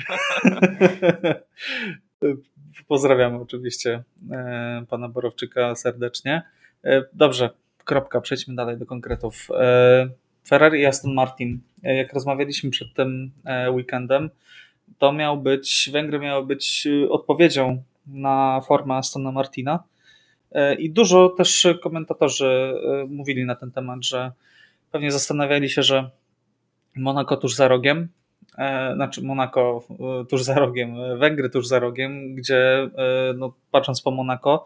Pozdrawiamy 2.88 3.38
oczywiście 3.38 4.04
e, 4.32 4.86
pana 4.90 5.10
Borowczyka 5.10 5.76
serdecznie. 5.76 6.42
E, 6.84 7.04
dobrze, 7.14 7.50
kropka, 7.84 8.22
przejdźmy 8.22 8.56
dalej 8.56 8.78
do 8.78 8.86
konkretów. 8.86 9.48
E, 9.52 10.10
Ferrari 10.48 10.82
i 10.82 10.86
Aston 10.86 11.14
Martin. 11.14 11.60
E, 11.84 11.96
jak 11.96 12.14
rozmawialiśmy 12.14 12.70
przed 12.70 12.94
tym 12.94 13.32
e, 13.46 13.72
weekendem, 13.72 14.30
to 14.98 15.14
miał 15.14 15.38
być, 15.38 15.90
Węgry 15.94 16.20
miały 16.20 16.46
być 16.46 16.88
odpowiedzią 17.10 17.84
na 18.08 18.62
formę 18.68 18.96
Astona 18.96 19.32
Martina. 19.32 19.84
I 20.80 20.90
dużo 20.90 21.30
też 21.30 21.68
komentatorzy 21.84 22.74
mówili 23.08 23.46
na 23.46 23.56
ten 23.56 23.72
temat, 23.72 24.04
że 24.04 24.32
pewnie 24.92 25.12
zastanawiali 25.12 25.70
się, 25.70 25.84
że 25.84 26.10
Monako 26.96 27.38
tuż 27.38 27.56
za 27.56 27.68
rogiem, 27.68 28.08
znaczy 28.96 29.22
Monako 29.22 29.88
tuż 30.30 30.44
za 30.44 30.56
rogiem, 30.56 30.96
Węgry 31.20 31.50
tuż 31.50 31.68
za 31.68 31.80
rogiem, 31.80 32.36
gdzie 32.36 32.90
no, 33.36 33.54
patrząc 33.72 34.02
po 34.02 34.12
Monako 34.12 34.66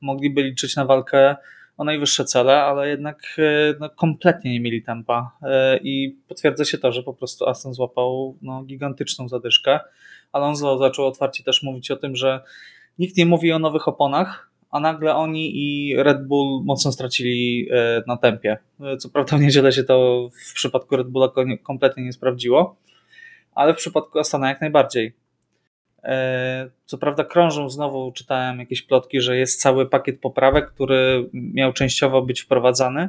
mogliby 0.00 0.42
liczyć 0.42 0.76
na 0.76 0.84
walkę 0.84 1.36
o 1.76 1.84
najwyższe 1.84 2.24
cele, 2.24 2.62
ale 2.62 2.88
jednak 2.88 3.22
e, 3.38 3.74
no, 3.80 3.90
kompletnie 3.90 4.52
nie 4.52 4.60
mieli 4.60 4.82
tempa 4.82 5.38
e, 5.42 5.78
i 5.78 6.16
potwierdza 6.28 6.64
się 6.64 6.78
to, 6.78 6.92
że 6.92 7.02
po 7.02 7.14
prostu 7.14 7.48
Aston 7.48 7.74
złapał 7.74 8.36
no, 8.42 8.64
gigantyczną 8.64 9.28
zadyszkę. 9.28 9.80
Alonso 10.32 10.78
zaczął 10.78 11.06
otwarcie 11.06 11.44
też 11.44 11.62
mówić 11.62 11.90
o 11.90 11.96
tym, 11.96 12.16
że 12.16 12.40
nikt 12.98 13.16
nie 13.16 13.26
mówi 13.26 13.52
o 13.52 13.58
nowych 13.58 13.88
oponach, 13.88 14.50
a 14.70 14.80
nagle 14.80 15.14
oni 15.14 15.52
i 15.54 15.96
Red 15.96 16.26
Bull 16.26 16.64
mocno 16.64 16.92
stracili 16.92 17.68
e, 17.70 18.02
na 18.06 18.16
tempie. 18.16 18.58
Co 18.98 19.08
prawda 19.08 19.36
w 19.36 19.40
niedzielę 19.40 19.72
się 19.72 19.84
to 19.84 20.28
w 20.50 20.54
przypadku 20.54 20.96
Red 20.96 21.08
Bulla 21.08 21.28
kompletnie 21.62 22.04
nie 22.04 22.12
sprawdziło, 22.12 22.76
ale 23.54 23.74
w 23.74 23.76
przypadku 23.76 24.18
Astana 24.18 24.48
jak 24.48 24.60
najbardziej. 24.60 25.25
E, 26.06 26.70
co 26.84 26.98
prawda 26.98 27.24
krążą 27.24 27.70
znowu, 27.70 28.12
czytałem 28.12 28.58
jakieś 28.58 28.82
plotki, 28.82 29.20
że 29.20 29.36
jest 29.36 29.60
cały 29.60 29.86
pakiet 29.86 30.20
poprawek, 30.20 30.70
który 30.70 31.28
miał 31.32 31.72
częściowo 31.72 32.22
być 32.22 32.40
wprowadzany, 32.40 33.08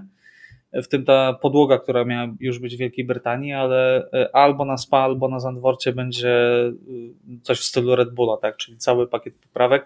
w 0.74 0.88
tym 0.88 1.06
ta 1.06 1.34
podłoga, 1.34 1.78
która 1.78 2.06
miała 2.06 2.28
już 2.40 2.60
być 2.60 2.76
w 2.76 2.80
Wielkiej 2.80 3.06
Brytanii, 3.06 3.54
ale 3.54 4.10
e, 4.14 4.36
albo 4.36 4.66
na 4.66 4.78
SPA, 4.78 4.98
albo 4.98 5.28
na 5.28 5.40
Zandworcie 5.40 5.94
będzie 5.94 6.30
e, 6.30 6.72
coś 7.42 7.60
w 7.60 7.64
stylu 7.64 7.96
Red 7.96 8.14
Bulla, 8.14 8.38
tak? 8.38 8.58
czyli 8.58 8.78
cały 8.78 9.08
pakiet 9.08 9.34
poprawek, 9.36 9.86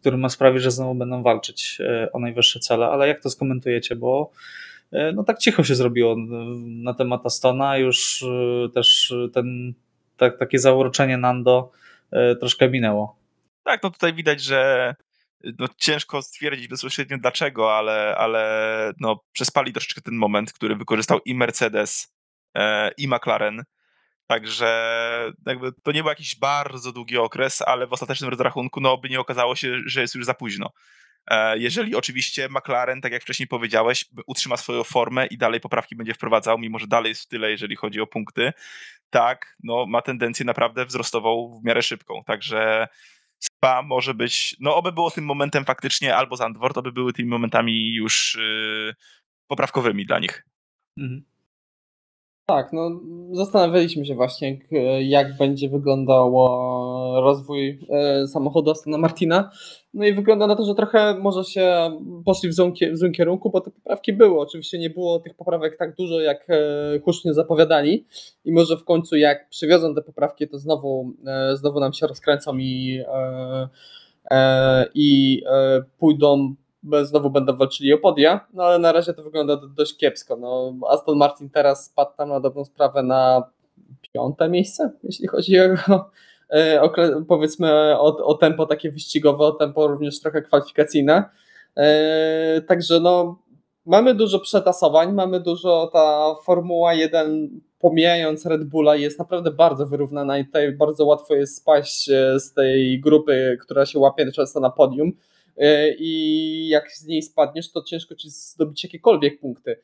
który 0.00 0.16
ma 0.16 0.28
sprawić, 0.28 0.62
że 0.62 0.70
znowu 0.70 0.94
będą 0.94 1.22
walczyć 1.22 1.78
o 2.12 2.18
najwyższe 2.18 2.60
cele. 2.60 2.86
Ale 2.86 3.08
jak 3.08 3.22
to 3.22 3.30
skomentujecie? 3.30 3.96
Bo 3.96 4.30
no 5.14 5.24
tak 5.24 5.38
cicho 5.38 5.64
się 5.64 5.74
zrobiło 5.74 6.16
na 6.66 6.94
temat 6.94 7.26
Astona, 7.26 7.76
już 7.76 8.24
też 8.74 9.14
ten, 9.32 9.74
tak, 10.16 10.38
takie 10.38 10.58
zauroczenie 10.58 11.16
Nando 11.16 11.70
E, 11.70 11.89
troszkę 12.40 12.70
minęło. 12.70 13.16
Tak, 13.64 13.82
no 13.82 13.90
tutaj 13.90 14.14
widać, 14.14 14.42
że 14.42 14.94
no, 15.58 15.66
ciężko 15.76 16.22
stwierdzić 16.22 16.68
bezpośrednio 16.68 17.18
dlaczego, 17.18 17.76
ale, 17.76 18.16
ale 18.18 18.92
no, 19.00 19.24
przespali 19.32 19.72
troszeczkę 19.72 20.00
ten 20.00 20.14
moment, 20.14 20.52
który 20.52 20.76
wykorzystał 20.76 21.20
i 21.24 21.34
Mercedes, 21.34 22.14
e, 22.54 22.90
i 22.96 23.08
McLaren. 23.08 23.64
Także 24.26 25.32
jakby 25.46 25.72
to 25.82 25.92
nie 25.92 26.02
był 26.02 26.08
jakiś 26.08 26.36
bardzo 26.36 26.92
długi 26.92 27.18
okres, 27.18 27.62
ale 27.62 27.86
w 27.86 27.92
ostatecznym 27.92 28.30
rozrachunku 28.30 28.80
no, 28.80 28.98
by 28.98 29.08
nie 29.08 29.20
okazało 29.20 29.56
się, 29.56 29.76
że 29.86 30.00
jest 30.00 30.14
już 30.14 30.24
za 30.24 30.34
późno. 30.34 30.70
E, 31.26 31.58
jeżeli 31.58 31.94
oczywiście 31.94 32.48
McLaren, 32.48 33.00
tak 33.00 33.12
jak 33.12 33.22
wcześniej 33.22 33.46
powiedziałeś, 33.48 34.04
utrzyma 34.26 34.56
swoją 34.56 34.84
formę 34.84 35.26
i 35.26 35.38
dalej 35.38 35.60
poprawki 35.60 35.96
będzie 35.96 36.14
wprowadzał, 36.14 36.58
mimo 36.58 36.78
że 36.78 36.86
dalej 36.86 37.08
jest 37.08 37.22
w 37.22 37.26
tyle, 37.26 37.50
jeżeli 37.50 37.76
chodzi 37.76 38.00
o 38.00 38.06
punkty, 38.06 38.52
tak, 39.10 39.56
no, 39.62 39.86
ma 39.86 40.02
tendencję 40.02 40.44
naprawdę 40.46 40.86
wzrostową 40.86 41.60
w 41.62 41.64
miarę 41.64 41.82
szybką. 41.82 42.24
Także 42.24 42.88
Spa 43.38 43.82
może 43.82 44.14
być, 44.14 44.56
no 44.60 44.76
oby 44.76 44.92
było 44.92 45.10
tym 45.10 45.24
momentem 45.24 45.64
faktycznie, 45.64 46.16
albo 46.16 46.36
Zandvoort, 46.36 46.78
oby 46.78 46.92
były 46.92 47.12
tymi 47.12 47.28
momentami 47.28 47.94
już 47.94 48.34
yy, 48.40 48.94
poprawkowymi 49.46 50.06
dla 50.06 50.18
nich. 50.18 50.46
Mhm. 50.98 51.29
Tak, 52.50 52.72
no 52.72 53.00
zastanawialiśmy 53.32 54.06
się 54.06 54.14
właśnie, 54.14 54.58
jak 55.00 55.36
będzie 55.36 55.68
wyglądał 55.68 56.34
rozwój 57.22 57.86
e, 57.90 58.26
samochodu 58.26 58.70
Astona 58.70 58.98
Martina. 58.98 59.50
No 59.94 60.06
i 60.06 60.12
wygląda 60.12 60.46
na 60.46 60.56
to, 60.56 60.64
że 60.64 60.74
trochę 60.74 61.18
może 61.18 61.44
się 61.44 61.90
poszli 62.24 62.48
w 62.48 62.54
złym, 62.54 62.72
w 62.92 62.96
złym 62.96 63.12
kierunku, 63.12 63.50
bo 63.50 63.60
te 63.60 63.70
poprawki 63.70 64.12
były. 64.12 64.40
Oczywiście 64.40 64.78
nie 64.78 64.90
było 64.90 65.18
tych 65.18 65.34
poprawek 65.34 65.76
tak 65.78 65.94
dużo, 65.96 66.20
jak 66.20 66.46
e, 66.50 67.00
hucznie 67.00 67.34
zapowiadali. 67.34 68.06
I 68.44 68.52
może 68.52 68.76
w 68.76 68.84
końcu 68.84 69.16
jak 69.16 69.48
przywiozą 69.48 69.94
te 69.94 70.02
poprawki, 70.02 70.48
to 70.48 70.58
znowu, 70.58 71.12
e, 71.26 71.56
znowu 71.56 71.80
nam 71.80 71.92
się 71.92 72.06
rozkręcą 72.06 72.58
i, 72.58 73.02
i 74.94 75.42
pójdą 75.98 76.54
znowu 77.02 77.30
będą 77.30 77.56
walczyli 77.56 77.92
o 77.92 77.98
podia, 77.98 78.46
no 78.52 78.64
ale 78.64 78.78
na 78.78 78.92
razie 78.92 79.14
to 79.14 79.22
wygląda 79.22 79.56
dość 79.76 79.96
kiepsko. 79.96 80.36
No, 80.36 80.74
Aston 80.88 81.18
Martin 81.18 81.50
teraz 81.50 81.84
spadł 81.84 82.10
tam 82.16 82.28
na 82.28 82.40
dobrą 82.40 82.64
sprawę 82.64 83.02
na 83.02 83.42
piąte 84.12 84.48
miejsce, 84.48 84.92
jeśli 85.02 85.28
chodzi 85.28 85.60
o, 85.60 85.74
e, 86.50 86.82
o 86.82 86.92
powiedzmy 87.28 87.98
o, 87.98 88.26
o 88.26 88.34
tempo 88.34 88.66
takie 88.66 88.92
wyścigowe, 88.92 89.44
o 89.44 89.52
tempo 89.52 89.86
również 89.88 90.20
trochę 90.20 90.42
kwalifikacyjne. 90.42 91.24
E, 91.76 92.62
także 92.68 93.00
no 93.00 93.38
mamy 93.86 94.14
dużo 94.14 94.40
przetasowań, 94.40 95.12
mamy 95.12 95.40
dużo, 95.40 95.90
ta 95.92 96.34
Formuła 96.44 96.94
1 96.94 97.60
pomijając 97.80 98.46
Red 98.46 98.64
Bulla 98.64 98.96
jest 98.96 99.18
naprawdę 99.18 99.50
bardzo 99.50 99.86
wyrównana 99.86 100.38
i 100.38 100.44
tutaj 100.44 100.72
bardzo 100.72 101.04
łatwo 101.04 101.34
jest 101.34 101.56
spaść 101.56 102.08
e, 102.08 102.40
z 102.40 102.52
tej 102.52 103.00
grupy, 103.00 103.58
która 103.60 103.86
się 103.86 103.98
łapie 103.98 104.32
często 104.32 104.60
na 104.60 104.70
podium. 104.70 105.12
E, 105.60 105.94
i 105.98 106.68
jak 106.68 106.92
z 106.92 107.06
niej 107.06 107.22
spadniesz, 107.22 107.72
to 107.72 107.82
ciężko 107.82 108.14
ci 108.14 108.30
zdobyć 108.30 108.84
jakiekolwiek 108.84 109.40
punkty. 109.40 109.76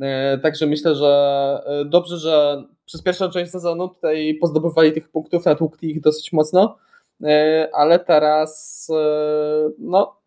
E, 0.00 0.38
także 0.38 0.66
myślę, 0.66 0.94
że 0.94 1.62
e, 1.66 1.84
dobrze, 1.84 2.16
że 2.18 2.64
przez 2.84 3.02
pierwszą 3.02 3.30
część 3.30 3.52
sezonu 3.52 3.88
tutaj 3.88 4.38
pozdobywali 4.40 4.92
tych 4.92 5.08
punktów, 5.08 5.44
natłukli 5.44 5.90
ich 5.90 6.00
dosyć 6.00 6.32
mocno. 6.32 6.78
ale 7.72 7.98
teraz 7.98 8.88
no, 9.78 10.20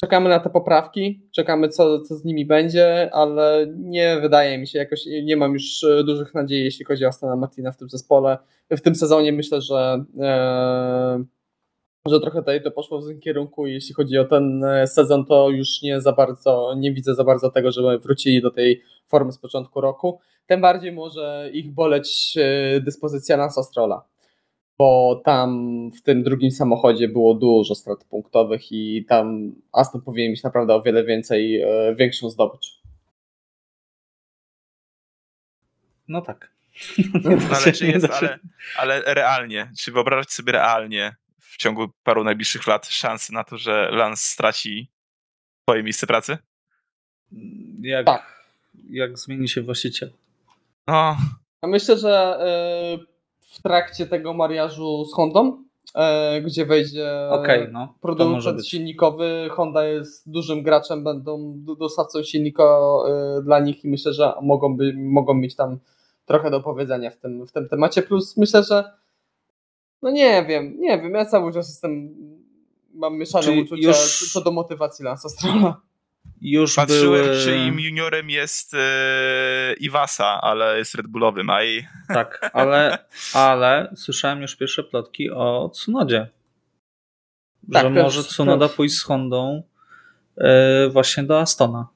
czekamy 0.00 0.28
na 0.28 0.40
te 0.40 0.50
poprawki, 0.50 1.28
czekamy 1.32 1.68
co, 1.68 2.00
co 2.00 2.16
z 2.16 2.24
nimi 2.24 2.46
będzie, 2.46 3.10
ale 3.14 3.66
nie 3.76 4.20
wydaje 4.20 4.58
mi 4.58 4.66
się, 4.66 4.78
jakoś 4.78 5.00
nie 5.22 5.36
mam 5.36 5.52
już 5.52 5.84
dużych 6.06 6.34
nadziei, 6.34 6.64
jeśli 6.64 6.84
chodzi 6.84 7.04
o 7.04 7.08
Astana 7.08 7.36
Martina 7.36 7.72
w 7.72 7.76
tym 7.76 7.88
zespole. 7.88 8.38
W 8.70 8.80
tym 8.80 8.94
sezonie 8.94 9.32
myślę, 9.32 9.60
że 9.60 10.04
że 12.08 12.20
trochę 12.20 12.38
tutaj 12.38 12.62
to 12.62 12.70
poszło 12.70 13.00
w 13.00 13.06
tym 13.06 13.20
kierunku. 13.20 13.66
Jeśli 13.66 13.94
chodzi 13.94 14.18
o 14.18 14.24
ten 14.24 14.64
e, 14.64 14.86
sezon, 14.86 15.24
to 15.26 15.50
już 15.50 15.82
nie 15.82 16.00
za 16.00 16.12
bardzo, 16.12 16.74
nie 16.76 16.92
widzę 16.92 17.14
za 17.14 17.24
bardzo 17.24 17.50
tego, 17.50 17.72
żeby 17.72 17.98
wrócili 17.98 18.42
do 18.42 18.50
tej 18.50 18.82
formy 19.08 19.32
z 19.32 19.38
początku 19.38 19.80
roku. 19.80 20.20
Tym 20.46 20.60
bardziej 20.60 20.92
może 20.92 21.50
ich 21.52 21.72
boleć 21.72 22.34
e, 22.36 22.80
dyspozycja 22.80 23.36
Lance 23.36 23.62
Strolla, 23.62 24.04
bo 24.78 25.20
tam 25.24 25.90
w 25.98 26.02
tym 26.02 26.22
drugim 26.22 26.50
samochodzie 26.50 27.08
było 27.08 27.34
dużo 27.34 27.74
strat 27.74 28.04
punktowych 28.04 28.72
i 28.72 29.04
tam 29.08 29.54
Aston 29.72 30.02
powinien 30.02 30.30
mieć 30.30 30.42
naprawdę 30.42 30.74
o 30.74 30.82
wiele 30.82 31.04
więcej, 31.04 31.60
e, 31.60 31.94
większą 31.94 32.30
zdobycz. 32.30 32.80
No 36.08 36.20
tak. 36.22 36.54
No, 37.24 37.30
ale, 37.56 37.72
czy 37.72 37.86
jest, 37.86 38.10
ale, 38.10 38.38
ale 38.76 39.14
realnie, 39.14 39.72
czy 39.78 39.92
wyobrażać 39.92 40.30
sobie 40.30 40.52
realnie, 40.52 41.16
w 41.54 41.56
ciągu 41.56 41.88
paru 42.04 42.24
najbliższych 42.24 42.66
lat 42.66 42.86
szansy 42.86 43.32
na 43.32 43.44
to, 43.44 43.58
że 43.58 43.90
Lance 43.92 44.32
straci 44.32 44.90
swoje 45.68 45.82
miejsce 45.82 46.06
pracy? 46.06 46.38
Jak, 47.80 48.06
tak. 48.06 48.44
jak 48.90 49.18
zmieni 49.18 49.48
się 49.48 49.62
właściciel? 49.62 50.12
No. 50.86 51.16
Myślę, 51.62 51.96
że 51.96 52.38
e, 52.40 52.98
w 53.40 53.62
trakcie 53.62 54.06
tego 54.06 54.34
mariażu 54.34 55.04
z 55.04 55.14
Hondą, 55.14 55.64
e, 55.94 56.40
gdzie 56.40 56.66
wejdzie 56.66 57.28
okay, 57.30 57.70
no, 57.72 57.94
producent 58.00 58.66
silnikowy, 58.66 59.48
Honda 59.50 59.84
jest 59.84 60.30
dużym 60.30 60.62
graczem, 60.62 61.04
będą 61.04 61.54
dostawcą 61.78 62.22
silnika 62.22 62.64
e, 62.64 63.42
dla 63.42 63.60
nich 63.60 63.84
i 63.84 63.88
myślę, 63.88 64.12
że 64.12 64.32
mogą, 64.42 64.76
by, 64.76 64.94
mogą 64.96 65.34
mieć 65.34 65.56
tam 65.56 65.78
trochę 66.26 66.50
do 66.50 66.60
powiedzenia 66.60 67.10
w 67.10 67.16
tym, 67.16 67.46
w 67.46 67.52
tym 67.52 67.68
temacie. 67.68 68.02
Plus 68.02 68.36
myślę, 68.36 68.62
że 68.62 69.03
no 70.04 70.10
nie 70.10 70.44
wiem, 70.48 70.76
nie 70.78 70.98
wiem, 70.98 71.14
ja 71.14 71.24
cały 71.24 71.52
czas 71.52 71.68
jestem, 71.68 72.14
mam 72.94 73.18
mieszane 73.18 73.44
Czyli 73.44 73.62
uczucia 73.62 73.88
już... 73.88 74.32
co 74.32 74.40
do 74.40 74.52
motywacji 74.52 75.04
Lansa 75.04 75.28
Strolla. 75.28 75.80
Już 76.40 76.74
Patrzyłem, 76.74 77.24
były... 77.24 77.40
czy 77.40 77.56
im 77.56 77.80
juniorem 77.80 78.30
jest 78.30 78.74
e, 78.74 79.74
Iwasa, 79.80 80.40
ale 80.40 80.78
jest 80.78 80.94
Red 80.94 81.06
Bullowym, 81.06 81.50
a 81.50 81.64
i... 81.64 81.84
Tak, 82.08 82.50
ale, 82.52 82.98
ale 83.34 83.92
słyszałem 83.96 84.42
już 84.42 84.56
pierwsze 84.56 84.84
plotki 84.84 85.30
o 85.30 85.70
Tsunodzie. 85.74 86.28
Tak, 87.72 87.82
że 87.82 87.90
może 88.02 88.24
Tsunoda 88.24 88.68
też. 88.68 88.76
pójść 88.76 88.94
z 88.94 89.02
Hondą 89.02 89.62
e, 90.36 90.88
właśnie 90.88 91.22
do 91.22 91.40
Astona. 91.40 91.88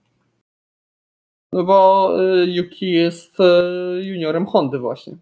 No 1.52 1.64
bo 1.64 2.10
e, 2.20 2.44
Yuki 2.46 2.92
jest 2.92 3.40
e, 3.40 3.62
juniorem 4.02 4.46
Hondy 4.46 4.78
właśnie. 4.78 5.16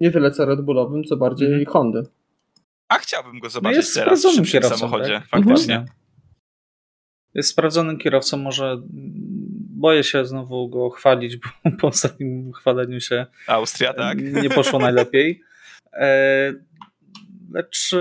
Nie 0.00 0.10
tyle 0.10 0.30
co 0.30 0.44
Red 0.44 0.60
Bullowym, 0.60 1.04
co 1.04 1.16
bardziej 1.16 1.52
mm. 1.52 1.66
Hondy. 1.66 2.02
A 2.88 2.98
chciałbym 2.98 3.38
go 3.38 3.46
no 3.46 3.50
zobaczyć 3.50 3.76
no 3.76 3.80
jest 3.80 3.94
teraz 3.94 4.26
w 4.26 4.34
szybszym 4.34 4.62
samochodzie, 4.62 5.20
tak? 5.20 5.28
faktycznie. 5.28 5.74
Mhm. 5.76 5.96
Jest 7.34 7.48
sprawdzonym 7.48 7.98
kierowcą, 7.98 8.36
może 8.36 8.82
boję 9.80 10.04
się 10.04 10.24
znowu 10.24 10.68
go 10.68 10.90
chwalić, 10.90 11.36
bo 11.36 11.48
po 11.80 11.86
ostatnim 11.86 12.52
chwaleniu 12.52 13.00
się 13.00 13.26
Austria, 13.46 13.94
tak. 13.94 14.18
nie 14.42 14.50
poszło 14.50 14.78
najlepiej. 14.78 15.42
E, 15.92 16.52
lecz 17.50 17.94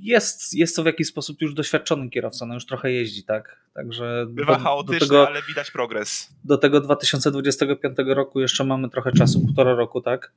jest, 0.00 0.54
jest 0.54 0.76
to 0.76 0.82
w 0.82 0.86
jakiś 0.86 1.06
sposób 1.06 1.42
już 1.42 1.54
doświadczony 1.54 2.10
kierowca, 2.10 2.46
no 2.46 2.54
już 2.54 2.66
trochę 2.66 2.92
jeździ, 2.92 3.22
tak? 3.22 3.56
Także 3.74 4.26
Bywa 4.28 4.58
chaotyczny, 4.58 5.00
tego, 5.00 5.28
ale 5.28 5.42
widać 5.42 5.70
progres. 5.70 6.30
Do 6.44 6.58
tego 6.58 6.80
2025 6.80 7.96
roku 8.06 8.40
jeszcze 8.40 8.64
mamy 8.64 8.90
trochę 8.90 9.12
czasu, 9.12 9.40
półtora 9.40 9.74
roku, 9.74 10.00
tak? 10.00 10.32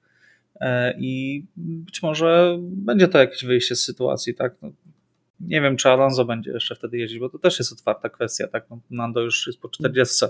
E, 0.60 0.94
I 1.00 1.44
być 1.56 2.04
może 2.04 2.58
będzie 2.62 3.08
to 3.08 3.18
jakieś 3.18 3.46
wyjście 3.46 3.76
z 3.76 3.84
sytuacji, 3.84 4.36
tak? 4.36 4.56
No, 4.62 4.72
nie 5.40 5.62
wiem, 5.62 5.78
czy 5.78 5.90
Alonso 5.90 6.26
będzie 6.26 6.52
jeszcze 6.52 6.76
wtedy 6.76 6.98
jeździć, 6.98 7.20
bo 7.20 7.30
to 7.30 7.40
też 7.40 7.60
jest 7.60 7.72
otwarta 7.74 8.10
kwestia, 8.10 8.48
tak? 8.48 8.66
No, 8.70 8.80
Nando 8.90 9.22
już 9.22 9.48
jest 9.48 9.60
po 9.60 9.70
40. 9.70 10.26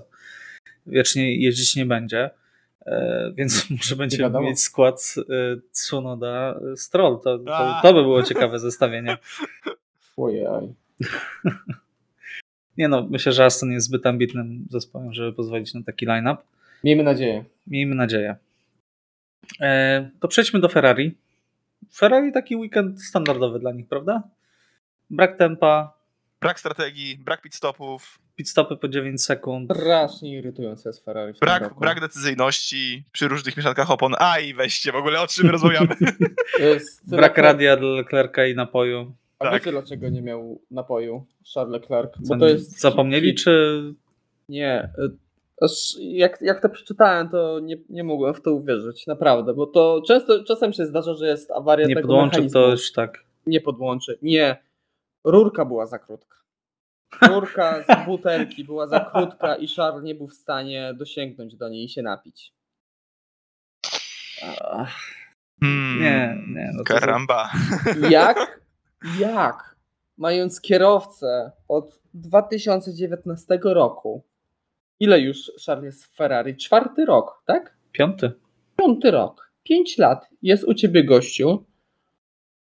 Wiecznie 0.88 1.36
jeździć 1.36 1.76
nie 1.76 1.86
będzie. 1.86 2.30
E, 2.88 3.32
więc 3.36 3.70
może 3.78 3.96
będzie 3.96 4.30
mieć 4.30 4.62
skład 4.62 5.16
e, 5.18 5.24
Tsunoda 5.72 6.60
e, 6.74 6.78
Stroll. 6.78 7.20
To, 7.24 7.40
to, 7.40 7.80
to, 7.82 7.94
by 7.94 8.02
było 8.02 8.24
ciekawe 8.24 8.60
zestawienie. 8.60 9.18
Ojej. 10.18 10.46
Nie 12.78 12.88
no, 12.88 13.08
myślę, 13.10 13.32
że 13.32 13.46
Aston 13.46 13.72
jest 13.72 13.88
zbyt 13.88 14.06
ambitnym 14.06 14.66
zespołem, 14.70 15.14
żeby 15.14 15.34
pozwolić 15.34 15.74
na 15.74 15.84
taki 15.84 16.06
line-up. 16.06 16.42
Miejmy 16.84 17.04
nadzieję. 17.04 17.44
Miejmy 17.68 17.96
nadzieję. 17.96 18.36
to 20.20 20.28
przejdźmy 20.28 20.60
do 20.60 20.70
Ferrari. 20.70 21.16
Ferrari 21.94 22.32
taki 22.32 22.56
weekend 22.56 23.04
standardowy 23.04 23.60
dla 23.60 23.72
nich, 23.72 23.88
prawda? 23.88 24.24
Brak 25.10 25.38
tempa. 25.38 25.97
Brak 26.42 26.60
strategii, 26.60 27.18
brak 27.18 27.42
pit 27.42 27.56
stopów 27.56 28.20
pitstopy 28.38 28.78
po 28.78 28.88
9 28.88 29.24
sekund. 29.24 29.72
Strasznie 29.72 30.38
irytujące 30.38 30.90
jest 30.90 31.06
Ferrari. 31.06 31.34
Brak, 31.42 31.80
brak 31.80 32.00
decyzyjności 32.00 33.04
przy 33.12 33.28
różnych 33.28 33.58
mieszankach 33.58 33.92
opon. 33.92 34.16
Aj, 34.20 34.54
weźcie, 34.54 34.92
w 34.92 34.96
ogóle 34.96 35.22
o 35.22 35.28
czym 35.28 35.50
rozmawiamy. 35.50 35.96
Brak 37.08 37.38
radia 37.38 37.78
dla 37.78 37.90
Leclerca 37.90 38.46
i 38.46 38.56
napoju. 38.56 39.14
A 39.40 39.46
tak. 39.46 39.54
wiecie 39.54 39.72
dlaczego 39.72 40.10
nie 40.10 40.22
miał 40.22 40.62
napoju 40.72 41.26
Charles 41.54 41.74
Leclerc? 41.74 42.12
Bo 42.28 42.38
to 42.38 42.48
jest 42.48 42.80
Zapomnieli 42.80 43.36
czy... 43.36 43.82
Nie, 44.50 44.90
jak, 46.00 46.42
jak 46.42 46.62
to 46.62 46.70
przeczytałem, 46.70 47.30
to 47.30 47.60
nie, 47.60 47.78
nie 47.90 48.04
mogłem 48.04 48.34
w 48.34 48.42
to 48.42 48.54
uwierzyć, 48.54 49.08
naprawdę, 49.08 49.54
bo 49.54 49.66
to 49.66 50.02
często, 50.08 50.44
czasem 50.44 50.74
się 50.74 50.86
zdarza, 50.86 51.14
że 51.14 51.28
jest 51.28 51.52
awaria 51.52 51.88
nie 51.88 51.96
tego 51.96 52.08
podłączy 52.08 52.48
ktoś, 52.50 52.92
tak. 52.92 53.24
Nie 53.48 53.62
podłączy, 53.62 54.18
nie. 54.22 54.67
Rurka 55.28 55.66
była 55.66 55.86
za 55.86 56.00
krótka. 56.00 56.38
Rurka 57.22 57.84
z 57.84 57.88
butelki 58.06 58.64
była 58.64 58.88
za 58.88 59.00
krótka 59.00 59.56
i 59.56 59.68
Charles 59.68 60.04
nie 60.04 60.16
był 60.16 60.28
w 60.28 60.34
stanie 60.34 60.94
dosięgnąć 60.94 61.56
do 61.56 61.70
niej 61.70 61.86
i 61.86 61.90
się 61.90 62.02
napić. 62.02 62.54
Hmm, 65.60 66.02
nie, 66.02 66.38
nie. 66.56 66.72
No 66.74 66.84
karamba. 66.84 67.50
Jak? 68.10 68.62
Jak? 69.20 69.76
Mając 70.18 70.62
kierowcę 70.62 71.52
od 71.68 72.00
2019 72.14 73.60
roku, 73.64 74.24
ile 75.00 75.20
już 75.20 75.52
Charles 75.66 75.86
jest 75.86 76.06
w 76.06 76.16
Ferrari? 76.16 76.58
Czwarty 76.58 77.06
rok, 77.06 77.44
tak? 77.46 77.78
Piąty. 77.92 78.32
Piąty 78.78 79.12
rok. 79.12 79.52
Pięć 79.64 79.98
lat 79.98 80.30
jest 80.42 80.64
u 80.64 80.74
ciebie 80.74 81.04
gościu 81.04 81.66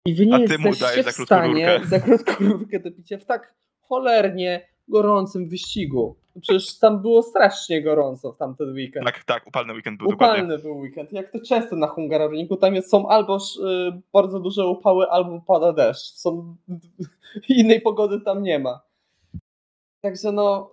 i 0.07 0.15
wy 0.15 0.27
nie 0.27 0.35
A 0.35 0.49
ty 0.49 0.59
mu 0.59 0.77
dajesz 0.77 1.07
za 1.07 1.13
w 1.13 1.27
stanie 1.27 1.79
rurkę. 1.79 1.87
za 1.87 2.01
krótką 2.01 2.35
rurkę 2.53 2.81
do 2.81 2.91
picia 2.93 3.19
w 3.19 3.25
tak 3.25 3.55
cholernie 3.81 4.69
gorącym 4.89 5.49
wyścigu. 5.49 6.17
Przecież 6.41 6.79
tam 6.79 7.03
było 7.03 7.23
strasznie 7.23 7.83
gorąco 7.83 8.33
w 8.33 8.37
tamten 8.37 8.73
weekend. 8.73 9.07
Tak, 9.07 9.25
tak, 9.25 9.47
upalny 9.47 9.73
weekend 9.73 9.99
był 9.99 10.09
Upalny 10.09 10.43
dokładnie. 10.43 10.59
był 10.59 10.79
weekend. 10.79 11.13
Jak 11.13 11.33
to 11.33 11.39
często 11.41 11.77
na 11.77 11.87
Hungaroringu, 11.87 12.57
tam 12.57 12.75
jest, 12.75 12.91
są 12.91 13.09
albo 13.09 13.37
y, 13.37 13.41
bardzo 14.13 14.41
duże 14.41 14.67
upały, 14.67 15.11
albo 15.11 15.41
pada 15.41 15.73
deszcz. 15.73 16.15
Są, 16.15 16.57
innej 17.49 17.81
pogody 17.81 18.21
tam 18.21 18.43
nie 18.43 18.59
ma. 18.59 18.81
Także 20.01 20.33
no, 20.33 20.71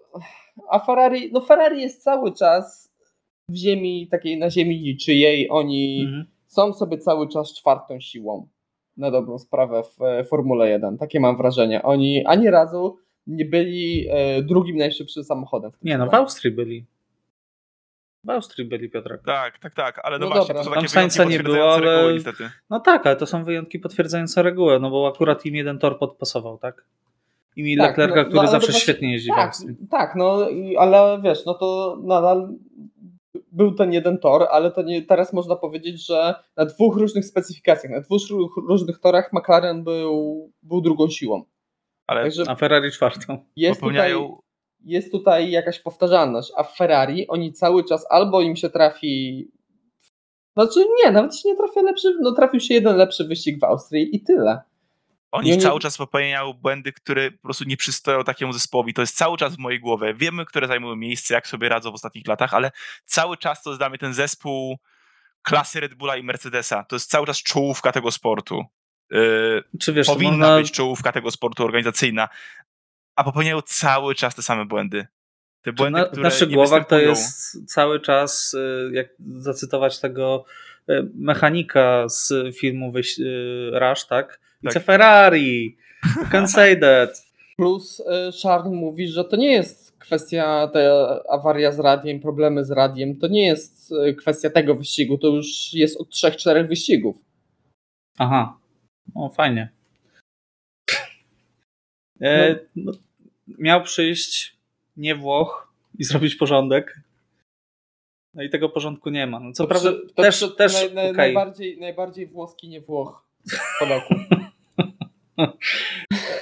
a 0.70 0.80
Ferrari, 0.80 1.32
no 1.32 1.42
Ferrari 1.42 1.82
jest 1.82 2.04
cały 2.04 2.34
czas 2.34 2.94
w 3.50 3.56
ziemi, 3.56 4.08
takiej 4.12 4.38
na 4.38 4.50
ziemi 4.50 4.82
niczyjej. 4.82 5.48
Oni 5.50 6.02
mhm. 6.06 6.26
są 6.48 6.74
sobie 6.74 6.98
cały 6.98 7.28
czas 7.28 7.54
czwartą 7.54 8.00
siłą 8.00 8.48
na 8.98 9.12
dobrą 9.12 9.40
sprawę 9.40 9.84
w 9.84 10.02
e, 10.02 10.24
Formule 10.24 10.70
1. 10.70 10.98
Takie 10.98 11.20
mam 11.20 11.38
wrażenie. 11.38 11.84
Oni 11.84 12.26
ani 12.26 12.50
razu 12.50 12.98
nie 13.28 13.46
byli 13.46 14.08
e, 14.10 14.42
drugim 14.42 14.78
najszybszym 14.78 15.24
samochodem. 15.24 15.72
nie, 15.84 15.98
no 15.98 16.08
w 16.10 16.14
Austrii 16.14 16.52
byli. 16.52 16.86
W 18.24 18.30
Austrii 18.30 18.68
byli, 18.68 18.90
Piotrek. 18.90 19.22
Tak, 19.26 19.60
tak, 19.60 19.74
tak, 19.74 20.00
ale 20.04 20.20
no, 20.20 20.26
no 20.26 20.36
właśnie, 20.36 20.54
dobra. 20.54 20.64
to 20.64 20.70
są 20.70 20.76
Tam 20.76 20.90
Sainza 20.90 21.24
nie 21.24 21.40
było, 21.40 21.74
ale... 21.74 21.96
Reguły, 21.96 22.14
niestety. 22.14 22.50
No 22.70 22.80
tak, 22.80 23.08
ale 23.08 23.16
to 23.16 23.26
są 23.26 23.44
wyjątki 23.44 23.80
potwierdzające 23.80 24.44
regułę, 24.44 24.80
no 24.80 24.90
bo 24.90 25.08
akurat 25.08 25.46
im 25.46 25.56
jeden 25.56 25.80
tor 25.80 26.00
podpasował, 26.00 26.58
tak? 26.58 26.86
I 27.56 27.64
mi 27.64 27.78
tak, 27.78 27.98
Leclerca, 27.98 28.16
no, 28.16 28.26
który 28.26 28.46
no, 28.46 28.52
zawsze 28.52 28.74
świetnie 28.74 29.12
jeździ 29.12 29.30
tak, 29.30 29.38
w 29.38 29.48
Austrii. 29.48 29.76
Tak, 29.92 30.16
no 30.16 30.48
ale 30.80 31.22
wiesz, 31.24 31.46
no 31.46 31.54
to 31.54 31.98
nadal 32.04 32.50
był 33.58 33.76
ten 33.76 33.93
jeden 33.93 34.17
tor, 34.17 34.48
ale 34.52 34.72
to 34.72 34.82
nie, 34.82 35.02
teraz 35.02 35.34
można 35.34 35.56
powiedzieć, 35.56 36.06
że 36.06 36.36
na 36.58 36.65
dwóch 36.65 36.98
różnych 36.98 37.26
specyfikacjach, 37.26 37.91
na 37.91 38.02
dwóch 38.02 38.22
różnych 38.70 39.00
torach 39.00 39.34
McLaren 39.34 39.84
był, 39.84 40.52
był 40.63 40.82
drugą 40.82 41.10
siłą. 41.10 41.43
Ale 42.08 42.24
Także 42.24 42.43
a 42.48 42.56
Ferrari 42.56 42.91
czwartą. 42.91 43.38
Jest 43.56 43.80
popełniają... 43.80 44.20
tutaj, 44.20 44.38
jest 44.86 45.12
tutaj 45.12 45.52
jakaś 45.52 45.80
powtarzalność, 45.80 46.52
a 46.56 46.63
w 46.63 46.76
Ferrari 46.76 47.28
oni 47.28 47.54
cały 47.54 47.84
czas 47.84 48.06
albo 48.10 48.41
im 48.41 48.56
się 48.56 48.70
trafi 48.70 49.48
Znaczy 50.58 50.80
nie, 51.04 51.12
nawet 51.12 51.36
się 51.36 51.50
nie 51.50 51.56
trafia 51.56 51.82
lepszy, 51.82 52.17
no 52.22 52.32
trafił 52.32 52.60
się 52.60 52.74
jeden 52.74 52.96
lepszy 52.96 53.24
wyścig 53.24 53.60
w 53.60 53.63
Austrii 53.63 54.15
i 54.15 54.24
tyle. 54.24 54.62
Oni, 55.32 55.52
oni 55.52 55.62
cały 55.62 55.80
czas 55.80 55.98
popełniają 55.98 56.54
błędy, 56.54 56.94
które 56.94 57.32
po 57.32 57.42
prostu 57.42 57.63
nie 57.63 57.78
przystoją 57.78 58.24
takiemu 58.24 58.54
zespołowi. 58.54 58.94
To 58.94 59.02
jest 59.02 59.18
cały 59.18 59.38
czas 59.38 59.56
w 59.56 59.60
mojej 59.60 59.80
głowie. 59.80 60.13
Wiemy, 60.13 60.46
które 60.46 60.68
zajmują 60.68 60.96
miejsce, 60.96 61.34
jak 61.34 61.48
sobie 61.48 61.70
radzą 61.70 61.92
w 61.92 61.96
ostatnich 61.96 62.28
latach, 62.28 62.54
ale 62.54 62.72
cały 63.06 63.38
czas 63.38 63.63
to 63.63 63.90
mnie 63.90 63.98
ten 63.98 64.13
zespół 64.13 64.78
klasy 65.42 65.80
Red 65.80 65.94
Bulla 65.94 66.18
i 66.18 66.24
Mercedesa. 66.24 66.84
To 66.84 66.96
jest 66.96 67.10
cały 67.10 67.28
czas 67.28 67.44
czołówka 67.44 67.92
tego 67.92 68.12
sportu. 68.12 68.63
Yy, 69.12 69.63
Czy 69.80 69.94
wiesz, 69.94 70.08
powinna 70.08 70.38
można... 70.38 70.58
być 70.58 70.72
czołówka 70.72 71.12
tego 71.12 71.32
sportu 71.32 71.63
organizacyjna, 71.63 72.30
a 73.16 73.24
popełniają 73.24 73.62
cały 73.62 74.16
czas 74.16 74.36
te 74.36 74.42
same 74.42 74.66
błędy. 74.66 75.08
Te 75.62 75.74
błędy, 75.74 76.00
na, 76.00 76.10
w 76.10 76.18
naszych 76.18 76.50
głowach 76.50 76.88
to 76.88 77.00
jest 77.00 77.58
cały 77.74 78.00
czas, 78.00 78.54
y, 78.54 78.90
jak 78.94 79.08
zacytować 79.36 80.00
tego 80.00 80.46
y, 80.90 81.10
mechanika 81.16 82.10
z 82.10 82.34
filmu 82.58 82.94
y, 82.98 83.80
Rush, 83.80 84.06
tak? 84.06 84.40
It's 84.63 84.74
tak. 84.74 84.84
a 84.84 84.86
Ferrari. 84.86 85.78
You 86.17 86.30
can 86.32 86.48
say 86.48 86.80
that. 86.80 87.28
Plus 87.58 88.02
Charles 88.41 88.74
mówi, 88.74 89.08
że 89.08 89.26
to 89.26 89.36
nie 89.36 89.52
jest 89.52 89.98
kwestia 90.00 90.67
ta 90.67 90.80
awaria 91.30 91.72
z 91.72 91.80
radiem, 91.80 92.20
problemy 92.20 92.65
z 92.65 92.72
radiem, 92.72 93.15
to 93.15 93.28
nie 93.28 93.46
jest 93.46 93.93
kwestia 94.17 94.50
tego 94.50 94.76
wyścigu, 94.76 95.17
to 95.17 95.28
już 95.28 95.74
jest 95.74 96.02
od 96.02 96.10
trzech, 96.10 96.38
czterech 96.38 96.67
wyścigów. 96.67 97.17
Aha, 98.17 98.58
o 99.15 99.30
fajnie. 99.30 99.70
E, 102.22 102.60
no. 102.76 102.91
No, 102.91 102.91
miał 103.60 103.84
przyjść 103.84 104.58
nie 104.98 105.15
Włoch 105.15 105.74
i 105.98 106.04
zrobić 106.04 106.36
porządek. 106.36 107.00
No 108.34 108.43
i 108.43 108.50
tego 108.50 108.70
porządku 108.70 109.10
nie 109.10 109.28
ma. 109.28 109.39
No 109.39 109.52
co 109.52 109.63
to 109.63 109.67
prawda 109.67 109.91
przy, 109.91 110.13
też, 110.15 110.36
przy, 110.36 110.52
też 110.52 110.74
naj, 110.74 110.88
okay. 110.88 111.13
najbardziej, 111.13 111.80
najbardziej 111.80 112.28
włoski 112.28 112.70
nie 112.70 112.82
Włoch 112.82 113.27
Polaku. 113.80 114.14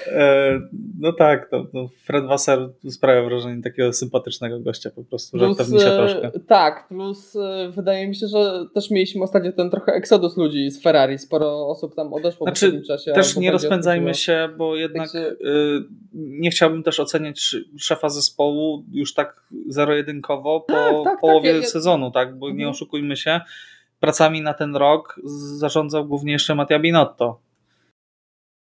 E, 0.08 0.60
no 1.00 1.14
tak, 1.14 1.50
to, 1.50 1.64
to 1.64 1.90
Fred 2.04 2.26
Wasser 2.26 2.70
sprawia 2.90 3.24
wrażenie 3.24 3.62
takiego 3.62 3.94
sympatycznego 3.94 4.60
gościa 4.60 4.90
po 4.96 5.04
prostu, 5.04 5.38
plus, 5.38 5.58
się 5.58 5.90
troszkę. 5.90 6.32
Tak, 6.48 6.88
plus 6.88 7.36
e, 7.36 7.72
wydaje 7.76 8.08
mi 8.08 8.16
się, 8.16 8.28
że 8.28 8.66
też 8.74 8.92
mieliśmy 8.92 9.24
ostatnio 9.24 9.52
ten 9.52 9.70
trochę 9.70 9.92
eksodus 9.94 10.38
ludzi 10.38 10.72
z 10.72 10.82
Ferrari, 10.82 11.18
sporo 11.18 11.68
osób 11.68 11.96
tam 11.96 12.14
odeszło 12.14 12.46
znaczy, 12.46 12.70
w 12.70 12.72
tym 12.72 12.84
czasie. 12.84 13.12
Też 13.12 13.36
nie 13.38 13.52
rozpędzajmy 13.52 14.14
się, 14.14 14.50
bo 14.58 14.76
jednak 14.76 15.16
y, 15.16 15.38
nie 16.14 16.52
chciałbym 16.52 16.84
też 16.84 17.00
oceniać 17.00 17.56
szefa 17.78 18.10
zespołu 18.10 18.84
już 18.92 19.14
tak 19.14 19.44
zero-jedynkowo 19.68 20.60
po 20.60 20.74
tak, 20.74 20.94
tak, 20.94 21.04
tak 21.04 21.20
połowie 21.20 21.54
tak, 21.54 21.62
ja, 21.62 21.68
sezonu, 21.68 22.12
tak, 22.12 22.40
bo 22.40 22.46
mhm. 22.46 22.58
nie 22.58 22.70
oszukujmy 22.70 23.18
się, 23.18 23.42
pracami 24.00 24.42
na 24.42 24.54
ten 24.54 24.76
rok 24.76 25.20
zarządzał 25.58 26.06
głównie 26.06 26.34
jeszcze 26.34 26.56
Mattia 26.56 26.80
Binotto 26.80 27.46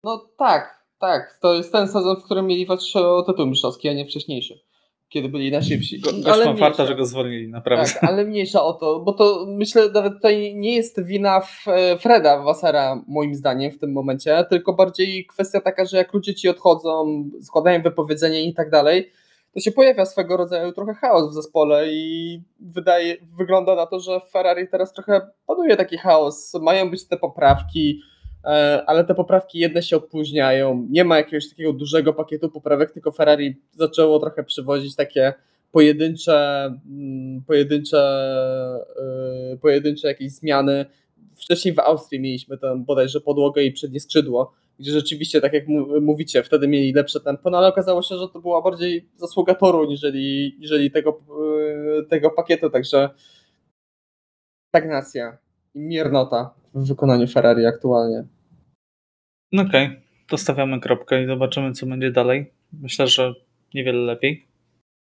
no 0.04 0.28
tak, 0.36 0.84
tak. 0.98 1.38
To 1.42 1.54
jest 1.54 1.72
ten 1.72 1.88
sezon, 1.88 2.16
w 2.20 2.24
którym 2.24 2.46
mieli 2.46 2.66
walczyć 2.66 2.96
o 2.96 3.22
tytuł 3.22 3.46
mistrzowski, 3.46 3.88
a 3.88 3.92
nie 3.92 4.06
wcześniejszy. 4.06 4.60
Kiedy 5.08 5.28
byli 5.28 5.50
najszybsi. 5.50 6.00
Go, 6.00 6.32
ale 6.32 6.44
mam 6.44 6.56
farta, 6.56 6.86
że 6.86 6.94
go 6.94 7.06
zwolnili, 7.06 7.48
naprawdę. 7.48 7.92
Tak, 7.92 8.04
ale 8.04 8.24
mniejsza 8.24 8.62
o 8.62 8.72
to, 8.72 9.00
bo 9.00 9.12
to 9.12 9.46
myślę 9.48 9.90
nawet 9.90 10.14
tutaj 10.14 10.54
nie 10.54 10.76
jest 10.76 11.04
wina 11.04 11.42
e, 11.66 11.98
Freda 11.98 12.42
Wassera 12.42 13.02
moim 13.08 13.34
zdaniem 13.34 13.72
w 13.72 13.78
tym 13.78 13.92
momencie, 13.92 14.44
tylko 14.50 14.72
bardziej 14.72 15.26
kwestia 15.26 15.60
taka, 15.60 15.84
że 15.84 15.96
jak 15.96 16.14
ludzie 16.14 16.34
ci 16.34 16.48
odchodzą, 16.48 17.24
składają 17.42 17.82
wypowiedzenie 17.82 18.44
i 18.44 18.54
tak 18.54 18.70
dalej, 18.70 19.12
to 19.54 19.60
się 19.60 19.72
pojawia 19.72 20.04
swego 20.04 20.36
rodzaju 20.36 20.72
trochę 20.72 20.94
chaos 20.94 21.30
w 21.30 21.34
zespole 21.34 21.92
i 21.92 22.42
wydaje, 22.60 23.16
wygląda 23.38 23.74
na 23.74 23.86
to, 23.86 24.00
że 24.00 24.20
w 24.20 24.30
Ferrari 24.30 24.68
teraz 24.68 24.92
trochę 24.92 25.20
panuje 25.46 25.76
taki 25.76 25.98
chaos. 25.98 26.54
Mają 26.54 26.90
być 26.90 27.08
te 27.08 27.16
poprawki, 27.16 28.00
E, 28.44 28.84
ale 28.86 29.04
te 29.04 29.14
poprawki 29.14 29.58
jedne 29.58 29.82
się 29.82 29.96
opóźniają. 29.96 30.86
Nie 30.90 31.04
ma 31.04 31.16
jakiegoś 31.16 31.48
takiego 31.48 31.72
dużego 31.72 32.12
pakietu 32.12 32.50
poprawek, 32.50 32.92
tylko 32.92 33.12
Ferrari 33.12 33.56
zaczęło 33.72 34.20
trochę 34.20 34.44
przywozić 34.44 34.96
takie 34.96 35.32
pojedyncze, 35.72 36.64
mm, 36.86 37.42
pojedyncze, 37.46 37.98
e, 39.52 39.56
pojedyncze 39.56 40.08
jakieś 40.08 40.32
zmiany. 40.32 40.86
Wcześniej 41.36 41.74
w 41.74 41.78
Austrii 41.78 42.20
mieliśmy 42.20 42.58
tam 42.58 42.84
bodajże 42.84 43.20
podłogę 43.20 43.64
i 43.64 43.72
przednie 43.72 44.00
skrzydło, 44.00 44.52
gdzie 44.78 44.92
rzeczywiście, 44.92 45.40
tak 45.40 45.52
jak 45.52 45.64
mówicie, 46.00 46.42
wtedy 46.42 46.68
mieli 46.68 46.92
lepsze 46.92 47.20
tempo, 47.20 47.50
no 47.50 47.58
ale 47.58 47.68
okazało 47.68 48.02
się, 48.02 48.16
że 48.16 48.28
to 48.28 48.40
była 48.40 48.62
bardziej 48.62 49.08
zasługa 49.16 49.54
toru, 49.54 49.84
niżeli, 49.84 50.56
niżeli 50.60 50.90
tego, 50.90 51.20
e, 51.98 52.02
tego 52.02 52.30
pakietu, 52.30 52.70
także 52.70 53.10
stagnacja 54.74 55.38
i 55.74 55.80
miernota 55.80 56.54
w 56.74 56.88
wykonaniu 56.88 57.26
Ferrari 57.26 57.66
aktualnie. 57.66 58.24
Okej, 59.52 59.86
okay. 59.86 60.02
to 60.28 60.38
stawiamy 60.38 60.80
kropkę 60.80 61.22
i 61.22 61.26
zobaczymy, 61.26 61.72
co 61.72 61.86
będzie 61.86 62.10
dalej. 62.10 62.52
Myślę, 62.72 63.06
że 63.06 63.34
niewiele 63.74 63.98
lepiej. 63.98 64.46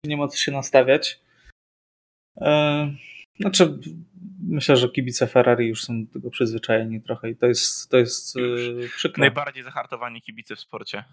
Nie 0.05 0.17
ma 0.17 0.27
co 0.27 0.37
się 0.37 0.51
nastawiać. 0.51 1.21
Eee, 2.37 2.97
znaczy, 3.39 3.79
myślę, 4.51 4.77
że 4.77 4.89
kibice 4.89 5.27
Ferrari 5.27 5.67
już 5.67 5.83
są 5.83 6.05
do 6.05 6.13
tego 6.13 6.29
przyzwyczajeni 6.29 7.01
trochę 7.01 7.29
i 7.29 7.35
to 7.35 7.47
jest, 7.47 7.89
to 7.89 7.97
jest 7.97 8.35
yy, 8.35 8.89
przykre. 8.95 9.21
Najbardziej 9.21 9.63
zahartowani 9.63 10.21
kibice 10.21 10.55
w 10.55 10.59
sporcie. 10.59 11.03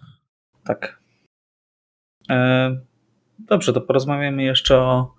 Tak. 0.63 0.99
Eee, 2.29 2.79
dobrze, 3.39 3.73
to 3.73 3.81
porozmawiamy 3.81 4.43
jeszcze 4.43 4.77
o 4.77 5.15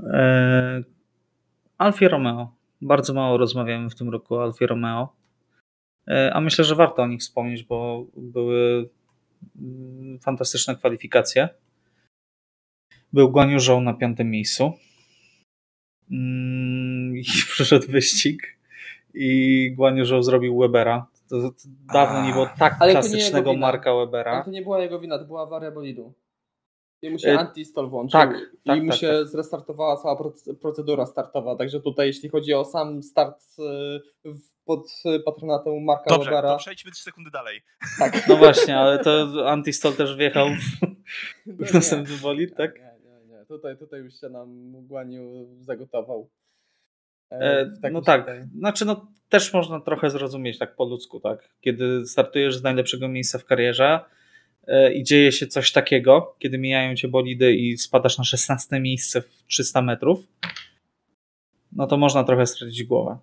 e, 0.00 0.82
Alfie 1.78 2.08
Romeo. 2.08 2.54
Bardzo 2.80 3.14
mało 3.14 3.38
rozmawiamy 3.38 3.90
w 3.90 3.94
tym 3.94 4.10
roku 4.10 4.34
o 4.34 4.42
Alfie 4.42 4.66
Romeo. 4.66 5.14
E, 6.08 6.34
a 6.34 6.40
myślę, 6.40 6.64
że 6.64 6.74
warto 6.74 7.02
o 7.02 7.06
nich 7.06 7.20
wspomnieć, 7.20 7.62
bo 7.62 8.06
były 8.16 8.90
mm, 9.56 10.18
fantastyczne 10.18 10.76
kwalifikacje. 10.76 11.48
Był 13.12 13.30
Guan 13.30 13.50
Yu 13.50 13.80
na 13.80 13.94
piątym 13.94 14.30
miejscu. 14.30 14.72
Mm, 16.12 17.16
I 17.16 17.22
przyszedł 17.52 17.86
wyścig 17.88 18.58
i 19.14 19.70
Guan 19.76 19.96
Yu 19.96 20.22
zrobił 20.22 20.58
Webera. 20.58 21.06
To, 21.28 21.40
to 21.42 21.52
dawno 21.92 22.26
nie 22.26 22.32
było 22.32 22.48
tak 22.58 22.78
klasycznego 22.78 23.54
Marka 23.54 23.94
Webera. 23.94 24.32
Ale 24.32 24.44
to 24.44 24.50
nie 24.50 24.62
była 24.62 24.82
jego 24.82 25.00
wina, 25.00 25.18
to 25.18 25.24
była 25.24 25.42
awaria 25.42 25.70
bolidu. 25.70 26.14
I 27.02 27.10
mu 27.10 27.18
się 27.18 27.28
e, 27.28 27.38
anti-stall 27.38 27.88
włączył. 27.88 28.20
Tak, 28.20 28.30
tak, 28.66 28.78
I 28.78 28.82
mu 28.82 28.90
tak, 28.90 29.00
się 29.00 29.08
tak. 29.08 29.26
zrestartowała 29.26 29.96
cała 29.96 30.32
procedura 30.60 31.06
startowa. 31.06 31.56
Także 31.56 31.80
tutaj, 31.80 32.06
jeśli 32.06 32.28
chodzi 32.28 32.54
o 32.54 32.64
sam 32.64 33.02
start 33.02 33.44
e, 34.24 34.30
pod 34.64 34.88
patronatem 35.24 35.84
Marka 35.84 36.04
Dobrze, 36.10 36.30
Webera. 36.30 36.52
to 36.52 36.58
przejdźmy 36.58 36.90
3 36.90 37.02
sekundy 37.02 37.30
dalej. 37.30 37.62
Tak. 37.98 38.28
No 38.28 38.36
właśnie, 38.36 38.78
ale 38.78 38.98
to 38.98 39.26
anti-stall 39.46 39.92
też 39.92 40.16
wjechał 40.16 40.48
w, 40.48 40.86
no 41.46 41.66
w 41.66 41.74
następny 41.74 42.16
bolid, 42.22 42.56
tak? 42.56 42.74
Nie, 42.74 42.80
nie, 42.80 42.86
nie. 42.86 42.91
Tutaj, 43.56 43.76
tutaj 43.76 44.00
już 44.00 44.20
się 44.20 44.28
nam 44.28 44.72
Guaniu 44.86 45.46
zagotował. 45.60 46.28
E, 47.30 47.72
no 47.92 48.02
tak, 48.02 48.46
znaczy 48.58 48.84
no 48.84 49.06
też 49.28 49.52
można 49.52 49.80
trochę 49.80 50.10
zrozumieć 50.10 50.58
tak 50.58 50.76
po 50.76 50.84
ludzku, 50.84 51.20
tak? 51.20 51.48
Kiedy 51.60 52.06
startujesz 52.06 52.56
z 52.56 52.62
najlepszego 52.62 53.08
miejsca 53.08 53.38
w 53.38 53.44
karierze, 53.44 54.00
E, 54.66 54.94
i 54.94 55.04
dzieje 55.04 55.32
się 55.32 55.46
coś 55.46 55.72
takiego, 55.72 56.36
kiedy 56.38 56.58
mijają 56.58 56.94
cię 56.94 57.08
bolidy 57.08 57.54
i 57.54 57.78
spadasz 57.78 58.18
na 58.18 58.24
16 58.24 58.80
miejsce 58.80 59.22
w 59.22 59.44
300 59.46 59.82
metrów, 59.82 60.26
no 61.72 61.86
to 61.86 61.96
można 61.96 62.24
trochę 62.24 62.46
stracić 62.46 62.84
głowę. 62.84 63.18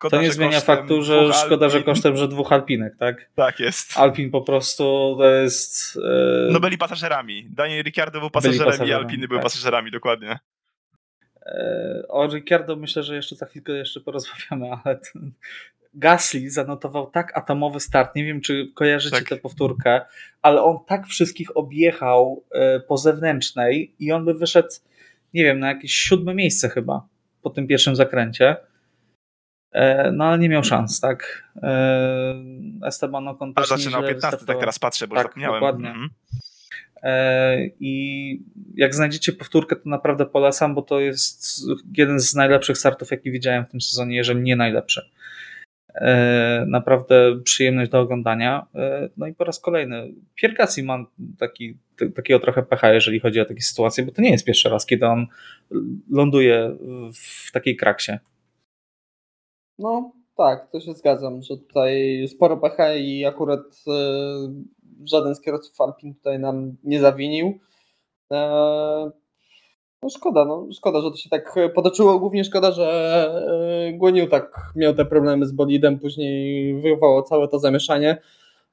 Szkoda, 0.00 0.16
to 0.16 0.22
nie 0.22 0.32
zmienia 0.32 0.60
faktu, 0.60 1.02
że 1.02 1.32
szkoda, 1.32 1.68
że 1.68 1.82
kosztem, 1.82 2.16
że 2.16 2.28
dwóch 2.28 2.52
Alpinek, 2.52 2.96
tak? 2.96 3.30
Tak 3.34 3.60
jest. 3.60 3.96
Alpin 3.98 4.30
po 4.30 4.42
prostu 4.42 5.16
to 5.18 5.30
jest... 5.30 5.98
E... 6.48 6.52
No 6.52 6.60
byli 6.60 6.78
pasażerami. 6.78 7.46
Daniel 7.50 7.82
Ricciardo 7.82 8.20
był 8.20 8.30
pasażerem, 8.30 8.66
pasażerem 8.66 8.90
i 8.90 8.92
Alpiny 8.92 9.22
tak. 9.22 9.28
były 9.28 9.40
pasażerami, 9.40 9.90
dokładnie. 9.90 10.38
E, 11.46 12.02
o 12.08 12.26
Ricciardo 12.26 12.76
myślę, 12.76 13.02
że 13.02 13.16
jeszcze 13.16 13.36
za 13.36 13.46
chwilkę 13.46 13.72
jeszcze 13.72 14.00
porozmawiamy, 14.00 14.66
ale 14.84 14.96
ten, 14.96 15.32
Gasly 15.94 16.50
zanotował 16.50 17.10
tak 17.10 17.38
atomowy 17.38 17.80
start. 17.80 18.16
Nie 18.16 18.24
wiem, 18.24 18.40
czy 18.40 18.70
kojarzycie 18.74 19.16
tak. 19.16 19.28
tę 19.28 19.36
powtórkę, 19.36 20.00
ale 20.42 20.62
on 20.62 20.78
tak 20.86 21.06
wszystkich 21.06 21.56
objechał 21.56 22.44
e, 22.52 22.80
po 22.80 22.96
zewnętrznej 22.96 23.94
i 23.98 24.12
on 24.12 24.24
by 24.24 24.34
wyszedł, 24.34 24.68
nie 25.34 25.44
wiem, 25.44 25.58
na 25.58 25.68
jakieś 25.68 25.92
siódme 25.92 26.34
miejsce 26.34 26.68
chyba 26.68 27.06
po 27.42 27.50
tym 27.50 27.66
pierwszym 27.66 27.96
zakręcie. 27.96 28.56
E, 29.72 30.12
no 30.12 30.24
ale 30.24 30.38
nie 30.38 30.48
miał 30.48 30.64
szans, 30.64 31.00
tak. 31.00 31.48
E, 31.62 32.34
Esteban 32.86 33.28
Ocon 33.28 33.54
też 33.54 33.68
zaczynał 33.68 34.02
15, 34.02 34.46
tak 34.46 34.58
teraz 34.58 34.78
patrzę, 34.78 35.08
bo 35.08 35.16
tak, 35.16 35.26
zapomniałem. 35.26 35.60
Dokładnie. 35.60 35.88
Mhm. 35.88 36.10
I 37.80 38.42
jak 38.74 38.94
znajdziecie 38.94 39.32
powtórkę, 39.32 39.76
to 39.76 39.88
naprawdę 39.88 40.26
polecam, 40.26 40.74
bo 40.74 40.82
to 40.82 41.00
jest 41.00 41.62
jeden 41.96 42.20
z 42.20 42.34
najlepszych 42.34 42.78
startów, 42.78 43.10
jaki 43.10 43.30
widziałem 43.30 43.64
w 43.64 43.70
tym 43.70 43.80
sezonie, 43.80 44.16
jeżeli 44.16 44.40
nie 44.40 44.56
najlepszy. 44.56 45.10
E, 45.94 46.64
naprawdę 46.66 47.40
przyjemność 47.44 47.90
do 47.90 48.00
oglądania. 48.00 48.66
E, 48.74 49.08
no 49.16 49.26
i 49.26 49.34
po 49.34 49.44
raz 49.44 49.60
kolejny, 49.60 50.12
Pierre 50.34 50.54
Gasly 50.54 50.82
ma 50.82 51.04
taki, 51.38 51.76
takiego 52.14 52.40
trochę 52.40 52.62
pecha, 52.62 52.92
jeżeli 52.92 53.20
chodzi 53.20 53.40
o 53.40 53.44
takie 53.44 53.60
sytuacje, 53.60 54.04
bo 54.04 54.12
to 54.12 54.22
nie 54.22 54.30
jest 54.30 54.44
pierwszy 54.44 54.68
raz, 54.68 54.86
kiedy 54.86 55.06
on 55.06 55.26
ląduje 56.10 56.76
w 57.14 57.52
takiej 57.52 57.76
kraksie. 57.76 58.12
No 59.80 60.12
tak, 60.36 60.70
to 60.72 60.80
się 60.80 60.94
zgadzam, 60.94 61.42
że 61.42 61.56
tutaj 61.56 62.24
sporo 62.28 62.56
pecha 62.56 62.94
i 62.94 63.24
akurat 63.24 63.60
e, 63.88 63.92
żaden 65.04 65.34
z 65.34 65.40
kierowców 65.40 65.80
Alpin 65.80 66.14
tutaj 66.14 66.38
nam 66.38 66.76
nie 66.84 67.00
zawinił. 67.00 67.58
E, 68.32 69.10
no 70.02 70.08
szkoda, 70.10 70.44
no 70.44 70.66
szkoda, 70.72 71.00
że 71.00 71.10
to 71.10 71.16
się 71.16 71.30
tak 71.30 71.54
potoczyło. 71.74 72.18
Głównie 72.18 72.44
szkoda, 72.44 72.72
że 72.72 73.34
Guaniu 73.94 74.26
tak 74.26 74.72
miał 74.76 74.94
te 74.94 75.04
problemy 75.04 75.46
z 75.46 75.52
bolidem, 75.52 75.98
później 75.98 76.74
wywołało 76.80 77.22
całe 77.22 77.48
to 77.48 77.58
zamieszanie, 77.58 78.18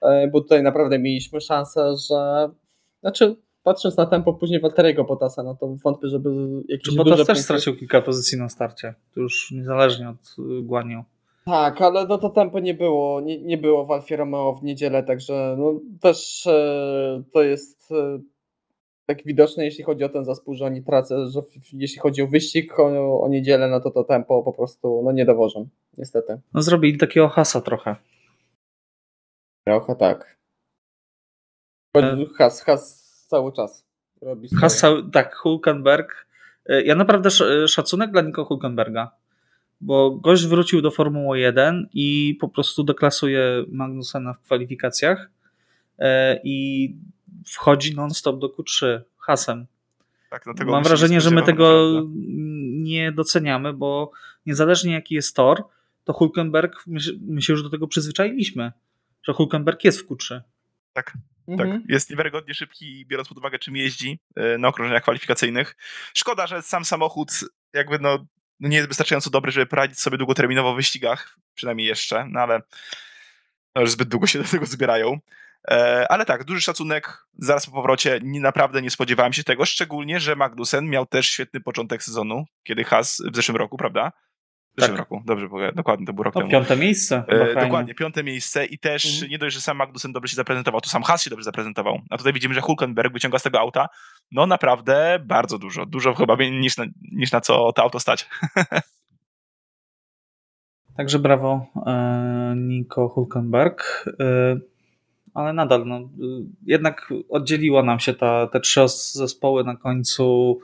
e, 0.01 0.27
bo 0.27 0.41
tutaj 0.41 0.63
naprawdę 0.63 0.99
mieliśmy 0.99 1.41
szansę, 1.41 1.95
że 2.09 2.49
znaczy 3.01 3.35
patrząc 3.67 3.97
na 3.97 4.05
tempo 4.05 4.33
później 4.33 4.59
Walteriego 4.59 5.05
Potasa, 5.05 5.43
no 5.43 5.55
to 5.55 5.75
wątpię, 5.83 6.07
żeby 6.07 6.29
jakieś 6.67 6.89
Czy 6.89 6.95
Potas 6.95 7.17
też 7.17 7.27
punkty... 7.27 7.43
stracił 7.43 7.75
kilka 7.75 8.01
pozycji 8.01 8.37
na 8.37 8.49
starcie, 8.49 8.93
to 9.13 9.19
już 9.19 9.51
niezależnie 9.51 10.09
od 10.09 10.35
y, 10.39 10.61
Guaniu. 10.61 11.03
Tak, 11.45 11.81
ale 11.81 12.07
no 12.07 12.17
to 12.17 12.29
tempo 12.29 12.59
nie 12.59 12.73
było, 12.73 13.21
nie, 13.21 13.41
nie 13.41 13.57
było 13.57 13.85
w 13.85 13.91
Alfie 13.91 14.15
Romeo 14.15 14.53
w 14.53 14.63
niedzielę, 14.63 15.03
także 15.03 15.55
no 15.59 15.79
też 16.01 16.47
e, 16.47 17.23
to 17.33 17.43
jest 17.43 17.91
e, 17.91 18.19
tak 19.05 19.23
widoczne, 19.25 19.65
jeśli 19.65 19.83
chodzi 19.83 20.03
o 20.03 20.09
ten 20.09 20.25
zespół, 20.25 20.53
że 20.53 20.65
oni 20.65 20.83
tracą, 20.83 21.29
że 21.29 21.41
jeśli 21.73 21.99
chodzi 21.99 22.21
o 22.21 22.27
wyścig 22.27 22.79
o, 22.79 23.21
o 23.21 23.29
niedzielę, 23.29 23.67
no 23.67 23.79
to 23.79 23.91
to 23.91 24.03
tempo 24.03 24.43
po 24.43 24.53
prostu 24.53 25.01
no 25.05 25.11
nie 25.11 25.25
dowożą, 25.25 25.67
niestety. 25.97 26.41
No 26.53 26.61
zrobili 26.61 26.97
takiego 26.97 27.29
hasa 27.29 27.61
trochę. 27.61 27.95
Trochę 29.67 29.95
tak. 29.95 30.37
E, 31.97 32.25
has, 32.37 32.61
has 32.61 33.06
cały 33.27 33.53
czas 33.53 33.85
robi 34.21 34.49
tak, 35.13 35.35
Hulkenberg. 35.35 36.27
E, 36.65 36.83
ja 36.83 36.95
naprawdę 36.95 37.29
szacunek 37.67 38.11
dla 38.11 38.21
Nico 38.21 38.45
Hulkenberga, 38.45 39.11
bo 39.81 40.11
gość 40.11 40.45
wrócił 40.45 40.81
do 40.81 40.91
Formuły 40.91 41.39
1 41.39 41.89
i 41.93 42.37
po 42.41 42.49
prostu 42.49 42.83
deklasuje 42.83 43.65
Magnusena 43.71 44.33
w 44.33 44.39
kwalifikacjach 44.39 45.29
e, 45.99 46.39
i 46.43 46.95
wchodzi 47.45 47.95
non-stop 47.95 48.39
do 48.39 48.47
Q3 48.47 48.99
hasem. 49.17 49.65
Tak, 50.29 50.45
Mam 50.65 50.83
wrażenie, 50.83 51.21
że 51.21 51.31
my 51.31 51.43
tego 51.43 51.91
nie 52.69 53.11
doceniamy, 53.11 53.73
bo 53.73 54.11
niezależnie 54.45 54.93
jaki 54.93 55.15
jest 55.15 55.35
tor, 55.35 55.63
to 56.03 56.13
Hulkenberg, 56.13 56.83
my, 56.87 56.99
my 57.21 57.41
się 57.41 57.53
już 57.53 57.63
do 57.63 57.69
tego 57.69 57.87
przyzwyczailiśmy, 57.87 58.71
że 59.23 59.33
Hulkenberg 59.33 59.83
jest 59.83 60.01
w 60.01 60.07
Q3. 60.07 60.41
Tak, 60.93 61.13
mhm. 61.47 61.71
tak. 61.71 61.89
Jest 61.89 62.09
niewiarygodnie 62.09 62.53
szybki, 62.53 63.05
biorąc 63.05 63.27
pod 63.27 63.37
uwagę, 63.37 63.59
czym 63.59 63.75
jeździ 63.75 64.19
e, 64.35 64.57
na 64.57 64.67
okrążeniach 64.67 65.03
kwalifikacyjnych. 65.03 65.75
Szkoda, 66.13 66.47
że 66.47 66.61
sam 66.61 66.85
samochód 66.85 67.31
jakby 67.73 67.99
no, 67.99 68.25
no, 68.59 68.69
nie 68.69 68.77
jest 68.77 68.87
wystarczająco 68.87 69.29
dobry, 69.29 69.51
żeby 69.51 69.65
poradzić 69.65 69.99
sobie 69.99 70.17
długoterminowo 70.17 70.73
w 70.73 70.75
wyścigach, 70.75 71.37
przynajmniej 71.53 71.87
jeszcze, 71.87 72.25
no 72.29 72.39
ale 72.39 72.61
no 73.75 73.81
już 73.81 73.91
zbyt 73.91 74.07
długo 74.07 74.27
się 74.27 74.39
do 74.43 74.49
tego 74.49 74.65
zbierają. 74.65 75.19
E, 75.71 76.05
ale 76.11 76.25
tak, 76.25 76.43
duży 76.43 76.61
szacunek 76.61 77.27
zaraz 77.37 77.65
po 77.65 77.71
powrocie. 77.71 78.19
Nie, 78.23 78.39
naprawdę 78.39 78.81
nie 78.81 78.89
spodziewałem 78.89 79.33
się 79.33 79.43
tego, 79.43 79.65
szczególnie, 79.65 80.19
że 80.19 80.35
Magnussen 80.35 80.89
miał 80.89 81.05
też 81.05 81.27
świetny 81.27 81.61
początek 81.61 82.03
sezonu, 82.03 82.45
kiedy 82.63 82.83
Has 82.83 83.21
w 83.31 83.35
zeszłym 83.35 83.57
roku, 83.57 83.77
prawda? 83.77 84.11
W 84.77 84.81
zeszłym 84.81 84.97
tak. 84.97 85.09
roku, 85.09 85.23
dobrze 85.25 85.49
powiem, 85.49 85.71
dokładnie, 85.75 86.05
to 86.05 86.13
był 86.13 86.23
rok 86.23 86.33
to 86.33 86.39
temu. 86.39 86.51
piąte 86.51 86.77
miejsce. 86.77 87.23
E, 87.27 87.61
dokładnie, 87.61 87.95
piąte 87.95 88.23
miejsce 88.23 88.65
i 88.65 88.79
też 88.79 89.13
mhm. 89.13 89.31
nie 89.31 89.37
dość, 89.37 89.55
że 89.55 89.61
sam 89.61 89.77
Magnussen 89.77 90.11
dobrze 90.11 90.29
się 90.29 90.35
zaprezentował, 90.35 90.81
to 90.81 90.89
sam 90.89 91.03
Has 91.03 91.23
się 91.23 91.29
dobrze 91.29 91.43
zaprezentował. 91.43 91.99
A 92.09 92.17
tutaj 92.17 92.33
widzimy, 92.33 92.53
że 92.53 92.61
Hulkenberg 92.61 93.13
wyciąga 93.13 93.39
z 93.39 93.43
tego 93.43 93.59
auta, 93.59 93.87
no 94.31 94.45
naprawdę 94.45 95.19
bardzo 95.25 95.59
dużo, 95.59 95.85
dużo 95.85 96.13
chyba 96.13 96.35
niż 96.35 96.77
na, 96.77 96.85
niż 97.11 97.31
na 97.31 97.41
co 97.41 97.73
to 97.73 97.83
auto 97.83 97.99
stać. 97.99 98.29
Także 100.97 101.19
brawo, 101.19 101.65
e, 101.85 102.53
Nico 102.57 103.07
Hulkenberg. 103.09 104.05
E, 104.19 104.57
ale 105.33 105.53
nadal, 105.53 105.85
no, 105.85 106.09
jednak 106.65 107.13
oddzieliło 107.29 107.83
nam 107.83 107.99
się 107.99 108.13
ta, 108.13 108.47
te 108.47 108.59
trzy 108.59 108.81
zespoły 108.87 109.63
na 109.63 109.75
końcu, 109.75 110.59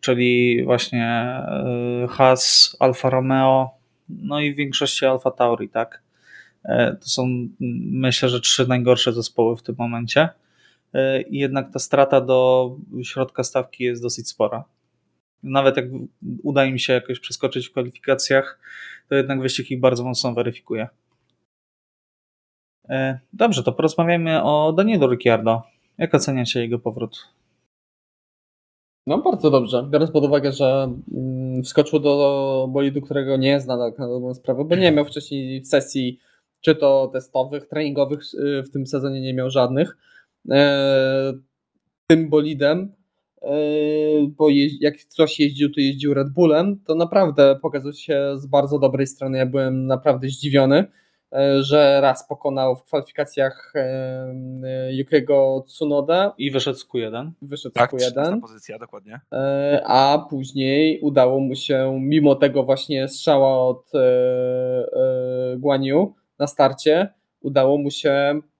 czyli 0.00 0.62
właśnie 0.64 1.06
e, 1.06 2.06
Haas, 2.10 2.76
Alfa 2.80 3.10
Romeo, 3.10 3.70
no 4.08 4.40
i 4.40 4.54
w 4.54 4.56
większości 4.56 5.06
Alfa 5.06 5.30
Tauri, 5.30 5.68
tak? 5.68 6.02
E, 6.64 6.96
to 7.00 7.08
są, 7.08 7.48
myślę, 7.90 8.28
że 8.28 8.40
trzy 8.40 8.68
najgorsze 8.68 9.12
zespoły 9.12 9.56
w 9.56 9.62
tym 9.62 9.74
momencie. 9.78 10.28
E, 10.94 11.22
jednak 11.30 11.72
ta 11.72 11.78
strata 11.78 12.20
do 12.20 12.70
środka 13.02 13.44
stawki 13.44 13.84
jest 13.84 14.02
dosyć 14.02 14.28
spora. 14.28 14.64
Nawet 15.42 15.76
jak 15.76 15.86
uda 16.42 16.64
im 16.64 16.78
się 16.78 16.92
jakoś 16.92 17.20
przeskoczyć 17.20 17.68
w 17.68 17.70
kwalifikacjach, 17.70 18.60
to 19.08 19.14
jednak 19.14 19.40
wyścig 19.40 19.70
ich 19.70 19.80
bardzo 19.80 20.04
mocno 20.04 20.34
weryfikuje. 20.34 20.88
Dobrze, 23.32 23.62
to 23.62 23.72
porozmawiajmy 23.72 24.42
o 24.42 24.72
Danielu 24.72 25.10
Ricciardo. 25.10 25.62
Jak 25.98 26.14
oceniacie 26.14 26.60
jego 26.60 26.78
powrót? 26.78 27.28
No 29.06 29.18
bardzo 29.18 29.50
dobrze, 29.50 29.88
biorąc 29.90 30.10
pod 30.10 30.24
uwagę, 30.24 30.52
że 30.52 30.94
mm, 31.14 31.62
wskoczył 31.62 31.98
do 32.00 32.68
bolidu, 32.72 33.00
którego 33.00 33.36
nie 33.36 33.60
zna 33.60 33.78
tak 33.78 33.98
na 33.98 34.08
dobrą 34.08 34.34
sprawę, 34.34 34.64
bo 34.64 34.76
nie 34.76 34.92
miał 34.92 35.04
wcześniej 35.04 35.64
sesji 35.64 36.18
czy 36.60 36.74
to 36.74 37.10
testowych, 37.12 37.66
treningowych, 37.66 38.20
y, 38.34 38.62
w 38.62 38.70
tym 38.70 38.86
sezonie 38.86 39.20
nie 39.20 39.34
miał 39.34 39.50
żadnych. 39.50 39.96
E, 40.50 41.32
tym 42.06 42.28
bolidem, 42.28 42.92
e, 43.42 43.48
bo 44.36 44.48
jak 44.80 44.96
coś 45.04 45.40
jeździł, 45.40 45.72
to 45.72 45.80
jeździł 45.80 46.14
Red 46.14 46.28
Bullem, 46.28 46.80
to 46.86 46.94
naprawdę 46.94 47.58
pokazał 47.62 47.92
się 47.92 48.32
z 48.36 48.46
bardzo 48.46 48.78
dobrej 48.78 49.06
strony. 49.06 49.38
Ja 49.38 49.46
byłem 49.46 49.86
naprawdę 49.86 50.28
zdziwiony. 50.28 50.84
E, 51.32 51.62
że 51.62 52.00
raz 52.00 52.28
pokonał 52.28 52.76
w 52.76 52.84
kwalifikacjach 52.84 53.72
e, 53.74 54.92
Yukiego 54.92 55.64
Tsunoda. 55.66 56.34
I 56.38 56.50
wyszedł 56.50 56.78
z 56.78 56.88
Q1. 56.88 57.30
Wyszedł 57.42 57.74
tak, 57.74 57.90
z 57.90 57.94
Q1. 57.94 58.40
pozycja, 58.40 58.78
dokładnie. 58.78 59.20
E, 59.32 59.82
a 59.86 60.26
później 60.30 61.00
udało 61.00 61.40
mu 61.40 61.54
się, 61.54 61.98
mimo 62.00 62.34
tego 62.34 62.62
właśnie 62.62 63.08
strzała 63.08 63.68
od 63.68 63.92
Guaniu 65.56 66.14
na 66.38 66.46
starcie, 66.46 67.08
udało 67.40 67.78
mu 67.78 67.90
się 67.90 68.40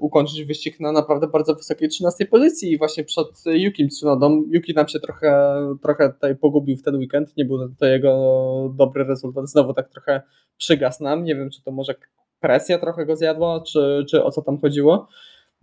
ukończyć 0.00 0.44
wyścig 0.44 0.80
na 0.80 0.92
naprawdę 0.92 1.26
bardzo 1.26 1.54
wysokiej 1.54 1.88
13 1.88 2.26
pozycji 2.26 2.72
i 2.72 2.78
właśnie 2.78 3.04
przed 3.04 3.26
Yukim 3.46 3.88
Tsunodą. 3.88 4.44
Yuki 4.50 4.74
nam 4.74 4.88
się 4.88 5.00
trochę, 5.00 5.56
trochę 5.82 6.12
tutaj 6.12 6.36
pogubił 6.36 6.76
w 6.76 6.82
ten 6.82 6.96
weekend, 6.96 7.36
nie 7.36 7.44
był 7.44 7.74
to 7.74 7.86
jego 7.86 8.72
dobry 8.74 9.04
rezultat, 9.04 9.48
znowu 9.48 9.74
tak 9.74 9.88
trochę 9.88 10.22
przygasł 10.56 11.04
nam, 11.04 11.24
nie 11.24 11.34
wiem 11.36 11.50
czy 11.50 11.62
to 11.62 11.72
może 11.72 11.94
presja 12.40 12.78
trochę 12.78 13.06
go 13.06 13.16
zjadła, 13.16 13.60
czy, 13.60 14.04
czy 14.10 14.24
o 14.24 14.30
co 14.30 14.42
tam 14.42 14.60
chodziło, 14.60 15.08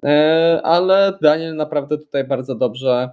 e, 0.06 0.62
ale 0.64 1.18
Daniel 1.22 1.56
naprawdę 1.56 1.98
tutaj 1.98 2.24
bardzo 2.24 2.56
dobrze 2.56 3.10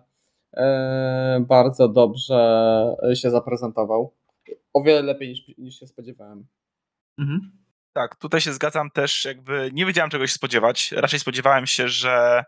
e, 0.56 1.44
bardzo 1.48 1.88
dobrze 1.88 2.96
się 3.14 3.30
zaprezentował. 3.30 4.12
O 4.72 4.82
wiele 4.82 5.02
lepiej 5.02 5.28
niż, 5.28 5.58
niż 5.58 5.80
się 5.80 5.86
spodziewałem. 5.86 6.46
Mhm. 7.18 7.60
Tak, 7.92 8.16
tutaj 8.16 8.40
się 8.40 8.52
zgadzam 8.52 8.90
też, 8.90 9.24
jakby 9.24 9.70
nie 9.72 9.86
wiedziałem 9.86 10.10
czego 10.10 10.26
się 10.26 10.34
spodziewać. 10.34 10.92
Raczej 10.92 11.20
spodziewałem 11.20 11.66
się, 11.66 11.88
że. 11.88 12.44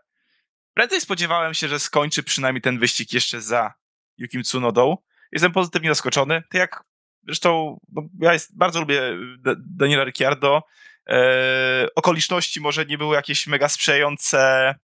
Prędzej 0.73 1.01
spodziewałem 1.01 1.53
się, 1.53 1.67
że 1.67 1.79
skończy 1.79 2.23
przynajmniej 2.23 2.61
ten 2.61 2.79
wyścig 2.79 3.13
jeszcze 3.13 3.41
za 3.41 3.73
Yukim 4.17 4.43
Tsunodą. 4.43 4.97
Jestem 5.31 5.51
pozytywnie 5.51 5.89
zaskoczony. 5.89 6.41
Tak 6.41 6.59
jak 6.59 6.83
zresztą, 7.27 7.79
no, 7.89 8.01
ja 8.19 8.33
jest, 8.33 8.57
bardzo 8.57 8.79
lubię 8.79 9.01
Daniela 9.57 10.03
Ricciardo. 10.03 10.63
E, 11.09 11.87
okoliczności 11.95 12.61
może 12.61 12.85
nie 12.85 12.97
były 12.97 13.15
jakieś 13.15 13.47
mega 13.47 13.69
sprzyjające 13.69 14.75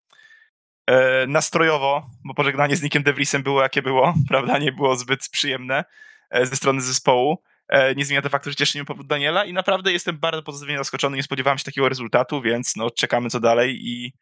e, 0.87 1.27
nastrojowo, 1.27 2.07
bo 2.25 2.35
pożegnanie 2.35 2.77
z 2.77 2.83
Nickiem 2.83 3.03
DeVriesem 3.03 3.43
było 3.43 3.63
jakie 3.63 3.83
było, 3.83 4.15
prawda? 4.29 4.59
Nie 4.59 4.73
było 4.73 4.97
zbyt 4.97 5.29
przyjemne 5.29 5.85
e, 6.31 6.47
ze 6.47 6.57
strony 6.57 6.81
zespołu. 6.81 7.43
E, 7.69 7.95
nie 7.95 8.05
zmienia 8.05 8.23
to 8.23 8.29
faktu, 8.29 8.51
że 8.51 8.57
cieszy 8.57 8.79
mnie 8.79 8.85
powód 8.85 9.07
Daniela 9.07 9.45
i 9.45 9.53
naprawdę 9.53 9.93
jestem 9.93 10.19
bardzo 10.19 10.43
pozytywnie 10.43 10.79
zaskoczony, 10.79 11.17
nie 11.17 11.23
spodziewałem 11.23 11.59
się 11.59 11.65
takiego 11.65 11.89
rezultatu, 11.89 12.43
więc 12.43 12.77
no 12.77 12.91
czekamy 12.91 13.31
co 13.31 13.41
dalej 13.41 13.79
i 13.89 14.13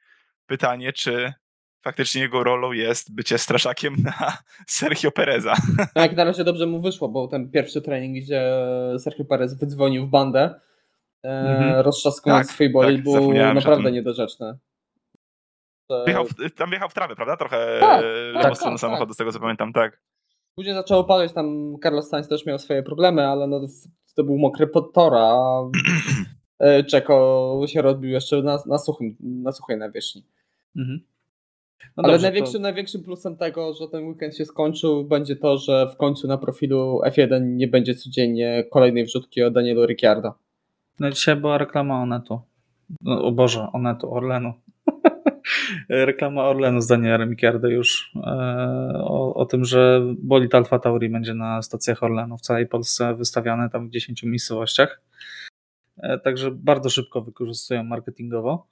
pytanie, 0.46 0.92
czy 0.92 1.32
faktycznie 1.80 2.22
jego 2.22 2.44
rolą 2.44 2.72
jest 2.72 3.14
bycie 3.14 3.38
straszakiem 3.38 3.96
na 4.02 4.38
Sergio 4.66 5.10
Pereza. 5.10 5.54
Tak, 5.94 6.16
na 6.16 6.24
razie 6.24 6.44
dobrze 6.44 6.66
mu 6.66 6.80
wyszło, 6.80 7.08
bo 7.08 7.28
ten 7.28 7.50
pierwszy 7.50 7.82
trening, 7.82 8.24
gdzie 8.24 8.52
Sergio 8.98 9.24
Perez 9.24 9.58
wydzwonił 9.58 10.06
w 10.06 10.10
bandę, 10.10 10.60
e, 11.24 11.28
mhm. 11.28 11.80
roztrzaskując 11.80 12.46
tak, 12.46 12.54
swój 12.54 12.72
bolid, 12.72 12.96
tak, 12.96 13.04
był 13.04 13.32
naprawdę 13.32 13.92
niedorzeczny. 13.92 14.58
Wjechał 16.06 16.24
w, 16.24 16.54
tam 16.54 16.70
wjechał 16.70 16.88
w 16.88 16.94
trawę, 16.94 17.16
prawda? 17.16 17.36
Trochę 17.36 17.78
tak, 17.80 18.02
tak, 18.42 18.42
tak, 18.42 18.58
tak, 18.62 18.78
samochodu, 18.78 19.14
z 19.14 19.16
tego 19.16 19.32
co 19.32 19.40
pamiętam, 19.40 19.72
tak. 19.72 20.00
Później 20.56 20.74
zaczęło 20.74 21.04
padać, 21.04 21.32
tam 21.32 21.76
Carlos 21.82 22.08
Sainz 22.08 22.28
też 22.28 22.46
miał 22.46 22.58
swoje 22.58 22.82
problemy, 22.82 23.26
ale 23.26 23.46
no, 23.46 23.60
to 24.14 24.24
był 24.24 24.38
mokry 24.38 24.66
pod 24.66 24.92
tora, 24.92 25.20
a 25.20 25.70
e, 26.58 26.84
Czeko 26.84 27.64
się 27.66 27.82
rozbił 27.82 28.10
jeszcze 28.10 28.42
na, 28.42 28.58
na, 28.66 28.78
suchym, 28.78 29.16
na 29.20 29.52
suchej 29.52 29.78
nawierzchni. 29.78 30.24
Mhm. 30.76 31.00
No 31.96 32.02
Ale 32.02 32.12
dobrze, 32.12 32.26
największym, 32.26 32.52
to... 32.52 32.58
największym 32.58 33.02
plusem 33.02 33.36
tego, 33.36 33.74
że 33.74 33.88
ten 33.88 34.08
weekend 34.08 34.36
się 34.36 34.44
skończył, 34.44 35.04
będzie 35.04 35.36
to, 35.36 35.58
że 35.58 35.90
w 35.94 35.96
końcu 35.96 36.28
na 36.28 36.38
profilu 36.38 37.00
F1 37.04 37.56
nie 37.56 37.68
będzie 37.68 37.94
codziennie 37.94 38.64
kolejnej 38.70 39.04
wrzutki 39.04 39.42
o 39.42 39.50
Danielu 39.50 39.86
Ricciardo. 39.86 40.34
No 41.00 41.10
dzisiaj 41.10 41.36
była 41.36 41.58
reklama 41.58 42.02
Onetu. 42.02 42.40
No, 43.00 43.24
o 43.24 43.32
Boże, 43.32 43.68
Onetu, 43.72 44.14
Orlenu. 44.14 44.52
Reklama 45.88 46.44
Orlenu 46.44 46.80
z 46.80 46.86
Danielem 46.86 47.30
Ricciardo 47.30 47.68
już 47.68 48.12
e, 48.16 48.20
o, 48.94 49.34
o, 49.34 49.46
tym, 49.46 49.64
że 49.64 50.02
bolid 50.18 50.54
Alfa 50.54 50.78
Tauri 50.78 51.08
będzie 51.08 51.34
na 51.34 51.62
stacjach 51.62 52.02
Orlenu 52.02 52.38
w 52.38 52.40
całej 52.40 52.66
Polsce 52.66 53.14
wystawiany 53.14 53.70
tam 53.70 53.88
w 53.88 53.90
10 53.90 54.22
miejscowościach. 54.22 55.00
E, 55.98 56.18
także 56.18 56.50
bardzo 56.50 56.90
szybko 56.90 57.20
wykorzystują 57.22 57.84
marketingowo. 57.84 58.66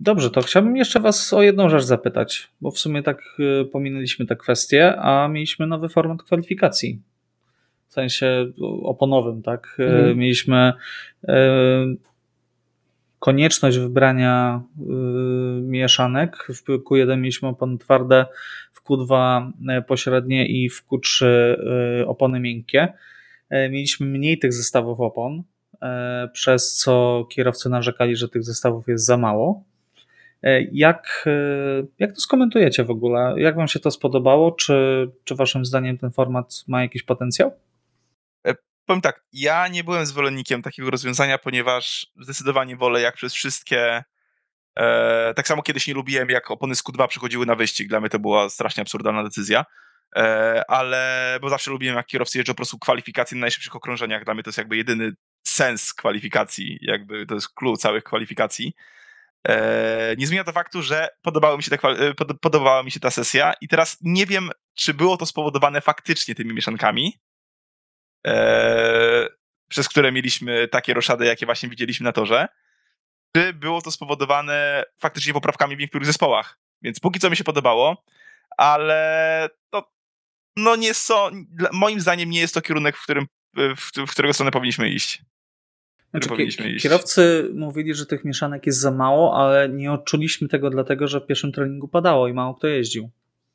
Dobrze, 0.00 0.30
to 0.30 0.42
chciałbym 0.42 0.76
jeszcze 0.76 1.00
Was 1.00 1.32
o 1.32 1.42
jedną 1.42 1.68
rzecz 1.68 1.82
zapytać, 1.82 2.48
bo 2.60 2.70
w 2.70 2.78
sumie 2.78 3.02
tak 3.02 3.22
pominęliśmy 3.72 4.26
tę 4.26 4.36
kwestię, 4.36 4.96
a 4.96 5.28
mieliśmy 5.28 5.66
nowy 5.66 5.88
format 5.88 6.22
kwalifikacji. 6.22 7.02
W 7.88 7.92
sensie 7.92 8.52
oponowym, 8.82 9.42
tak? 9.42 9.76
Mhm. 9.78 10.18
Mieliśmy 10.18 10.72
konieczność 13.18 13.78
wybrania 13.78 14.62
mieszanek. 15.62 16.48
W 16.48 16.62
Q1 16.64 17.18
mieliśmy 17.18 17.48
opony 17.48 17.78
twarde, 17.78 18.26
w 18.72 18.84
Q2 18.84 19.50
pośrednie 19.86 20.46
i 20.46 20.70
w 20.70 20.84
Q3 20.86 21.26
opony 22.06 22.40
miękkie. 22.40 22.92
Mieliśmy 23.50 24.06
mniej 24.06 24.38
tych 24.38 24.52
zestawów 24.52 25.00
opon, 25.00 25.42
przez 26.32 26.74
co 26.74 27.26
kierowcy 27.30 27.68
narzekali, 27.68 28.16
że 28.16 28.28
tych 28.28 28.44
zestawów 28.44 28.88
jest 28.88 29.04
za 29.04 29.16
mało. 29.16 29.64
E, 30.42 30.62
jak, 30.62 31.24
e, 31.26 31.86
jak 31.98 32.12
to 32.12 32.20
skomentujecie 32.20 32.84
w 32.84 32.90
ogóle? 32.90 33.34
Jak 33.36 33.56
Wam 33.56 33.68
się 33.68 33.80
to 33.80 33.90
spodobało? 33.90 34.52
Czy, 34.52 35.10
czy 35.24 35.34
Waszym 35.34 35.64
zdaniem 35.64 35.98
ten 35.98 36.10
format 36.10 36.64
ma 36.68 36.82
jakiś 36.82 37.02
potencjał? 37.02 37.52
Powiem 38.88 39.00
tak, 39.00 39.20
ja 39.32 39.68
nie 39.68 39.84
byłem 39.84 40.06
zwolennikiem 40.06 40.62
takiego 40.62 40.90
rozwiązania, 40.90 41.38
ponieważ 41.38 42.06
zdecydowanie 42.16 42.76
wolę 42.76 43.00
jak 43.00 43.14
przez 43.14 43.34
wszystkie. 43.34 44.04
E, 44.78 45.34
tak 45.36 45.48
samo 45.48 45.62
kiedyś 45.62 45.86
nie 45.86 45.94
lubiłem, 45.94 46.28
jak 46.28 46.50
opony 46.50 46.74
z 46.74 46.82
Q2 46.82 47.08
przychodziły 47.08 47.46
na 47.46 47.54
wyścig. 47.54 47.88
Dla 47.88 48.00
mnie 48.00 48.08
to 48.08 48.18
była 48.18 48.50
strasznie 48.50 48.80
absurdalna 48.80 49.24
decyzja. 49.24 49.64
E, 50.16 50.62
ale 50.68 51.38
bo 51.40 51.48
zawsze 51.48 51.70
lubiłem, 51.70 51.96
jak 51.96 52.06
kierowcy 52.06 52.38
jeżdżą 52.38 52.52
po 52.52 52.56
prostu 52.56 52.78
kwalifikacje 52.78 53.36
na 53.36 53.40
najszybszych 53.40 53.76
okrążeniach. 53.76 54.24
Dla 54.24 54.34
mnie 54.34 54.42
to 54.42 54.48
jest 54.48 54.58
jakby 54.58 54.76
jedyny 54.76 55.12
sens 55.46 55.94
kwalifikacji, 55.94 56.78
jakby 56.80 57.26
to 57.26 57.34
jest 57.34 57.54
clue 57.54 57.76
całych 57.76 58.04
kwalifikacji. 58.04 58.72
E, 59.48 60.14
nie 60.18 60.26
zmienia 60.26 60.44
to 60.44 60.52
faktu, 60.52 60.82
że 60.82 61.08
mi 61.56 61.62
się 61.62 61.76
e, 61.76 62.14
podobała 62.40 62.82
mi 62.82 62.90
się 62.90 63.00
ta 63.00 63.10
sesja 63.10 63.52
i 63.60 63.68
teraz 63.68 63.98
nie 64.00 64.26
wiem, 64.26 64.50
czy 64.74 64.94
było 64.94 65.16
to 65.16 65.26
spowodowane 65.26 65.80
faktycznie 65.80 66.34
tymi 66.34 66.54
mieszankami, 66.54 67.18
e, 68.26 69.28
przez 69.68 69.88
które 69.88 70.12
mieliśmy 70.12 70.68
takie 70.68 70.94
roszady, 70.94 71.24
jakie 71.26 71.46
właśnie 71.46 71.68
widzieliśmy 71.68 72.04
na 72.04 72.12
torze, 72.12 72.48
czy 73.36 73.52
było 73.52 73.82
to 73.82 73.90
spowodowane 73.90 74.84
faktycznie 74.98 75.32
poprawkami 75.32 75.76
w 75.76 75.80
niektórych 75.80 76.06
zespołach. 76.06 76.58
Więc 76.82 77.00
póki 77.00 77.20
co 77.20 77.30
mi 77.30 77.36
się 77.36 77.44
podobało, 77.44 78.04
ale 78.56 79.48
to 79.70 79.92
no 80.56 80.76
nie 80.76 80.94
są, 80.94 81.30
moim 81.72 82.00
zdaniem 82.00 82.30
nie 82.30 82.40
jest 82.40 82.54
to 82.54 82.62
kierunek, 82.62 82.96
w, 82.96 83.02
którym, 83.02 83.26
w, 83.56 84.06
w 84.06 84.10
którego 84.10 84.34
stronę 84.34 84.50
powinniśmy 84.50 84.90
iść. 84.90 85.22
Znaczy, 86.10 86.28
kierowcy 86.82 87.50
mówili, 87.54 87.94
że 87.94 88.06
tych 88.06 88.24
mieszanek 88.24 88.66
jest 88.66 88.80
za 88.80 88.90
mało, 88.90 89.36
ale 89.36 89.68
nie 89.68 89.92
odczuliśmy 89.92 90.48
tego 90.48 90.70
dlatego, 90.70 91.08
że 91.08 91.20
w 91.20 91.26
pierwszym 91.26 91.52
treningu 91.52 91.88
padało 91.88 92.28
i 92.28 92.32
mało 92.32 92.54
kto 92.54 92.66
jeździł. 92.66 93.10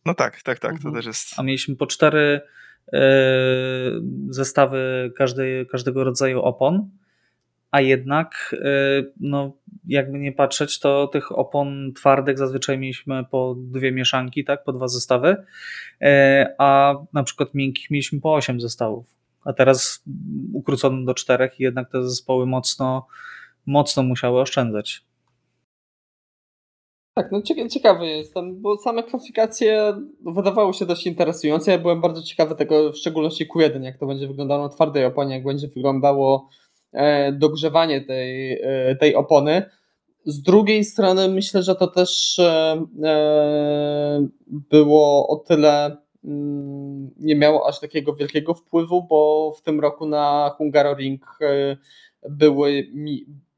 No 0.05 0.13
tak, 0.13 0.41
tak, 0.41 0.59
tak, 0.59 0.71
mhm. 0.71 0.93
to 0.93 0.97
też 0.99 1.05
jest. 1.05 1.33
A 1.37 1.43
mieliśmy 1.43 1.75
po 1.75 1.87
cztery 1.87 2.41
zestawy 4.29 5.11
każdej, 5.17 5.67
każdego 5.67 6.03
rodzaju 6.03 6.41
opon, 6.41 6.89
a 7.71 7.81
jednak, 7.81 8.55
e, 8.61 9.03
no, 9.19 9.53
jakby 9.87 10.19
nie 10.19 10.31
patrzeć, 10.31 10.79
to 10.79 11.07
tych 11.07 11.37
opon 11.37 11.93
twardych 11.95 12.37
zazwyczaj 12.37 12.77
mieliśmy 12.77 13.25
po 13.31 13.55
dwie 13.57 13.91
mieszanki, 13.91 14.43
tak, 14.43 14.63
po 14.63 14.73
dwa 14.73 14.87
zestawy, 14.87 15.35
e, 16.01 16.55
a 16.57 16.95
na 17.13 17.23
przykład 17.23 17.53
miękkich 17.53 17.91
mieliśmy 17.91 18.21
po 18.21 18.33
osiem 18.33 18.61
zestawów 18.61 19.13
a 19.45 19.53
teraz 19.53 20.03
ukrócono 20.53 21.05
do 21.05 21.13
czterech 21.13 21.59
i 21.59 21.63
jednak 21.63 21.91
te 21.91 22.03
zespoły 22.09 22.45
mocno, 22.45 23.07
mocno 23.65 24.03
musiały 24.03 24.41
oszczędzać. 24.41 25.05
Tak, 27.15 27.31
no 27.31 27.41
ciekawy 27.69 28.07
jestem, 28.07 28.61
bo 28.61 28.77
same 28.77 29.03
klasyfikacje 29.03 29.93
wydawały 30.21 30.73
się 30.73 30.85
dość 30.85 31.07
interesujące. 31.07 31.71
Ja 31.71 31.77
byłem 31.77 32.01
bardzo 32.01 32.21
ciekawy 32.21 32.55
tego, 32.55 32.91
w 32.91 32.97
szczególności 32.97 33.47
Q1, 33.47 33.83
jak 33.83 33.97
to 33.97 34.05
będzie 34.05 34.27
wyglądało 34.27 34.63
na 34.63 34.69
twardej 34.69 35.05
oponie, 35.05 35.35
jak 35.35 35.43
będzie 35.43 35.67
wyglądało 35.67 36.49
e, 36.91 37.31
dogrzewanie 37.31 38.01
tej, 38.01 38.51
e, 38.61 38.95
tej 38.95 39.15
opony. 39.15 39.63
Z 40.25 40.41
drugiej 40.41 40.83
strony 40.83 41.27
myślę, 41.29 41.63
że 41.63 41.75
to 41.75 41.87
też 41.87 42.39
e, 42.39 42.77
było 44.47 45.27
o 45.27 45.35
tyle 45.35 45.97
Mm, 46.25 47.11
nie 47.19 47.35
miało 47.35 47.67
aż 47.67 47.79
takiego 47.79 48.15
wielkiego 48.15 48.53
wpływu, 48.53 49.03
bo 49.03 49.51
w 49.57 49.61
tym 49.61 49.79
roku 49.79 50.05
na 50.05 50.55
Hungaroring 50.57 51.37
były 52.29 52.87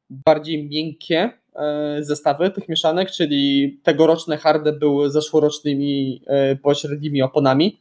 bardziej 0.10 0.70
miękkie 0.70 1.30
e, 1.56 1.98
zestawy 2.04 2.52
tych 2.52 2.70
mieszanek, 2.70 3.12
czyli 3.12 3.72
tegoroczne 3.84 4.38
harde 4.38 4.74
były 4.74 5.12
zeszłorocznymi 5.12 6.22
e, 6.28 6.56
pośrednimi 6.56 7.22
oponami, 7.22 7.80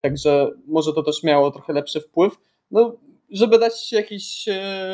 także 0.00 0.50
może 0.66 0.92
to 0.92 1.02
też 1.02 1.22
miało 1.22 1.50
trochę 1.50 1.72
lepszy 1.72 2.00
wpływ. 2.00 2.36
No, 2.70 2.96
żeby 3.30 3.58
dać 3.58 3.92
jakiś 3.92 4.48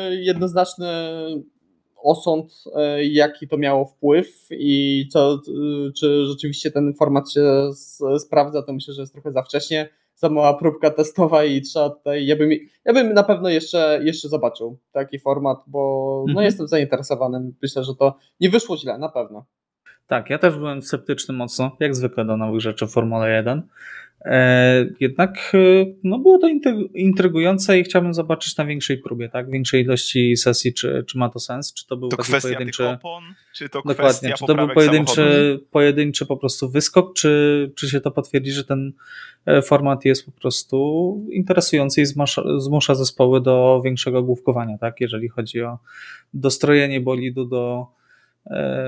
jednoznaczny 0.09 0.87
osąd, 2.03 2.63
e, 2.75 3.05
jaki 3.05 3.47
to 3.47 3.57
miało 3.57 3.85
wpływ 3.85 4.47
i 4.51 5.05
co, 5.11 5.41
czy 5.99 6.25
rzeczywiście 6.25 6.71
ten 6.71 6.93
format 6.93 7.31
się 7.31 7.69
sprawdza, 8.19 8.63
to 8.63 8.73
myślę, 8.73 8.93
że 8.93 9.01
jest 9.01 9.13
trochę 9.13 9.31
za 9.31 9.43
wcześnie, 9.43 9.89
za 10.17 10.29
mała 10.29 10.53
próbka 10.53 10.91
testowa 10.91 11.43
i 11.43 11.61
trzeba 11.61 11.89
tutaj, 11.89 12.25
ja 12.25 12.35
bym, 12.35 12.49
ja 12.85 12.93
bym 12.93 13.13
na 13.13 13.23
pewno 13.23 13.49
jeszcze, 13.49 13.99
jeszcze 14.03 14.29
zobaczył 14.29 14.79
taki 14.91 15.19
format, 15.19 15.57
bo 15.67 16.23
no, 16.27 16.31
mhm. 16.31 16.45
jestem 16.45 16.67
zainteresowany, 16.67 17.51
myślę, 17.61 17.83
że 17.83 17.95
to 17.95 18.15
nie 18.39 18.49
wyszło 18.49 18.77
źle, 18.77 18.97
na 18.97 19.09
pewno. 19.09 19.45
Tak, 20.07 20.29
ja 20.29 20.37
też 20.37 20.55
byłem 20.55 20.81
sceptyczny 20.81 21.35
mocno, 21.35 21.71
jak 21.79 21.95
zwykle 21.95 22.25
do 22.25 22.37
nowych 22.37 22.61
rzeczy 22.61 22.87
w 22.87 22.91
Formule 22.91 23.35
1. 23.35 23.67
E, 24.25 24.85
jednak 24.99 25.51
e, 25.53 25.85
no 26.03 26.19
było 26.19 26.39
to 26.39 26.47
intrygujące 26.93 27.79
i 27.79 27.83
chciałbym 27.83 28.13
zobaczyć 28.13 28.57
na 28.57 28.65
większej 28.65 28.97
próbie, 28.97 29.29
tak? 29.29 29.51
Większej 29.51 29.83
ilości 29.83 30.37
sesji, 30.37 30.73
czy, 30.73 31.03
czy 31.07 31.17
ma 31.17 31.29
to 31.29 31.39
sens, 31.39 31.73
czy 31.73 31.87
to 31.87 31.97
był 31.97 32.09
to 32.09 32.17
taki 32.17 32.31
pojedynczy. 32.41 32.87
Opon, 32.87 33.23
czy 33.53 33.69
to 33.69 33.81
dokładnie, 33.85 34.33
czy 34.33 34.45
to 34.45 34.55
był 34.55 34.67
pojedynczy, 34.67 35.59
pojedynczy 35.71 36.25
po 36.25 36.37
prostu 36.37 36.69
wyskok, 36.69 37.13
czy, 37.13 37.71
czy 37.75 37.89
się 37.89 38.01
to 38.01 38.11
potwierdzi, 38.11 38.51
że 38.51 38.63
ten 38.63 38.93
e, 39.45 39.61
format 39.61 40.05
jest 40.05 40.25
po 40.25 40.31
prostu 40.31 41.27
interesujący 41.31 42.01
i 42.01 42.05
zmusza, 42.05 42.43
zmusza 42.57 42.95
zespoły 42.95 43.41
do 43.41 43.81
większego 43.85 44.23
główkowania, 44.23 44.77
tak? 44.77 45.01
Jeżeli 45.01 45.29
chodzi 45.29 45.61
o 45.61 45.77
dostrojenie 46.33 47.01
bolidu 47.01 47.45
do 47.45 47.87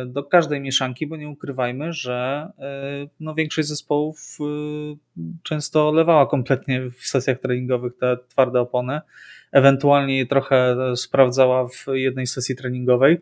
do 0.05 0.23
każdej 0.23 0.61
mieszanki, 0.61 1.07
bo 1.07 1.17
nie 1.17 1.29
ukrywajmy, 1.29 1.93
że 1.93 2.49
e, 2.59 3.07
no, 3.19 3.35
większość 3.35 3.67
zespołów 3.67 4.37
e, 4.39 4.43
często 5.43 5.91
lewała 5.91 6.27
kompletnie 6.27 6.89
w 6.89 7.07
sesjach 7.07 7.39
treningowych 7.39 7.97
te 7.97 8.17
twarde 8.27 8.61
opony, 8.61 9.01
ewentualnie 9.51 10.17
je 10.17 10.25
trochę 10.25 10.77
sprawdzała 10.95 11.67
w 11.67 11.85
jednej 11.93 12.27
sesji 12.27 12.55
treningowej 12.55 13.21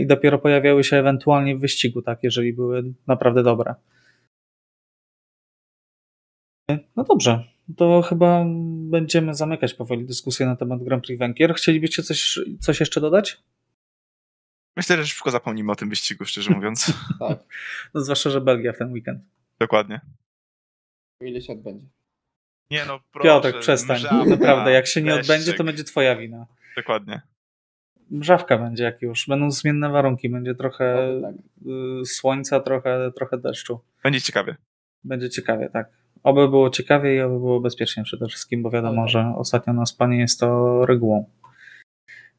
i 0.00 0.06
dopiero 0.06 0.38
pojawiały 0.38 0.84
się 0.84 0.96
ewentualnie 0.96 1.56
w 1.56 1.60
wyścigu, 1.60 2.02
tak, 2.02 2.18
jeżeli 2.22 2.52
były 2.52 2.82
naprawdę 3.06 3.42
dobre. 3.42 3.74
No 6.96 7.04
dobrze, 7.04 7.44
to 7.76 8.02
chyba 8.02 8.44
będziemy 8.90 9.34
zamykać 9.34 9.74
powoli 9.74 10.06
dyskusję 10.06 10.46
na 10.46 10.56
temat 10.56 10.82
Grand 10.82 11.06
Prix 11.06 11.18
Węgier. 11.18 11.54
Chcielibyście 11.54 12.02
coś, 12.02 12.38
coś 12.60 12.80
jeszcze 12.80 13.00
dodać? 13.00 13.42
Myślę, 14.80 14.96
że 14.96 15.06
szybko 15.06 15.30
zapomnimy 15.30 15.72
o 15.72 15.76
tym 15.76 15.88
wyścigu, 15.88 16.24
szczerze 16.24 16.50
mówiąc. 16.50 16.92
tak. 17.28 17.38
No 17.94 18.00
zwłaszcza, 18.00 18.30
że 18.30 18.40
Belgia 18.40 18.72
w 18.72 18.78
ten 18.78 18.92
weekend. 18.92 19.20
Dokładnie. 19.58 20.00
O 21.22 21.24
ile 21.24 21.40
się 21.40 21.52
odbędzie. 21.52 21.86
Nie 22.70 22.84
no, 22.84 23.00
proszę. 23.12 23.28
Piotrek, 23.28 23.58
przestań. 23.58 23.96
Mrzawka, 23.96 24.24
Naprawdę, 24.24 24.72
jak 24.72 24.86
się 24.86 25.02
nie 25.02 25.14
odbędzie, 25.14 25.54
to 25.54 25.64
będzie 25.64 25.84
twoja 25.84 26.16
wina. 26.16 26.46
Dokładnie. 26.76 27.20
Mrzawka 28.10 28.58
będzie 28.58 28.84
jak 28.84 29.02
już. 29.02 29.26
Będą 29.28 29.50
zmienne 29.50 29.88
warunki. 29.88 30.28
Będzie 30.28 30.54
trochę 30.54 31.18
tak. 31.22 31.34
Y, 32.02 32.06
słońca, 32.06 32.60
trochę, 32.60 33.12
trochę 33.16 33.38
deszczu. 33.38 33.80
Będzie 34.02 34.20
ciekawie. 34.20 34.56
Będzie 35.04 35.30
ciekawie, 35.30 35.70
tak. 35.72 35.88
Oby 36.22 36.48
było 36.48 36.70
ciekawie 36.70 37.16
i 37.16 37.20
oby 37.20 37.38
było 37.38 37.60
bezpiecznie 37.60 38.02
przede 38.02 38.28
wszystkim, 38.28 38.62
bo 38.62 38.70
wiadomo, 38.70 39.02
tak. 39.02 39.10
że 39.10 39.32
ostatnio 39.36 39.72
na 39.72 39.86
spanie 39.86 40.18
jest 40.18 40.40
to 40.40 40.86
regułą. 40.86 41.30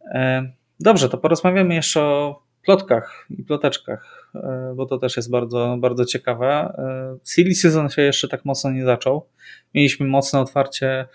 E 0.05 0.60
Dobrze, 0.81 1.09
to 1.09 1.17
porozmawiamy 1.17 1.75
jeszcze 1.75 2.01
o 2.01 2.43
plotkach 2.65 3.25
i 3.29 3.43
ploteczkach, 3.43 4.33
bo 4.75 4.85
to 4.85 4.97
też 4.97 5.17
jest 5.17 5.31
bardzo, 5.31 5.77
bardzo 5.79 6.05
ciekawe. 6.05 6.73
Silly 7.25 7.55
Season 7.55 7.89
się 7.89 8.01
jeszcze 8.01 8.27
tak 8.27 8.45
mocno 8.45 8.71
nie 8.71 8.85
zaczął. 8.85 9.25
Mieliśmy 9.73 10.07
mocne 10.07 10.39
otwarcie 10.39 11.07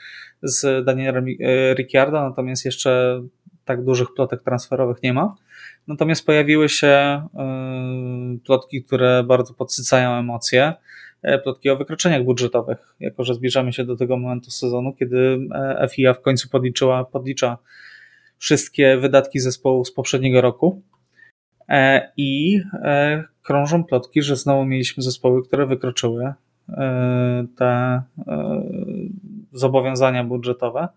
z 0.42 0.84
Danielem 0.84 1.26
Ricciardo, 1.74 2.22
natomiast 2.28 2.64
jeszcze 2.64 3.22
tak 3.64 3.84
dużych 3.84 4.08
plotek 4.14 4.42
transferowych 4.42 5.02
nie 5.02 5.12
ma. 5.12 5.36
Natomiast 5.86 6.26
pojawiły 6.26 6.68
się 6.68 7.22
plotki, 8.44 8.84
które 8.84 9.24
bardzo 9.24 9.54
podsycają 9.54 10.10
emocje. 10.10 10.72
E, 11.22 11.38
plotki 11.38 11.70
o 11.70 11.76
wykroczeniach 11.76 12.24
budżetowych, 12.24 12.78
jako 13.00 13.24
że 13.24 13.34
zbliżamy 13.34 13.72
się 13.72 13.84
do 13.84 13.96
tego 13.96 14.16
momentu 14.16 14.50
sezonu, 14.50 14.92
kiedy 14.92 15.38
e, 15.54 15.88
FIA 15.88 16.14
w 16.14 16.20
końcu 16.20 16.48
podliczyła, 16.48 17.04
podlicza 17.04 17.58
wszystkie 18.38 18.96
wydatki 18.96 19.40
zespołu 19.40 19.84
z 19.84 19.92
poprzedniego 19.92 20.40
roku. 20.40 20.82
E, 21.68 22.12
I 22.16 22.60
krążą 23.42 23.84
plotki, 23.84 24.22
że 24.22 24.36
znowu 24.36 24.64
mieliśmy 24.64 25.02
zespoły, 25.02 25.44
które 25.44 25.66
wykroczyły 25.66 26.34
te 27.56 28.02
zobowiązania 29.52 30.24
budżetowe. 30.24 30.88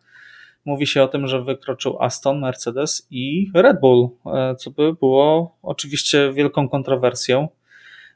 Mówi 0.66 0.88
się 0.88 1.04
o 1.04 1.08
tym, 1.08 1.28
że 1.28 1.44
wykroczył 1.44 2.02
Aston, 2.02 2.40
Mercedes 2.40 3.08
i 3.12 3.52
Red 3.54 3.80
Bull, 3.80 4.10
co 4.58 4.72
by 4.72 4.94
było 4.94 5.56
oczywiście 5.62 6.34
wielką 6.34 6.70
kontrowersją 6.70 7.48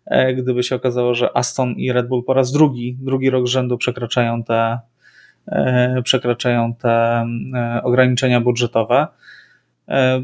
E, 0.06 0.34
gdyby 0.34 0.64
się 0.64 0.76
okazało, 0.76 1.14
że 1.14 1.38
Aston 1.38 1.74
i 1.78 1.92
Red 1.92 2.08
Bull 2.08 2.24
po 2.24 2.34
raz 2.34 2.52
drugi, 2.52 2.98
drugi 3.02 3.30
rok 3.30 3.48
rzędu 3.48 3.78
przekraczają 3.78 4.44
te, 4.44 4.54
e, 4.54 4.80
przekraczają 6.04 6.76
te 6.76 6.90
e, 6.90 7.82
ograniczenia 7.84 8.42
budżetowe. 8.42 9.08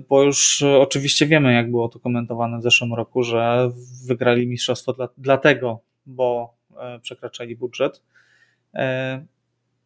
Bo 0.09 0.23
już 0.23 0.63
oczywiście 0.79 1.25
wiemy, 1.25 1.53
jak 1.53 1.71
było 1.71 1.89
to 1.89 1.99
komentowane 1.99 2.59
w 2.59 2.63
zeszłym 2.63 2.93
roku, 2.93 3.23
że 3.23 3.69
wygrali 4.07 4.47
mistrzostwo 4.47 4.93
dla, 4.93 5.07
dlatego, 5.17 5.79
bo 6.05 6.53
przekraczali 7.01 7.55
budżet. 7.55 8.01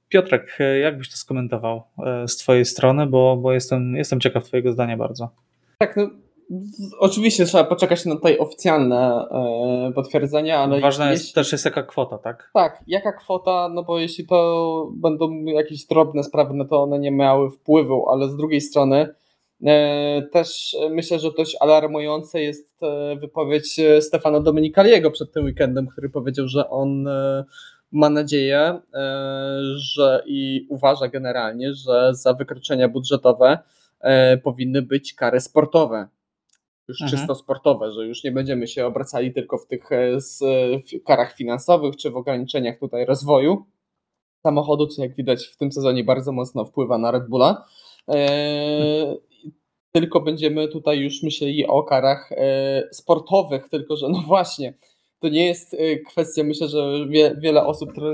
Piotrek, 0.10 0.58
jak 0.82 0.98
byś 0.98 1.10
to 1.10 1.18
skomentował 1.18 1.84
z 2.28 2.38
Twojej 2.38 2.66
strony, 2.66 3.08
bo, 3.08 3.38
bo 3.38 3.54
jestem, 3.54 3.96
jestem 3.96 4.20
ciekaw 4.20 4.44
Twojego 4.44 4.72
zdania 4.72 4.98
bardzo. 4.98 5.30
Tak, 5.78 5.98
no, 5.98 6.10
Oczywiście 7.00 7.46
trzeba 7.46 7.64
poczekać 7.64 8.06
na 8.06 8.16
tutaj 8.16 8.38
oficjalne 8.38 9.28
e, 9.32 9.92
potwierdzenia, 9.96 10.60
ale. 10.60 10.80
Ważna 10.80 11.12
jeśli... 11.12 11.26
jest 11.26 11.36
też 11.36 11.52
jest 11.52 11.66
jaka 11.66 11.84
kwota, 11.84 12.18
tak? 12.18 12.52
Tak, 12.54 12.84
jaka 12.88 13.12
kwota, 13.12 13.70
no 13.74 13.84
bo 13.84 14.00
jeśli 14.00 14.28
to 14.28 14.92
będą 14.96 15.44
jakieś 15.44 15.86
drobne 15.86 16.24
sprawy, 16.24 16.54
no 16.54 16.66
to 16.66 16.84
one 16.84 17.00
nie 17.00 17.12
miały 17.12 17.52
wpływu, 17.52 18.10
ale 18.10 18.30
z 18.30 18.36
drugiej 18.36 18.62
strony 18.62 19.08
e, 19.66 20.22
też 20.22 20.78
myślę, 20.90 21.20
że 21.20 21.32
dość 21.32 21.58
alarmujące 21.60 22.42
jest 22.42 22.84
e, 22.84 23.16
wypowiedź 23.16 23.80
Stefana 24.00 24.40
Domenicaliego 24.40 25.12
przed 25.12 25.34
tym 25.34 25.46
weekendem, 25.46 25.88
który 25.88 26.10
powiedział, 26.10 26.48
że 26.48 26.70
on 26.70 27.08
ma 27.92 28.10
nadzieję, 28.10 28.80
że 29.76 30.24
i 30.26 30.68
uważa 30.70 31.08
generalnie, 31.08 31.74
że 31.74 32.16
za 32.16 32.34
wykroczenia 32.34 32.90
budżetowe 32.90 33.58
powinny 34.44 34.82
być 34.82 35.14
kary 35.14 35.40
sportowe 35.40 36.08
już 36.88 37.02
mhm. 37.02 37.20
czysto 37.20 37.36
sportowe, 37.36 37.92
że 37.92 38.08
już 38.08 38.24
nie 38.24 38.32
będziemy 38.32 38.68
się 38.68 38.86
obracali 38.86 39.34
tylko 39.34 39.58
w 39.58 39.68
tych 39.68 39.92
e, 39.92 40.20
w 40.20 41.04
karach 41.06 41.36
finansowych 41.36 41.96
czy 41.96 42.12
w 42.12 42.18
ograniczeniach 42.18 42.80
tutaj 42.80 43.06
rozwoju 43.06 43.66
samochodu, 44.44 44.88
co 44.88 45.02
jak 45.02 45.16
widać 45.16 45.46
w 45.46 45.58
tym 45.58 45.72
sezonie 45.72 46.04
bardzo 46.04 46.32
mocno 46.32 46.66
wpływa 46.66 46.98
na 46.98 47.12
Red 47.12 47.28
Bulla. 47.30 47.66
E, 48.10 49.16
tylko 49.92 50.22
będziemy 50.22 50.68
tutaj 50.68 51.00
już 51.00 51.24
myśleli 51.24 51.68
o 51.68 51.84
karach 51.84 52.32
e, 52.32 52.84
sportowych, 52.92 53.70
tylko 53.70 53.96
że 53.96 54.10
no 54.10 54.24
właśnie, 54.28 54.74
to 55.20 55.30
nie 55.30 55.46
jest 55.46 55.74
e, 55.74 55.98
kwestia, 55.98 56.44
myślę, 56.44 56.68
że 56.68 57.08
wie, 57.10 57.36
wiele 57.40 57.66
osób 57.66 57.94
tro, 57.94 58.14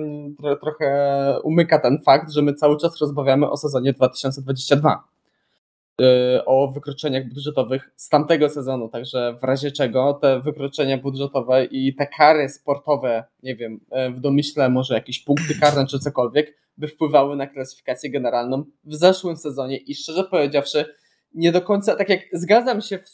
trochę 0.56 1.40
umyka 1.44 1.80
ten 1.80 2.02
fakt, 2.06 2.32
że 2.32 2.42
my 2.42 2.54
cały 2.54 2.78
czas 2.78 3.02
rozmawiamy 3.02 3.50
o 3.50 3.58
sezonie 3.58 3.94
2022 3.94 5.04
Y, 5.04 5.19
o 6.46 6.72
wykroczeniach 6.72 7.28
budżetowych 7.28 7.92
z 7.96 8.10
tamtego 8.10 8.50
sezonu, 8.50 8.90
także 8.90 9.38
w 9.42 9.44
razie 9.44 9.72
czego 9.72 10.14
te 10.14 10.40
wykroczenia 10.42 10.98
budżetowe 10.98 11.66
i 11.66 11.96
te 11.96 12.08
kary 12.08 12.50
sportowe, 12.50 13.24
nie 13.44 13.56
wiem, 13.56 13.80
y, 14.08 14.12
w 14.12 14.20
domyśle 14.20 14.70
może 14.70 14.94
jakieś 14.94 15.20
punkty 15.20 15.60
karne 15.60 15.86
czy 15.88 16.00
cokolwiek, 16.00 16.60
by 16.78 16.88
wpływały 16.88 17.36
na 17.36 17.48
klasyfikację 17.48 18.10
generalną 18.10 18.64
w 18.84 18.96
zeszłym 18.96 19.38
sezonie 19.38 19.78
i 19.78 19.96
szczerze 19.96 20.24
powiedziawszy, 20.24 20.86
nie 21.34 21.52
do 21.52 21.62
końca, 21.62 21.96
tak 21.96 22.10
jak 22.10 22.20
zgadzam 22.34 22.82
się 22.82 22.98
w 22.98 23.06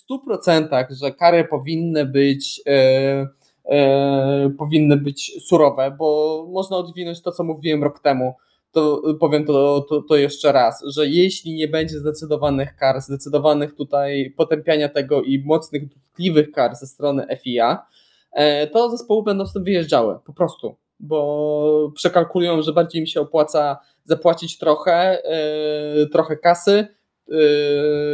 100%, 0.48 0.86
że 0.90 1.12
kary 1.12 1.44
powinny 1.44 2.06
być 2.06 2.62
yy, 2.66 4.50
powinny 4.58 4.98
być 4.98 5.48
surowe, 5.48 5.96
bo 5.98 6.48
można 6.52 6.78
odwinąć 6.78 7.22
to, 7.22 7.32
co 7.32 7.44
mówiłem 7.44 7.84
rok 7.84 8.00
temu, 8.00 8.34
to 8.76 9.02
powiem 9.20 9.46
to, 9.46 9.86
to, 9.90 10.02
to, 10.02 10.16
jeszcze 10.16 10.52
raz, 10.52 10.84
że 10.88 11.08
jeśli 11.08 11.54
nie 11.54 11.68
będzie 11.68 12.00
zdecydowanych 12.00 12.76
kar, 12.76 13.02
zdecydowanych 13.02 13.76
tutaj 13.76 14.34
potępiania 14.38 14.90
tego 14.90 15.22
i 15.22 15.44
mocnych, 15.46 15.90
dotkliwych 15.90 16.52
kar 16.52 16.76
ze 16.76 16.88
strony 16.88 17.28
FIA, 17.44 17.86
e, 18.32 18.68
to 18.68 18.90
zespoły 18.90 19.24
będą 19.24 19.46
z 19.46 19.54
tym 19.54 19.64
wyjeżdżały, 19.64 20.20
po 20.26 20.34
prostu, 20.34 20.76
bo 21.00 21.92
przekalkulują, 21.96 22.62
że 22.62 22.74
bardziej 22.74 23.02
im 23.02 23.08
się 23.08 23.22
opłaca 23.22 23.78
zapłacić 24.04 24.58
trochę, 24.58 25.24
e, 25.24 26.08
trochę 26.08 26.38
kasy, 26.38 26.72
e, 26.72 27.36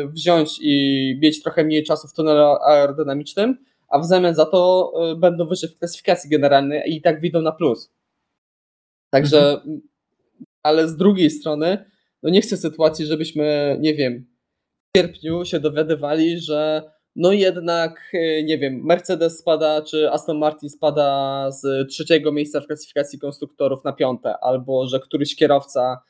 wziąć 0.07 0.59
i 0.61 1.19
mieć 1.21 1.43
trochę 1.43 1.63
mniej 1.63 1.83
czasu 1.83 2.07
w 2.07 2.13
tunelu 2.13 2.41
aerodynamicznym, 2.65 3.57
a 3.89 3.99
w 3.99 4.05
zamian 4.05 4.35
za 4.35 4.45
to 4.45 4.93
będą 5.17 5.47
wyżej 5.47 5.69
w 5.69 5.79
klasyfikacji 5.79 6.29
generalnej 6.29 6.95
i 6.95 7.01
tak 7.01 7.21
widzą 7.21 7.41
na 7.41 7.51
plus. 7.51 7.93
Także 9.09 9.51
mhm 9.51 9.90
ale 10.63 10.87
z 10.87 10.97
drugiej 10.97 11.29
strony, 11.29 11.85
no 12.23 12.29
nie 12.29 12.41
chcę 12.41 12.57
sytuacji, 12.57 13.05
żebyśmy, 13.05 13.77
nie 13.79 13.93
wiem, 13.93 14.25
w 14.95 14.97
sierpniu 14.97 15.45
się 15.45 15.59
dowiadywali, 15.59 16.39
że 16.39 16.91
no 17.15 17.31
jednak, 17.31 18.11
e, 18.13 18.43
nie 18.43 18.57
wiem, 18.57 18.81
Mercedes 18.83 19.39
spada, 19.39 19.81
czy 19.81 20.11
Aston 20.11 20.37
Martin 20.37 20.69
spada 20.69 21.47
z 21.51 21.89
trzeciego 21.89 22.31
miejsca 22.31 22.61
w 22.61 22.67
klasyfikacji 22.67 23.19
konstruktorów 23.19 23.83
na 23.83 23.93
piąte, 23.93 24.35
albo 24.41 24.87
że 24.87 24.99
któryś 24.99 25.35
kierowca 25.35 26.01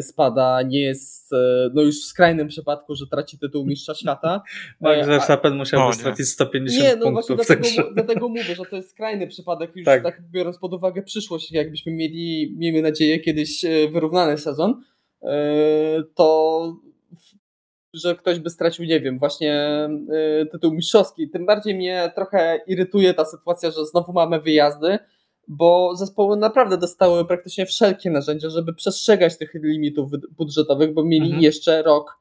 spada, 0.00 0.62
nie 0.62 0.80
jest, 0.80 1.32
e, 1.32 1.70
no 1.74 1.82
już 1.82 2.02
w 2.02 2.04
skrajnym 2.04 2.48
przypadku, 2.48 2.94
że 2.94 3.06
traci 3.06 3.38
tytuł 3.38 3.66
mistrza 3.66 3.94
świata. 3.94 4.42
Max 4.80 5.06
Verstappen 5.06 5.56
musiałby 5.56 5.94
stracić 5.94 6.28
150 6.28 6.84
nie, 6.84 6.96
no 6.96 7.06
punktów. 7.06 7.36
Właśnie 7.36 7.56
dlatego, 7.56 7.94
dlatego 7.94 8.28
mówię, 8.28 8.54
że 8.54 8.64
to 8.70 8.76
jest 8.76 8.90
skrajny 8.90 9.26
przypadek, 9.26 9.76
już 9.76 9.84
tak. 9.84 10.02
tak 10.02 10.22
biorąc 10.30 10.58
pod 10.58 10.74
uwagę 10.74 11.02
przyszłość, 11.02 11.52
jakbyśmy 11.52 11.92
mieli, 11.92 12.54
miejmy 12.58 12.82
nadzieję, 12.82 13.20
kiedyś 13.20 13.64
wyrównany 13.92 14.38
sezon, 14.38 14.82
to 16.14 16.76
że 17.94 18.16
ktoś 18.16 18.38
by 18.38 18.50
stracił, 18.50 18.84
nie 18.84 19.00
wiem, 19.00 19.18
właśnie 19.18 19.70
tytuł 20.52 20.74
mistrzowski. 20.74 21.30
Tym 21.30 21.46
bardziej 21.46 21.74
mnie 21.74 22.12
trochę 22.14 22.60
irytuje 22.66 23.14
ta 23.14 23.24
sytuacja, 23.24 23.70
że 23.70 23.86
znowu 23.86 24.12
mamy 24.12 24.40
wyjazdy, 24.40 24.98
bo 25.48 25.96
zespoły 25.96 26.36
naprawdę 26.36 26.78
dostały 26.78 27.24
praktycznie 27.24 27.66
wszelkie 27.66 28.10
narzędzia, 28.10 28.50
żeby 28.50 28.74
przestrzegać 28.74 29.38
tych 29.38 29.54
limitów 29.54 30.10
budżetowych, 30.36 30.94
bo 30.94 31.04
mieli 31.04 31.26
mhm. 31.26 31.42
jeszcze 31.42 31.82
rok 31.82 32.18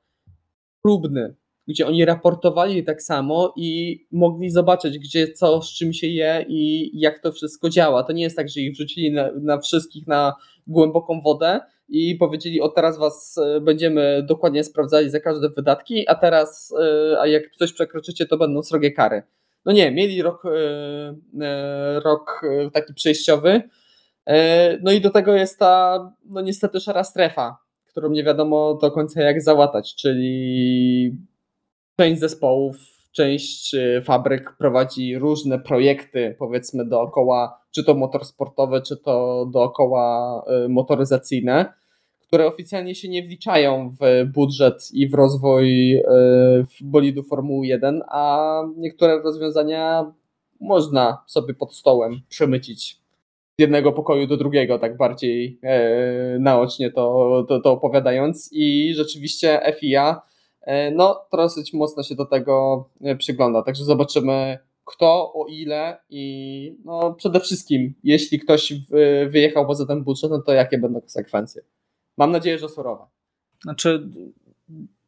próbny, 0.81 1.35
gdzie 1.67 1.87
oni 1.87 2.05
raportowali 2.05 2.83
tak 2.83 3.01
samo 3.01 3.53
i 3.55 3.99
mogli 4.11 4.49
zobaczyć, 4.49 4.99
gdzie 4.99 5.27
co, 5.27 5.61
z 5.61 5.73
czym 5.73 5.93
się 5.93 6.07
je 6.07 6.45
i 6.47 6.91
jak 6.99 7.19
to 7.19 7.31
wszystko 7.31 7.69
działa. 7.69 8.03
To 8.03 8.13
nie 8.13 8.23
jest 8.23 8.35
tak, 8.35 8.49
że 8.49 8.61
ich 8.61 8.73
wrzucili 8.73 9.11
na, 9.11 9.31
na 9.41 9.59
wszystkich 9.59 10.07
na 10.07 10.33
głęboką 10.67 11.21
wodę 11.21 11.59
i 11.89 12.15
powiedzieli, 12.15 12.61
o 12.61 12.69
teraz 12.69 12.97
was 12.97 13.37
e, 13.37 13.61
będziemy 13.61 14.23
dokładnie 14.27 14.63
sprawdzali 14.63 15.09
za 15.09 15.19
każde 15.19 15.49
wydatki, 15.49 16.09
a 16.09 16.15
teraz, 16.15 16.73
e, 16.81 17.19
a 17.19 17.27
jak 17.27 17.43
coś 17.55 17.73
przekroczycie, 17.73 18.25
to 18.25 18.37
będą 18.37 18.63
srogie 18.63 18.91
kary. 18.91 19.23
No 19.65 19.71
nie, 19.71 19.91
mieli 19.91 20.21
rok, 20.21 20.45
e, 20.45 20.49
e, 21.41 21.99
rok 21.99 22.41
e, 22.43 22.71
taki 22.71 22.93
przejściowy. 22.93 23.61
No 24.81 24.91
i 24.91 25.01
do 25.01 25.09
tego 25.09 25.33
jest 25.33 25.59
ta, 25.59 25.99
no 26.25 26.41
niestety, 26.41 26.79
szara 26.79 27.03
strefa, 27.03 27.57
którą 27.85 28.09
nie 28.09 28.23
wiadomo 28.23 28.73
do 28.81 28.91
końca 28.91 29.21
jak 29.21 29.41
załatać, 29.41 29.95
czyli 29.95 31.17
część 31.97 32.19
zespołów, 32.19 32.75
część 33.11 33.75
fabryk 34.03 34.55
prowadzi 34.57 35.17
różne 35.17 35.59
projekty, 35.59 36.35
powiedzmy 36.39 36.85
dookoła, 36.85 37.59
czy 37.71 37.83
to 37.83 37.93
motorsportowe, 37.93 38.81
czy 38.81 38.97
to 38.97 39.45
dookoła 39.53 40.43
motoryzacyjne 40.69 41.73
które 42.33 42.47
oficjalnie 42.47 42.95
się 42.95 43.09
nie 43.09 43.23
wliczają 43.23 43.95
w 44.01 44.31
budżet 44.33 44.89
i 44.93 45.07
w 45.09 45.13
rozwój 45.13 45.93
e, 45.93 46.03
bolidu 46.81 47.23
Formuły 47.23 47.67
1, 47.67 48.01
a 48.07 48.61
niektóre 48.77 49.21
rozwiązania 49.21 50.13
można 50.59 51.23
sobie 51.27 51.53
pod 51.53 51.75
stołem 51.75 52.21
przemycić 52.29 52.97
z 53.59 53.61
jednego 53.61 53.91
pokoju 53.91 54.27
do 54.27 54.37
drugiego, 54.37 54.79
tak 54.79 54.97
bardziej 54.97 55.59
e, 55.63 56.39
naocznie 56.39 56.91
to, 56.91 57.45
to, 57.47 57.59
to 57.59 57.71
opowiadając. 57.71 58.49
I 58.51 58.93
rzeczywiście 58.95 59.73
FIA 59.79 60.21
no 60.91 61.25
to 61.31 61.37
dosyć 61.37 61.73
mocno 61.73 62.03
się 62.03 62.15
do 62.15 62.25
tego 62.25 62.85
przygląda. 63.17 63.63
Także 63.63 63.83
zobaczymy, 63.83 64.57
kto, 64.85 65.33
o 65.33 65.45
ile 65.49 65.97
i 66.09 66.75
no 66.85 67.13
przede 67.13 67.39
wszystkim, 67.39 67.93
jeśli 68.03 68.39
ktoś 68.39 68.73
wyjechał 69.29 69.67
poza 69.67 69.85
ten 69.85 70.03
budżet, 70.03 70.31
no 70.31 70.41
to 70.41 70.53
jakie 70.53 70.77
będą 70.77 71.01
konsekwencje. 71.01 71.61
Mam 72.17 72.31
nadzieję, 72.31 72.59
że 72.59 72.69
surowe. 72.69 73.05
Znaczy, 73.61 74.09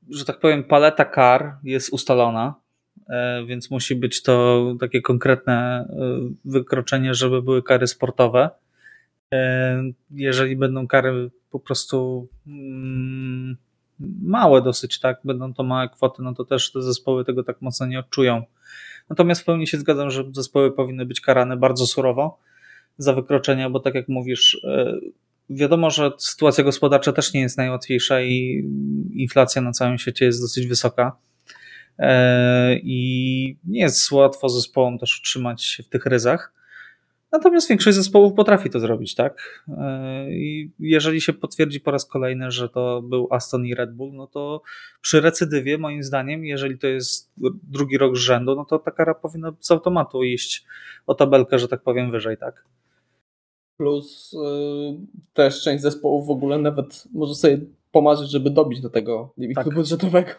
że 0.09 0.25
tak 0.25 0.39
powiem, 0.39 0.63
paleta 0.63 1.05
kar 1.05 1.57
jest 1.63 1.93
ustalona, 1.93 2.55
e, 3.09 3.45
więc 3.45 3.71
musi 3.71 3.95
być 3.95 4.23
to 4.23 4.65
takie 4.79 5.01
konkretne 5.01 5.53
e, 5.53 5.85
wykroczenie, 6.45 7.13
żeby 7.13 7.41
były 7.41 7.63
kary 7.63 7.87
sportowe. 7.87 8.49
E, 9.33 9.83
jeżeli 10.11 10.55
będą 10.55 10.87
kary 10.87 11.31
po 11.51 11.59
prostu 11.59 12.27
mm, 12.47 13.57
małe 14.21 14.61
dosyć, 14.61 14.99
tak, 14.99 15.19
będą 15.23 15.53
to 15.53 15.63
małe 15.63 15.89
kwoty, 15.89 16.23
no 16.23 16.33
to 16.33 16.45
też 16.45 16.71
te 16.71 16.81
zespoły 16.81 17.25
tego 17.25 17.43
tak 17.43 17.61
mocno 17.61 17.85
nie 17.85 17.99
odczują. 17.99 18.43
Natomiast 19.09 19.41
w 19.41 19.45
pełni 19.45 19.67
się 19.67 19.77
zgadzam, 19.77 20.11
że 20.11 20.23
zespoły 20.31 20.71
powinny 20.71 21.05
być 21.05 21.21
karane 21.21 21.57
bardzo 21.57 21.87
surowo 21.87 22.39
za 22.97 23.13
wykroczenia, 23.13 23.69
bo 23.69 23.79
tak 23.79 23.95
jak 23.95 24.07
mówisz, 24.07 24.65
Wiadomo, 25.49 25.89
że 25.89 26.11
sytuacja 26.17 26.63
gospodarcza 26.63 27.11
też 27.11 27.33
nie 27.33 27.41
jest 27.41 27.57
najłatwiejsza 27.57 28.21
i 28.21 28.69
inflacja 29.13 29.61
na 29.61 29.71
całym 29.71 29.97
świecie 29.97 30.25
jest 30.25 30.41
dosyć 30.41 30.67
wysoka. 30.67 31.17
E, 31.99 32.75
I 32.77 33.57
nie 33.65 33.81
jest 33.81 34.11
łatwo 34.11 34.49
zespołom 34.49 34.99
też 34.99 35.19
utrzymać 35.19 35.63
się 35.63 35.83
w 35.83 35.89
tych 35.89 36.05
ryzach. 36.05 36.53
Natomiast 37.31 37.69
większość 37.69 37.97
zespołów 37.97 38.33
potrafi 38.33 38.69
to 38.69 38.79
zrobić, 38.79 39.15
tak? 39.15 39.63
E, 39.77 40.31
I 40.31 40.71
jeżeli 40.79 41.21
się 41.21 41.33
potwierdzi 41.33 41.79
po 41.79 41.91
raz 41.91 42.05
kolejny, 42.05 42.51
że 42.51 42.69
to 42.69 43.01
był 43.01 43.27
Aston 43.31 43.65
i 43.65 43.75
Red 43.75 43.93
Bull, 43.93 44.13
no 44.13 44.27
to 44.27 44.61
przy 45.01 45.21
recydywie, 45.21 45.77
moim 45.77 46.03
zdaniem, 46.03 46.45
jeżeli 46.45 46.77
to 46.77 46.87
jest 46.87 47.31
drugi 47.63 47.97
rok 47.97 48.17
z 48.17 48.19
rzędu, 48.19 48.55
no 48.55 48.65
to 48.65 48.79
ta 48.79 48.91
kara 48.91 49.13
powinna 49.13 49.53
z 49.59 49.71
automatu 49.71 50.23
iść 50.23 50.65
o 51.07 51.15
tabelkę, 51.15 51.59
że 51.59 51.67
tak 51.67 51.81
powiem, 51.81 52.11
wyżej, 52.11 52.37
tak? 52.37 52.65
Plus 53.77 54.33
yy, 54.33 54.97
też 55.33 55.61
część 55.61 55.83
zespołów 55.83 56.27
w 56.27 56.29
ogóle 56.29 56.57
nawet 56.57 57.03
może 57.13 57.35
sobie 57.35 57.59
pomarzyć, 57.91 58.31
żeby 58.31 58.49
dobić 58.49 58.81
do 58.81 58.89
tego 58.89 59.33
limitu 59.37 59.63
tak. 59.63 59.73
budżetowego. 59.73 60.31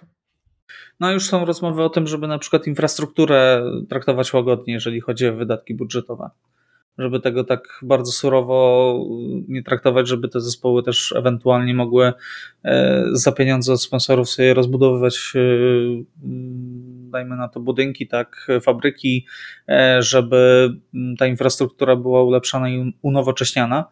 No 1.01 1.13
już 1.13 1.27
są 1.27 1.45
rozmowy 1.45 1.83
o 1.83 1.89
tym, 1.89 2.07
żeby 2.07 2.29
na 2.29 2.39
przykład 2.39 2.67
infrastrukturę 2.67 3.63
traktować 3.89 4.33
łagodnie, 4.33 4.75
jeżeli 4.75 5.01
chodzi 5.01 5.29
o 5.29 5.35
wydatki 5.35 5.75
budżetowe. 5.75 6.31
Żeby 6.99 7.21
tego 7.21 7.45
tak 7.45 7.81
bardzo 7.83 8.13
surowo 8.13 8.95
nie 9.49 9.63
traktować, 9.63 10.09
żeby 10.09 10.29
te 10.29 10.41
zespoły 10.41 10.83
też 10.83 11.13
ewentualnie 11.17 11.75
mogły 11.75 12.13
e, 12.65 13.05
za 13.13 13.33
pieniądze 13.33 13.73
od 13.73 13.83
sponsorów 13.83 14.31
sobie 14.31 14.55
rozbudowywać 14.55 15.33
e, 15.35 15.41
dajmy 17.17 17.37
na 17.37 17.49
to 17.49 17.61
budynki, 17.61 18.09
tak, 18.09 18.47
fabryki, 18.63 19.27
e, 19.69 20.03
żeby 20.03 20.71
ta 21.19 21.27
infrastruktura 21.27 21.97
była 21.97 22.23
ulepszana 22.23 22.69
i 22.69 22.99
unowocześniana. 23.03 23.85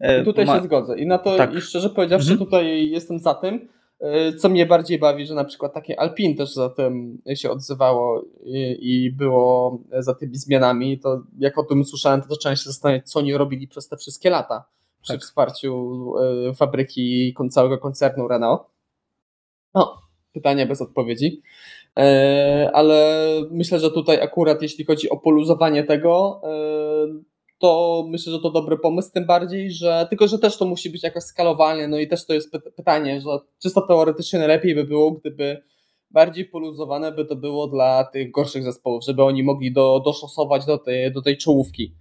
E, 0.00 0.22
I 0.22 0.24
tutaj 0.24 0.46
Ma... 0.46 0.56
się 0.56 0.64
zgodzę. 0.64 0.98
I 0.98 1.06
na 1.06 1.18
to, 1.18 1.36
tak. 1.36 1.54
i 1.54 1.60
szczerze 1.60 1.90
powiedziawszy, 1.90 2.32
mhm. 2.32 2.46
tutaj 2.46 2.90
jestem 2.90 3.18
za 3.18 3.34
tym. 3.34 3.68
E, 4.00 4.32
co 4.32 4.48
mnie 4.48 4.66
bardziej 4.66 4.98
bawi, 4.98 5.26
że 5.26 5.34
na 5.34 5.44
przykład 5.44 5.74
takie 5.74 6.00
Alpin 6.00 6.36
też 6.36 6.54
za 6.54 6.68
tym 6.68 7.18
się 7.34 7.50
odzywało 7.50 8.24
i, 8.44 8.78
i 8.80 9.12
było 9.12 9.78
za 9.98 10.14
tymi 10.14 10.36
zmianami, 10.36 10.98
to 10.98 11.22
jak 11.38 11.58
o 11.58 11.62
tym 11.62 11.84
słyszałem, 11.84 12.22
to 12.22 12.28
zacząłem 12.28 12.56
się 12.56 12.64
zastanawiać, 12.64 13.10
co 13.10 13.18
oni 13.18 13.34
robili 13.34 13.68
przez 13.68 13.88
te 13.88 13.96
wszystkie 13.96 14.30
lata 14.30 14.64
przy 15.02 15.12
tak. 15.12 15.22
wsparciu 15.22 16.12
fabryki 16.56 17.34
całego 17.50 17.78
koncernu 17.78 18.28
Renault. 18.28 18.62
No, 19.74 20.00
pytanie 20.32 20.66
bez 20.66 20.82
odpowiedzi. 20.82 21.42
E, 21.98 22.70
ale 22.74 23.26
myślę, 23.50 23.78
że 23.78 23.90
tutaj 23.90 24.20
akurat 24.20 24.62
jeśli 24.62 24.84
chodzi 24.84 25.10
o 25.10 25.16
poluzowanie 25.16 25.84
tego, 25.84 26.40
e, 26.44 27.32
to 27.58 28.04
myślę, 28.08 28.32
że 28.32 28.40
to 28.40 28.50
dobry 28.50 28.78
pomysł, 28.78 29.12
tym 29.12 29.26
bardziej, 29.26 29.70
że 29.70 30.06
tylko, 30.10 30.28
że 30.28 30.38
też 30.38 30.58
to 30.58 30.64
musi 30.64 30.90
być 30.90 31.02
jakoś 31.02 31.22
skalowanie, 31.22 31.88
no 31.88 31.98
i 31.98 32.08
też 32.08 32.26
to 32.26 32.34
jest 32.34 32.52
pytanie, 32.76 33.20
że 33.20 33.28
czysto 33.62 33.86
teoretycznie 33.86 34.46
lepiej 34.46 34.74
by 34.74 34.84
było, 34.84 35.10
gdyby 35.10 35.62
bardziej 36.10 36.44
poluzowane 36.44 37.12
by 37.12 37.24
to 37.24 37.36
było 37.36 37.66
dla 37.66 38.04
tych 38.04 38.30
gorszych 38.30 38.64
zespołów, 38.64 39.04
żeby 39.04 39.22
oni 39.22 39.42
mogli 39.42 39.72
do, 39.72 40.02
doszosować 40.04 40.66
do 40.66 40.78
tej, 40.78 41.12
do 41.12 41.22
tej 41.22 41.36
czołówki. 41.36 41.94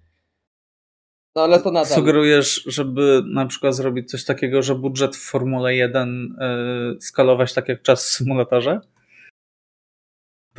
No 1.35 1.41
ale 1.41 1.59
to 1.59 1.71
nadal. 1.71 1.97
Sugerujesz, 1.97 2.63
żeby 2.67 3.23
na 3.33 3.45
przykład 3.45 3.75
zrobić 3.75 4.11
coś 4.11 4.25
takiego, 4.25 4.61
że 4.61 4.75
budżet 4.75 5.15
w 5.15 5.29
Formule 5.29 5.75
1 5.75 6.35
yy, 6.93 7.01
skalować 7.01 7.53
tak 7.53 7.69
jak 7.69 7.81
czas 7.81 8.05
w 8.05 8.09
symulatorze? 8.09 8.79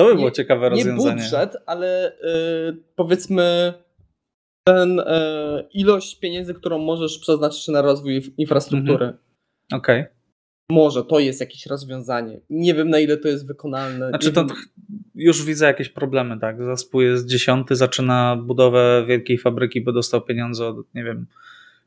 To 0.02 0.08
by 0.08 0.14
było 0.14 0.28
nie, 0.28 0.32
ciekawe 0.32 0.68
rozwiązanie. 0.68 1.16
Nie 1.16 1.22
budżet, 1.22 1.56
ale 1.66 2.16
yy, 2.22 2.82
powiedzmy 2.96 3.74
ten 4.66 4.96
yy, 4.96 5.68
ilość 5.74 6.18
pieniędzy, 6.20 6.54
którą 6.54 6.78
możesz 6.78 7.18
przeznaczyć 7.18 7.68
na 7.68 7.82
rozwój 7.82 8.22
infrastruktury. 8.36 9.04
Mhm. 9.04 9.18
Okej. 9.72 10.00
Okay. 10.00 10.14
Może 10.70 11.04
to 11.04 11.18
jest 11.18 11.40
jakieś 11.40 11.66
rozwiązanie. 11.66 12.40
Nie 12.50 12.74
wiem 12.74 12.90
na 12.90 12.98
ile 12.98 13.16
to 13.16 13.28
jest 13.28 13.46
wykonalne. 13.46 14.08
Znaczy 14.08 14.32
to 14.32 14.46
już 15.14 15.44
widzę 15.44 15.66
jakieś 15.66 15.88
problemy, 15.88 16.40
tak? 16.40 16.64
Zespół 16.64 17.00
jest 17.00 17.26
dziesiąty, 17.26 17.76
zaczyna 17.76 18.36
budowę 18.36 19.04
wielkiej 19.08 19.38
fabryki, 19.38 19.80
bo 19.80 19.92
dostał 19.92 20.20
pieniądze 20.20 20.66
od, 20.66 20.94
nie 20.94 21.04
wiem, 21.04 21.26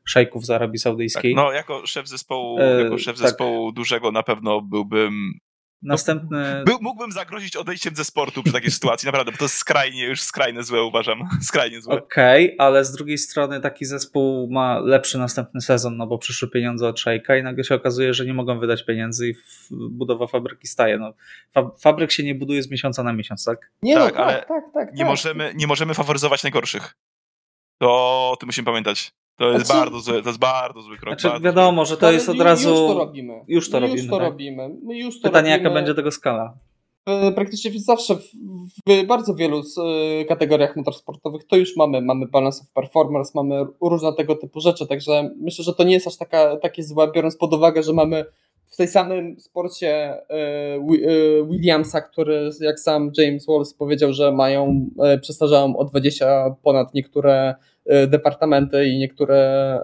szejków 0.04 0.46
z 0.46 0.50
Arabii 0.50 0.78
Saudyjskiej. 0.78 1.34
Tak, 1.34 1.44
no, 1.44 1.52
jako 1.52 1.86
szef 1.86 2.08
zespołu, 2.08 2.58
e, 2.60 2.82
jako 2.82 2.98
szef 2.98 3.18
tak. 3.18 3.28
zespołu 3.28 3.72
dużego 3.72 4.12
na 4.12 4.22
pewno 4.22 4.60
byłbym 4.60 5.32
Następny. 5.82 6.62
Był, 6.66 6.78
mógłbym 6.80 7.12
zagrozić 7.12 7.56
odejściem 7.56 7.96
ze 7.96 8.04
sportu 8.04 8.42
przy 8.42 8.52
takiej 8.52 8.70
sytuacji, 8.70 9.06
naprawdę, 9.06 9.32
bo 9.32 9.38
to 9.38 9.44
jest 9.44 9.56
skrajnie, 9.56 10.04
już 10.04 10.22
skrajne 10.22 10.62
złe 10.62 10.82
uważam. 10.82 11.18
Skrajnie 11.48 11.82
złe. 11.82 11.94
Okej, 11.94 12.54
okay, 12.54 12.66
ale 12.66 12.84
z 12.84 12.92
drugiej 12.92 13.18
strony 13.18 13.60
taki 13.60 13.84
zespół 13.84 14.50
ma 14.50 14.78
lepszy 14.78 15.18
następny 15.18 15.60
sezon, 15.60 15.96
no 15.96 16.06
bo 16.06 16.18
przyszły 16.18 16.50
pieniądze 16.50 16.88
od 16.88 17.00
Szejka 17.00 17.36
i 17.36 17.42
nagle 17.42 17.64
się 17.64 17.74
okazuje, 17.74 18.14
że 18.14 18.26
nie 18.26 18.34
mogą 18.34 18.58
wydać 18.58 18.84
pieniędzy 18.84 19.28
i 19.28 19.34
budowa 19.70 20.26
fabryki 20.26 20.66
staje. 20.66 20.98
No, 20.98 21.12
fabryk 21.80 22.12
się 22.12 22.22
nie 22.22 22.34
buduje 22.34 22.62
z 22.62 22.70
miesiąca 22.70 23.02
na 23.02 23.12
miesiąc, 23.12 23.44
tak? 23.44 23.70
Nie, 23.82 23.94
tak, 23.94 24.02
no, 24.04 24.10
tak, 24.10 24.18
ale 24.18 24.38
tak, 24.38 24.64
tak, 24.74 24.92
nie, 24.92 24.98
tak. 24.98 25.08
Możemy, 25.08 25.52
nie 25.56 25.66
możemy 25.66 25.94
faworyzować 25.94 26.42
najgorszych. 26.42 26.96
To 27.78 27.88
o 28.30 28.36
tym 28.40 28.46
musimy 28.46 28.66
pamiętać. 28.66 29.12
To 29.36 29.52
jest 29.52 29.66
znaczy, 29.66 29.80
bardzo 29.80 30.00
zły, 30.00 30.22
to 30.22 30.28
jest 30.28 30.38
bardzo 30.38 30.82
zły 30.82 30.98
krok. 30.98 31.20
Znaczy, 31.20 31.40
wiadomo, 31.40 31.84
że 31.84 31.96
to 31.96 32.12
jest 32.12 32.28
od 32.28 32.40
razu. 32.40 32.68
Już 32.68 32.78
to 32.78 32.94
robimy. 32.94 33.44
Już 33.48 33.70
to 33.70 33.80
My 33.80 33.86
robimy. 33.86 34.02
Już 34.02 34.10
to 34.10 34.16
tak? 34.16 34.26
robimy. 34.26 34.70
My 34.82 34.98
już 34.98 35.20
to 35.20 35.28
Pytanie, 35.28 35.50
robimy. 35.50 35.64
jaka 35.64 35.74
będzie 35.74 35.94
tego 35.94 36.10
skala? 36.10 36.58
Praktycznie 37.34 37.70
zawsze 37.80 38.16
w, 38.16 38.22
w 38.86 39.06
bardzo 39.06 39.34
wielu 39.34 39.62
e, 40.20 40.24
kategoriach 40.24 40.76
motorsportowych 40.76 41.46
to 41.46 41.56
już 41.56 41.76
mamy. 41.76 42.02
Mamy 42.02 42.26
balance 42.26 42.62
of 42.62 42.72
performance, 42.72 43.32
mamy 43.34 43.66
różne 43.80 44.12
tego 44.12 44.34
typu 44.36 44.60
rzeczy, 44.60 44.86
także 44.86 45.30
myślę, 45.40 45.64
że 45.64 45.74
to 45.74 45.84
nie 45.84 45.92
jest 45.92 46.06
aż 46.06 46.16
taka, 46.16 46.56
takie 46.56 46.82
złe, 46.82 47.12
biorąc 47.12 47.36
pod 47.36 47.54
uwagę, 47.54 47.82
że 47.82 47.92
mamy 47.92 48.24
w 48.66 48.76
tej 48.76 48.88
samym 48.88 49.40
sporcie 49.40 49.88
e, 49.88 50.22
e, 50.30 50.80
Williamsa, 51.50 52.00
który 52.00 52.50
jak 52.60 52.80
sam 52.80 53.10
James 53.18 53.46
Wallace 53.46 53.74
powiedział, 53.78 54.12
że 54.12 54.32
mają, 54.32 54.86
przestarzają 55.22 55.76
o 55.76 55.84
20 55.84 56.56
ponad 56.62 56.94
niektóre 56.94 57.54
E, 57.54 57.56
departamenty 58.08 58.88
i 58.88 58.98
niektóre, 58.98 59.36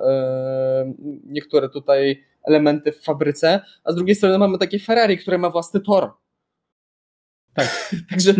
e, 0.06 0.94
niektóre 1.24 1.68
tutaj 1.68 2.24
elementy 2.44 2.92
w 2.92 3.02
fabryce, 3.02 3.60
a 3.84 3.92
z 3.92 3.94
drugiej 3.94 4.14
strony 4.14 4.38
mamy 4.38 4.58
takie 4.58 4.78
Ferrari, 4.78 5.18
które 5.18 5.38
ma 5.38 5.50
własny 5.50 5.80
tor. 5.80 6.10
Tak. 7.54 7.90
Także, 8.10 8.34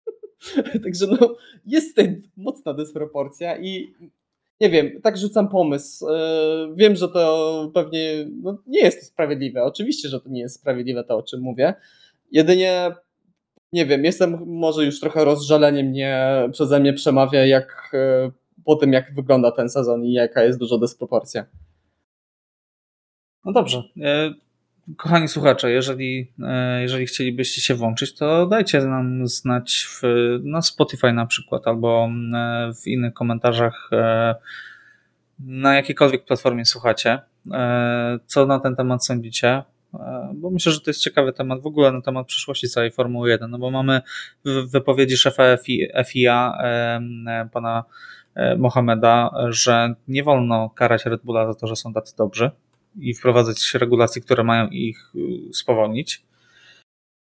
także 0.84 1.06
no, 1.06 1.36
jest 1.66 1.88
tutaj 1.88 2.22
mocna 2.36 2.74
dysproporcja 2.74 3.58
i 3.58 3.94
nie 4.60 4.70
wiem, 4.70 5.00
tak 5.02 5.18
rzucam 5.18 5.48
pomysł. 5.48 6.08
E, 6.08 6.74
wiem, 6.74 6.96
że 6.96 7.08
to 7.08 7.70
pewnie 7.74 8.26
no, 8.42 8.62
nie 8.66 8.80
jest 8.80 9.00
to 9.00 9.06
sprawiedliwe. 9.06 9.62
Oczywiście, 9.62 10.08
że 10.08 10.20
to 10.20 10.28
nie 10.28 10.40
jest 10.40 10.54
sprawiedliwe 10.54 11.04
to, 11.04 11.16
o 11.16 11.22
czym 11.22 11.40
mówię. 11.40 11.74
Jedynie 12.32 12.90
nie 13.72 13.86
wiem, 13.86 14.04
jestem 14.04 14.42
może 14.46 14.84
już 14.84 15.00
trochę 15.00 15.24
rozżalenie 15.24 15.84
mnie 15.84 16.28
przeze 16.52 16.80
mnie 16.80 16.92
przemawia, 16.92 17.46
jak 17.46 17.90
po 18.70 18.76
tym, 18.76 18.92
jak 18.92 19.14
wygląda 19.14 19.50
ten 19.50 19.68
sezon 19.68 20.04
i 20.04 20.12
jaka 20.12 20.42
jest 20.42 20.58
duża 20.58 20.78
dysproporcja. 20.78 21.46
No 23.44 23.52
dobrze. 23.52 23.82
E, 24.02 24.34
kochani 24.96 25.28
słuchacze, 25.28 25.70
jeżeli, 25.70 26.32
e, 26.42 26.82
jeżeli 26.82 27.06
chcielibyście 27.06 27.60
się 27.60 27.74
włączyć, 27.74 28.14
to 28.14 28.46
dajcie 28.46 28.80
nam 28.80 29.26
znać 29.26 29.86
w, 29.90 30.02
na 30.42 30.62
Spotify 30.62 31.12
na 31.12 31.26
przykład 31.26 31.66
albo 31.66 32.08
e, 32.34 32.72
w 32.82 32.86
innych 32.86 33.14
komentarzach 33.14 33.90
na 35.38 35.74
jakiejkolwiek 35.74 36.24
platformie 36.24 36.64
słuchacie. 36.64 37.18
Co 38.26 38.46
na 38.46 38.60
ten 38.60 38.76
temat 38.76 39.04
sądzicie? 39.04 39.62
Bo 40.34 40.50
myślę, 40.50 40.72
że 40.72 40.80
to 40.80 40.90
jest 40.90 41.00
ciekawy 41.00 41.32
temat 41.32 41.62
w 41.62 41.66
ogóle 41.66 41.92
na 41.92 42.02
temat 42.02 42.26
przyszłości 42.26 42.68
całej 42.68 42.90
Formuły 42.90 43.30
1, 43.30 43.50
no 43.50 43.58
bo 43.58 43.70
mamy 43.70 44.00
wypowiedzi 44.44 45.16
szefa 45.16 45.42
FIA, 46.06 46.58
pana 47.52 47.84
Mohameda, 48.58 49.30
że 49.48 49.94
nie 50.08 50.22
wolno 50.22 50.70
karać 50.70 51.06
Red 51.06 51.22
Bulla 51.22 51.46
za 51.46 51.54
to, 51.54 51.66
że 51.66 51.76
są 51.76 51.92
tacy 51.92 52.16
dobrzy 52.16 52.50
i 52.98 53.14
wprowadzać 53.14 53.74
regulacje, 53.74 54.22
które 54.22 54.44
mają 54.44 54.68
ich 54.68 55.12
y, 55.14 55.52
spowolnić. 55.52 56.22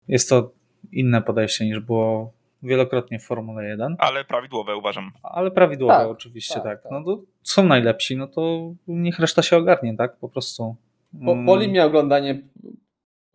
jest 0.08 0.30
to 0.30 0.52
inne 0.92 1.22
podejście 1.22 1.66
niż 1.66 1.80
było 1.80 2.34
wielokrotnie 2.64 3.20
w 3.20 3.24
Formule 3.24 3.68
1. 3.68 3.96
Ale 4.00 4.26
prawidłowe 4.26 4.76
uważam. 4.76 5.12
Ale 5.24 5.52
prawidłowe 5.52 5.94
tak, 5.94 6.08
oczywiście, 6.08 6.54
tak. 6.54 6.64
tak. 6.64 6.84
tak. 6.84 6.92
No 6.92 7.04
to 7.04 7.22
są 7.44 7.64
najlepsi, 7.64 8.18
no 8.18 8.28
to 8.28 8.72
niech 8.88 9.20
reszta 9.20 9.42
się 9.42 9.58
ogarnie, 9.58 9.98
tak? 9.98 10.18
Po 10.18 10.30
prostu. 10.30 10.76
Bo, 11.14 11.36
boli 11.36 11.64
mm. 11.64 11.72
mnie 11.72 11.86
oglądanie 11.86 12.42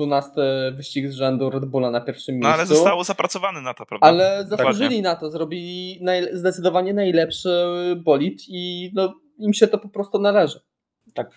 12 0.06 0.32
wyścig 0.76 1.08
z 1.08 1.14
rzędu 1.14 1.50
Red 1.50 1.64
Bulla 1.64 1.90
na 1.90 2.00
pierwszym 2.00 2.34
miejscu. 2.34 2.48
No 2.48 2.54
ale 2.54 2.66
zostało 2.66 3.04
zapracowane 3.04 3.60
na 3.60 3.74
to, 3.74 3.86
prawda? 3.86 4.06
Ale 4.06 4.46
zasłużyli 4.48 5.02
na 5.02 5.16
to, 5.16 5.30
zrobili 5.30 5.98
naj, 6.00 6.28
zdecydowanie 6.32 6.94
najlepszy 6.94 7.50
bolid 7.96 8.42
i 8.48 8.90
no, 8.94 9.14
im 9.38 9.54
się 9.54 9.66
to 9.66 9.78
po 9.78 9.88
prostu 9.88 10.18
należy. 10.18 10.60
Tak. 11.14 11.30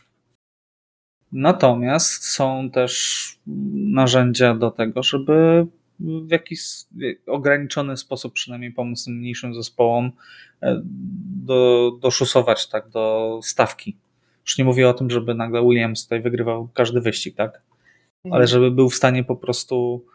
Natomiast 1.31 2.25
są 2.25 2.69
też 2.69 3.25
narzędzia 3.73 4.55
do 4.55 4.71
tego, 4.71 5.03
żeby 5.03 5.67
w 5.99 6.31
jakiś 6.31 6.59
ograniczony 7.27 7.97
sposób 7.97 8.33
przynajmniej 8.33 8.71
pomóc 8.71 9.05
tym 9.05 9.17
mniejszym 9.17 9.53
zespołom 9.55 10.11
e, 10.61 10.81
do, 11.45 11.91
doszusować 12.01 12.67
tak, 12.67 12.89
do 12.89 13.39
stawki. 13.43 13.97
Już 14.45 14.57
nie 14.57 14.65
mówię 14.65 14.89
o 14.89 14.93
tym, 14.93 15.09
żeby 15.09 15.35
nagle 15.35 15.61
Williams 15.61 16.03
tutaj 16.03 16.21
wygrywał 16.21 16.69
każdy 16.73 17.01
wyścig, 17.01 17.35
tak? 17.35 17.61
Ale 18.25 18.43
mhm. 18.43 18.47
żeby 18.47 18.71
był 18.71 18.89
w 18.89 18.95
stanie 18.95 19.23
po 19.23 19.35
prostu 19.35 20.05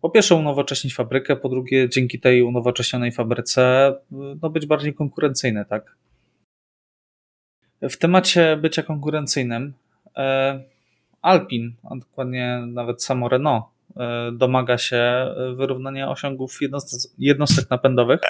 po 0.00 0.10
pierwsze 0.10 0.34
unowocześnić 0.34 0.94
fabrykę, 0.94 1.36
po 1.36 1.48
drugie 1.48 1.88
dzięki 1.88 2.20
tej 2.20 2.42
unowocześnionej 2.42 3.12
fabryce 3.12 3.94
no, 4.42 4.50
być 4.50 4.66
bardziej 4.66 4.94
konkurencyjny, 4.94 5.64
tak? 5.64 5.96
W 7.82 7.96
temacie 7.96 8.56
bycia 8.56 8.82
konkurencyjnym 8.82 9.74
e, 10.16 10.60
Alpin, 11.22 11.74
a 11.90 11.96
dokładnie 11.96 12.62
nawet 12.66 13.04
samo 13.04 13.28
Renault 13.28 13.64
e, 13.96 14.32
domaga 14.32 14.78
się 14.78 15.34
wyrównania 15.56 16.10
osiągów 16.10 16.58
jednostek 17.18 17.70
napędowych. 17.70 18.20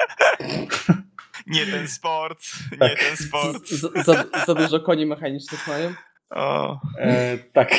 Nie 1.47 1.67
ten 1.67 1.89
sport, 1.89 2.39
tak. 2.79 2.91
nie 2.91 2.97
ten 2.97 3.17
sport. 3.17 3.69
Za, 3.69 4.03
za, 4.03 4.25
za 4.47 4.55
dużo 4.55 4.81
koni 4.81 5.07
mechanicznych 5.07 5.69
mają? 5.69 5.95
O. 6.31 6.81
E, 6.99 7.39
tak. 7.53 7.71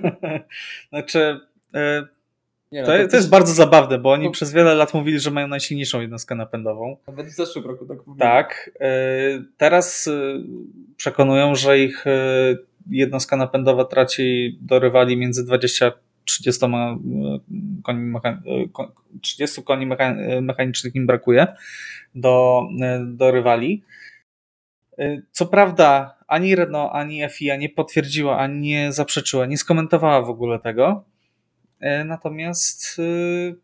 znaczy, 0.90 1.40
e, 1.74 2.06
nie, 2.74 2.80
no, 2.82 2.86
to, 2.86 3.08
to, 3.08 3.16
jest 3.16 3.30
bardzo 3.30 3.52
zabawne, 3.52 3.98
bo 3.98 4.12
oni 4.12 4.24
to... 4.24 4.30
przez 4.30 4.52
wiele 4.52 4.74
lat 4.74 4.94
mówili, 4.94 5.20
że 5.20 5.30
mają 5.30 5.48
najsilniejszą 5.48 6.00
jednostkę 6.00 6.34
napędową. 6.34 6.96
Nawet 7.06 7.26
w 7.26 7.30
zeszłym 7.30 7.64
roku 7.64 7.86
tak 7.86 8.06
mówili. 8.06 8.20
Tak. 8.20 8.70
E, 8.80 8.88
teraz 9.56 10.08
e, 10.08 10.12
przekonują, 10.96 11.54
że 11.54 11.78
ich 11.78 12.06
e, 12.06 12.10
jednostka 12.90 13.36
napędowa 13.36 13.84
traci 13.84 14.58
do 14.60 14.78
rywali 14.78 15.16
między 15.16 15.44
20 15.44 15.92
30 16.24 16.66
koni, 17.82 18.00
mecha, 18.00 18.42
30 19.20 19.62
koni 19.62 19.86
mecha, 19.86 20.14
mechanicznych 20.42 20.94
im 20.94 21.06
brakuje 21.06 21.46
do, 22.14 22.62
do 23.06 23.30
rywali. 23.30 23.82
Co 25.30 25.46
prawda, 25.46 26.18
ani 26.28 26.56
Renault, 26.56 26.90
ani 26.92 27.28
FIA 27.30 27.56
nie 27.56 27.68
potwierdziła, 27.68 28.38
ani 28.38 28.60
nie 28.60 28.92
zaprzeczyła, 28.92 29.46
nie 29.46 29.58
skomentowała 29.58 30.22
w 30.22 30.30
ogóle 30.30 30.58
tego. 30.58 31.04
E, 31.80 32.04
natomiast 32.04 32.98
y, 32.98 33.56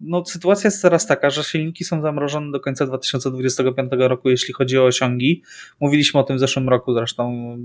no, 0.00 0.24
sytuacja 0.24 0.68
jest 0.68 0.82
teraz 0.82 1.06
taka, 1.06 1.30
że 1.30 1.44
silniki 1.44 1.84
są 1.84 2.02
zamrożone 2.02 2.52
do 2.52 2.60
końca 2.60 2.86
2025 2.86 3.92
roku, 3.98 4.30
jeśli 4.30 4.54
chodzi 4.54 4.78
o 4.78 4.84
osiągi. 4.84 5.42
Mówiliśmy 5.80 6.20
o 6.20 6.22
tym 6.24 6.36
w 6.36 6.40
zeszłym 6.40 6.68
roku 6.68 6.94
zresztą 6.94 7.56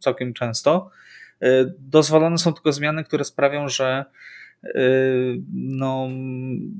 całkiem 0.00 0.34
często. 0.34 0.90
Dozwolone 1.78 2.38
są 2.38 2.52
tylko 2.52 2.72
zmiany, 2.72 3.04
które 3.04 3.24
sprawią, 3.24 3.68
że 3.68 4.04
no, 5.52 6.08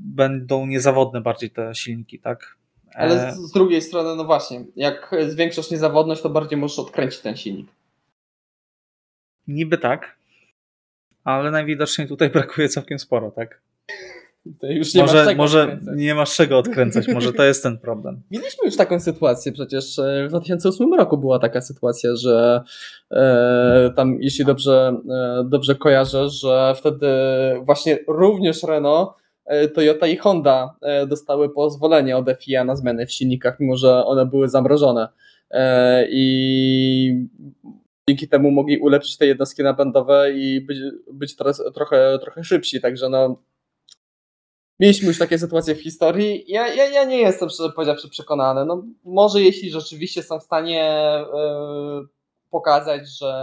będą 0.05 0.65
niezawodne 0.65 1.21
bardziej 1.21 1.49
te 1.49 1.75
silniki, 1.75 2.19
tak? 2.19 2.57
Ale 2.97 3.33
z, 3.33 3.37
z, 3.37 3.51
drugiej 3.51 3.81
strony, 3.81 4.15
no 4.15 4.23
właśnie, 4.25 4.65
jak 4.75 5.15
zwiększasz 5.27 5.71
niezawodność, 5.71 6.21
to 6.21 6.29
bardziej 6.29 6.59
możesz 6.59 6.79
odkręcić 6.79 7.19
ten 7.19 7.37
silnik. 7.37 7.67
Niby 9.47 9.77
tak, 9.77 10.15
ale 11.23 11.51
najwidoczniej 11.51 12.07
tutaj 12.07 12.29
brakuje 12.39 12.69
całkiem 12.69 12.99
sporo, 12.99 13.31
tak? 13.31 13.61
nie 14.63 15.01
może, 15.01 15.25
masz 15.25 15.35
może 15.35 15.63
odkręcać. 15.63 15.95
nie 15.97 16.15
masz 16.15 16.35
czego 16.35 16.57
odkręcać, 16.57 17.07
może 17.07 17.33
to 17.33 17.43
jest 17.43 17.63
ten 17.63 17.77
problem. 17.77 18.21
Mieliśmy 18.31 18.65
już 18.65 18.75
taką 18.75 18.99
sytuację, 18.99 19.51
przecież 19.51 19.99
e, 19.99 20.25
w 20.25 20.29
2008 20.29 20.93
roku 20.93 21.17
była 21.17 21.39
taka 21.39 21.61
sytuacja, 21.61 22.15
że 22.15 22.61
e, 23.11 23.93
tam, 23.95 24.17
jeśli 24.21 24.45
dobrze, 24.45 25.01
e, 25.09 25.43
dobrze 25.49 25.75
kojarzę, 25.75 26.29
że 26.29 26.73
wtedy 26.77 27.07
właśnie 27.65 27.99
również 28.07 28.63
Renault 28.63 29.09
E, 29.09 29.26
Toyota 29.73 30.07
i 30.07 30.17
Honda 30.17 30.75
e, 30.81 31.07
dostały 31.07 31.49
pozwolenie 31.49 32.17
od 32.17 32.25
FIA 32.43 32.63
na 32.63 32.75
zmiany 32.75 33.05
w 33.05 33.11
silnikach, 33.11 33.59
mimo 33.59 33.77
że 33.77 34.05
one 34.05 34.25
były 34.25 34.49
zamrożone. 34.49 35.07
E, 35.51 36.07
I 36.09 37.27
dzięki 38.09 38.27
temu 38.27 38.51
mogli 38.51 38.77
ulepszyć 38.77 39.17
te 39.17 39.27
jednostki 39.27 39.63
napędowe 39.63 40.31
i 40.33 40.61
być, 40.61 40.77
być 41.13 41.35
teraz 41.35 41.63
trochę, 41.73 42.19
trochę 42.21 42.43
szybsi. 42.43 42.81
Także 42.81 43.09
no, 43.09 43.35
mieliśmy 44.79 45.07
już 45.07 45.19
takie 45.19 45.39
sytuacje 45.39 45.75
w 45.75 45.81
historii. 45.81 46.45
Ja, 46.47 46.73
ja, 46.73 46.89
ja 46.89 47.03
nie 47.03 47.17
jestem, 47.17 47.49
szczerze 47.49 47.69
powiedziawszy, 47.75 48.09
przekonany. 48.09 48.65
No, 48.65 48.83
może 49.03 49.41
jeśli 49.41 49.71
rzeczywiście 49.71 50.23
są 50.23 50.39
w 50.39 50.43
stanie 50.43 51.01
pokazać, 52.49 53.01
że 53.19 53.33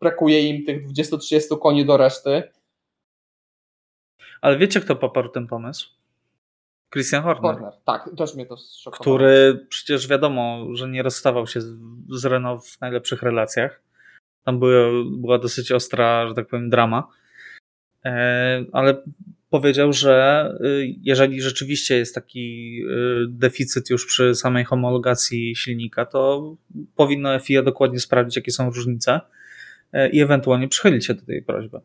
brakuje 0.00 0.48
im 0.48 0.64
tych 0.64 0.88
20-30 0.88 1.58
koni 1.58 1.84
do 1.84 1.96
reszty, 1.96 2.42
ale 4.40 4.58
wiecie, 4.58 4.80
kto 4.80 4.96
poparł 4.96 5.28
ten 5.28 5.46
pomysł? 5.46 5.90
Christian 6.92 7.22
Horner. 7.22 7.42
Horner. 7.42 7.72
Tak, 7.84 8.10
też 8.18 8.34
mnie 8.34 8.46
to 8.46 8.56
szokowało. 8.56 9.02
Który 9.02 9.66
przecież 9.68 10.08
wiadomo, 10.08 10.66
że 10.72 10.88
nie 10.88 11.02
rozstawał 11.02 11.46
się 11.46 11.60
z 12.10 12.24
Renault 12.24 12.66
w 12.66 12.80
najlepszych 12.80 13.22
relacjach. 13.22 13.82
Tam 14.44 14.58
była, 14.58 14.90
była 15.16 15.38
dosyć 15.38 15.72
ostra, 15.72 16.28
że 16.28 16.34
tak 16.34 16.46
powiem, 16.46 16.70
drama. 16.70 17.08
E, 18.04 18.64
ale 18.72 19.02
powiedział, 19.50 19.92
że 19.92 20.48
y, 20.64 20.94
jeżeli 21.02 21.42
rzeczywiście 21.42 21.96
jest 21.96 22.14
taki 22.14 22.78
y, 22.84 23.26
deficyt 23.28 23.90
już 23.90 24.06
przy 24.06 24.34
samej 24.34 24.64
homologacji 24.64 25.56
silnika, 25.56 26.06
to 26.06 26.56
powinno 26.96 27.40
FIA 27.40 27.62
dokładnie 27.62 28.00
sprawdzić, 28.00 28.36
jakie 28.36 28.52
są 28.52 28.70
różnice 28.70 29.20
e, 29.92 30.08
i 30.08 30.20
ewentualnie 30.20 30.68
przychylić 30.68 31.06
się 31.06 31.14
do 31.14 31.22
tej 31.22 31.42
prośby. 31.42 31.80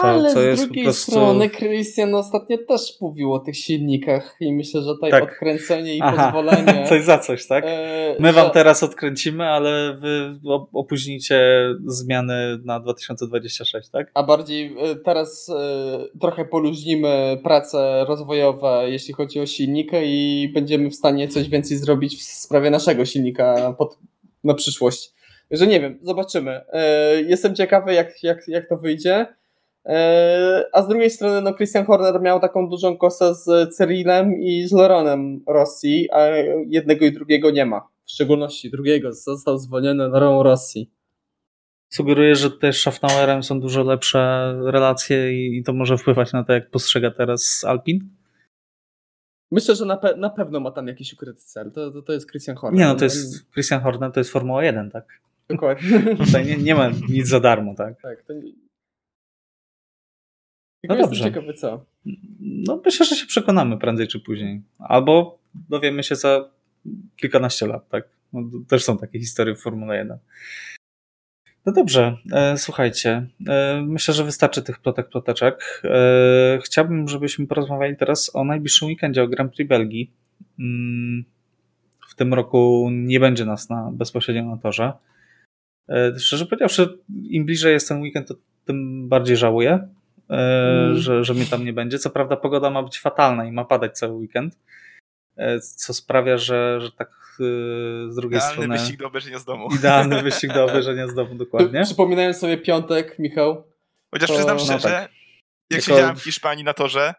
Co, 0.00 0.06
Ale 0.06 0.34
co 0.34 0.56
z 0.56 0.66
drugiej 0.66 0.84
prostu... 0.84 1.10
strony 1.10 1.50
Christian 1.50 2.14
ostatnio 2.14 2.58
też 2.68 3.00
mówił 3.00 3.32
o 3.32 3.38
tych 3.38 3.56
silnikach 3.56 4.36
i 4.40 4.52
myślę, 4.52 4.80
że 4.80 4.86
tutaj 4.86 5.10
tak. 5.10 5.22
odkręcenie 5.22 5.94
i 5.94 6.00
Aha. 6.02 6.32
pozwolenie... 6.32 6.84
coś 6.88 7.04
za 7.04 7.18
coś, 7.18 7.46
tak? 7.46 7.64
E, 7.66 8.16
My 8.20 8.32
wam 8.32 8.46
że... 8.46 8.50
teraz 8.50 8.82
odkręcimy, 8.82 9.44
ale 9.44 9.94
wy 9.94 10.38
opóźnicie 10.72 11.40
zmiany 11.86 12.58
na 12.64 12.80
2026, 12.80 13.90
tak? 13.90 14.10
A 14.14 14.22
bardziej 14.22 14.76
e, 14.78 14.96
teraz 14.96 15.48
e, 15.48 16.18
trochę 16.20 16.44
poluźnimy 16.44 17.38
prace 17.42 18.04
rozwojowe, 18.08 18.84
jeśli 18.86 19.14
chodzi 19.14 19.40
o 19.40 19.46
silnikę 19.46 20.06
i 20.06 20.48
będziemy 20.54 20.90
w 20.90 20.94
stanie 20.94 21.28
coś 21.28 21.48
więcej 21.48 21.76
zrobić 21.76 22.16
w 22.16 22.22
sprawie 22.22 22.70
naszego 22.70 23.04
silnika 23.04 23.74
pod, 23.78 23.98
na 24.44 24.54
przyszłość. 24.54 25.12
Że 25.50 25.66
nie 25.66 25.80
wiem, 25.80 25.98
zobaczymy. 26.02 26.60
Jestem 27.26 27.54
ciekawy, 27.54 27.94
jak, 27.94 28.22
jak, 28.22 28.48
jak 28.48 28.68
to 28.68 28.76
wyjdzie. 28.76 29.26
E, 29.86 30.64
a 30.72 30.82
z 30.82 30.88
drugiej 30.88 31.10
strony, 31.10 31.42
no, 31.42 31.54
Christian 31.54 31.84
Horner 31.84 32.20
miał 32.20 32.40
taką 32.40 32.68
dużą 32.68 32.96
kosę 32.96 33.34
z 33.34 33.76
Cyrilem 33.76 34.40
i 34.40 34.68
z 34.68 34.72
Loronem 34.72 35.42
Rossi, 35.48 36.08
a 36.12 36.26
jednego 36.66 37.06
i 37.06 37.12
drugiego 37.12 37.50
nie 37.50 37.66
ma. 37.66 37.88
W 38.04 38.10
szczególności 38.10 38.70
drugiego 38.70 39.12
został 39.12 39.58
zwolniony 39.58 40.08
Loron 40.08 40.40
Rossi. 40.40 40.90
Sugeruję, 41.92 42.34
że 42.34 42.50
też 42.50 42.78
z 42.78 42.80
Schaffnauerem 42.80 43.42
są 43.42 43.60
dużo 43.60 43.82
lepsze 43.82 44.54
relacje 44.64 45.32
i 45.32 45.62
to 45.62 45.72
może 45.72 45.98
wpływać 45.98 46.32
na 46.32 46.44
to, 46.44 46.52
jak 46.52 46.70
postrzega 46.70 47.10
teraz 47.10 47.64
Alpin? 47.64 48.10
Myślę, 49.50 49.74
że 49.74 49.84
na, 49.84 49.96
pe 49.96 50.16
na 50.16 50.30
pewno 50.30 50.60
ma 50.60 50.70
tam 50.70 50.88
jakiś 50.88 51.12
ukryty 51.12 51.40
cel. 51.40 51.72
To, 51.72 51.90
to, 51.90 52.02
to 52.02 52.12
jest 52.12 52.30
Christian 52.30 52.56
Horner. 52.56 52.78
Nie, 52.78 52.86
no 52.86 52.94
to 52.94 53.04
jest 53.04 53.52
Christian 53.52 53.80
Horner, 53.80 54.12
to 54.12 54.20
jest 54.20 54.30
Formuła 54.30 54.64
1, 54.64 54.90
tak? 54.90 55.04
Dokładnie. 55.48 56.16
Tutaj 56.26 56.46
nie, 56.46 56.56
nie 56.56 56.74
ma 56.74 56.90
nic 57.08 57.28
za 57.28 57.40
darmo, 57.40 57.74
tak? 57.74 58.00
Tak, 58.02 58.22
to 58.22 58.32
no 60.88 60.96
dobrze. 60.96 61.24
ciekawy 61.24 61.54
co. 61.54 61.84
No 62.40 62.82
myślę, 62.84 63.06
że 63.06 63.16
się 63.16 63.26
przekonamy 63.26 63.78
prędzej 63.78 64.08
czy 64.08 64.20
później. 64.20 64.62
Albo 64.78 65.38
dowiemy 65.68 66.02
się 66.02 66.16
za 66.16 66.50
kilkanaście 67.16 67.66
lat, 67.66 67.88
tak? 67.88 68.08
No, 68.32 68.42
też 68.68 68.84
są 68.84 68.98
takie 68.98 69.18
historie 69.18 69.54
w 69.54 69.60
Formule 69.60 69.96
1. 69.96 70.18
No 71.66 71.72
dobrze, 71.72 72.16
e, 72.32 72.56
słuchajcie, 72.58 73.26
e, 73.48 73.82
myślę, 73.86 74.14
że 74.14 74.24
wystarczy 74.24 74.62
tych 74.62 74.78
plotek, 74.78 75.08
ploteczek. 75.08 75.82
E, 75.84 76.58
chciałbym, 76.64 77.08
żebyśmy 77.08 77.46
porozmawiali 77.46 77.96
teraz 77.96 78.36
o 78.36 78.44
najbliższym 78.44 78.88
weekendzie, 78.88 79.22
o 79.22 79.28
Grand 79.28 79.54
Prix 79.54 79.68
Belgii. 79.68 80.10
Mm, 80.58 81.24
w 82.08 82.14
tym 82.14 82.34
roku 82.34 82.88
nie 82.92 83.20
będzie 83.20 83.44
nas 83.44 83.70
na, 83.70 83.90
bezpośrednio 83.92 84.44
na 84.44 84.56
torze. 84.56 84.92
E, 85.88 86.18
szczerze 86.18 86.46
powiedziawszy, 86.46 86.98
im 87.24 87.44
bliżej 87.44 87.72
jest 87.72 87.88
ten 87.88 88.02
weekend, 88.02 88.28
to 88.28 88.34
tym 88.64 89.08
bardziej 89.08 89.36
żałuję, 89.36 89.88
mm. 90.30 90.96
że, 90.96 91.24
że 91.24 91.34
mnie 91.34 91.46
tam 91.46 91.64
nie 91.64 91.72
będzie. 91.72 91.98
Co 91.98 92.10
prawda 92.10 92.36
pogoda 92.36 92.70
ma 92.70 92.82
być 92.82 93.00
fatalna 93.00 93.44
i 93.44 93.52
ma 93.52 93.64
padać 93.64 93.98
cały 93.98 94.12
weekend, 94.12 94.58
co 95.76 95.94
sprawia, 95.94 96.36
że, 96.36 96.80
że 96.80 96.92
tak 96.92 97.10
z 98.08 98.16
drugiej 98.16 98.38
idealny 98.38 98.52
strony... 98.52 98.66
Idealny 98.66 98.82
wyścig 98.82 98.98
do 98.98 99.06
obejrzenia 99.06 99.38
z 99.38 99.44
domu. 99.44 99.68
Idealny 99.74 100.22
wyścig 100.22 100.52
do 100.52 100.64
obejrzenia 100.64 101.08
z 101.08 101.14
domu, 101.14 101.34
dokładnie. 101.34 101.82
Przypominając 101.82 102.38
sobie 102.38 102.58
piątek, 102.58 103.18
Michał. 103.18 103.64
Chociaż 104.14 104.28
to... 104.28 104.34
przyznam 104.34 104.58
szczerze, 104.58 104.88
no 104.88 104.94
tak. 104.94 105.02
jak 105.02 105.10
Tylko... 105.68 105.84
siedziałem 105.84 106.16
w 106.16 106.22
Hiszpanii 106.22 106.64
na 106.64 106.74
torze, 106.74 107.14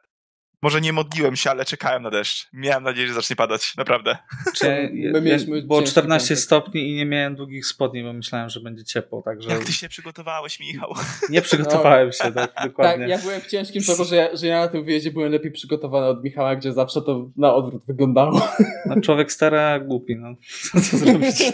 może 0.62 0.82
nie 0.82 0.94
modliłem 0.94 1.36
się, 1.36 1.50
ale 1.50 1.66
czekałem 1.66 2.04
na 2.04 2.10
deszcz. 2.10 2.50
Miałem 2.54 2.84
nadzieję, 2.84 3.08
że 3.08 3.14
zacznie 3.14 3.36
padać, 3.36 3.78
naprawdę. 3.78 4.18
Czy, 4.56 4.92
My 5.14 5.22
mieliśmy 5.22 5.62
było 5.62 5.82
14 5.82 6.36
stopni 6.36 6.90
i 6.90 6.96
nie 6.96 7.06
miałem 7.06 7.36
długich 7.36 7.66
spodni, 7.66 8.04
bo 8.04 8.14
myślałem, 8.14 8.50
że 8.50 8.60
będzie 8.60 8.84
ciepło. 8.84 9.22
Także... 9.22 9.50
Jak 9.50 9.66
ty 9.66 9.74
się 9.74 9.90
przygotowałeś, 9.90 10.60
Michał? 10.60 10.94
Nie 11.30 11.42
przygotowałem 11.42 12.08
no. 12.08 12.12
się, 12.12 12.32
tak, 12.32 12.54
dokładnie. 12.64 13.08
Tak, 13.08 13.10
ja 13.10 13.18
byłem 13.18 13.42
w 13.42 13.48
ciężkim 13.48 13.82
szoku, 13.82 14.06
że 14.06 14.16
ja, 14.16 14.36
że 14.36 14.48
ja 14.48 14.60
na 14.60 14.68
tym 14.68 14.84
wyjeździe 14.84 15.12
byłem 15.12 15.32
lepiej 15.32 15.52
przygotowany 15.52 16.08
od 16.08 16.24
Michała, 16.24 16.56
gdzie 16.56 16.74
zawsze 16.74 17.02
to 17.02 17.30
na 17.38 17.54
odwrót 17.54 17.86
wyglądało. 17.88 18.48
No, 18.86 19.02
człowiek 19.02 19.32
stara, 19.32 19.80
głupi, 19.80 20.16
no. 20.16 20.36
Co 20.82 20.98
zrobić? 20.98 21.36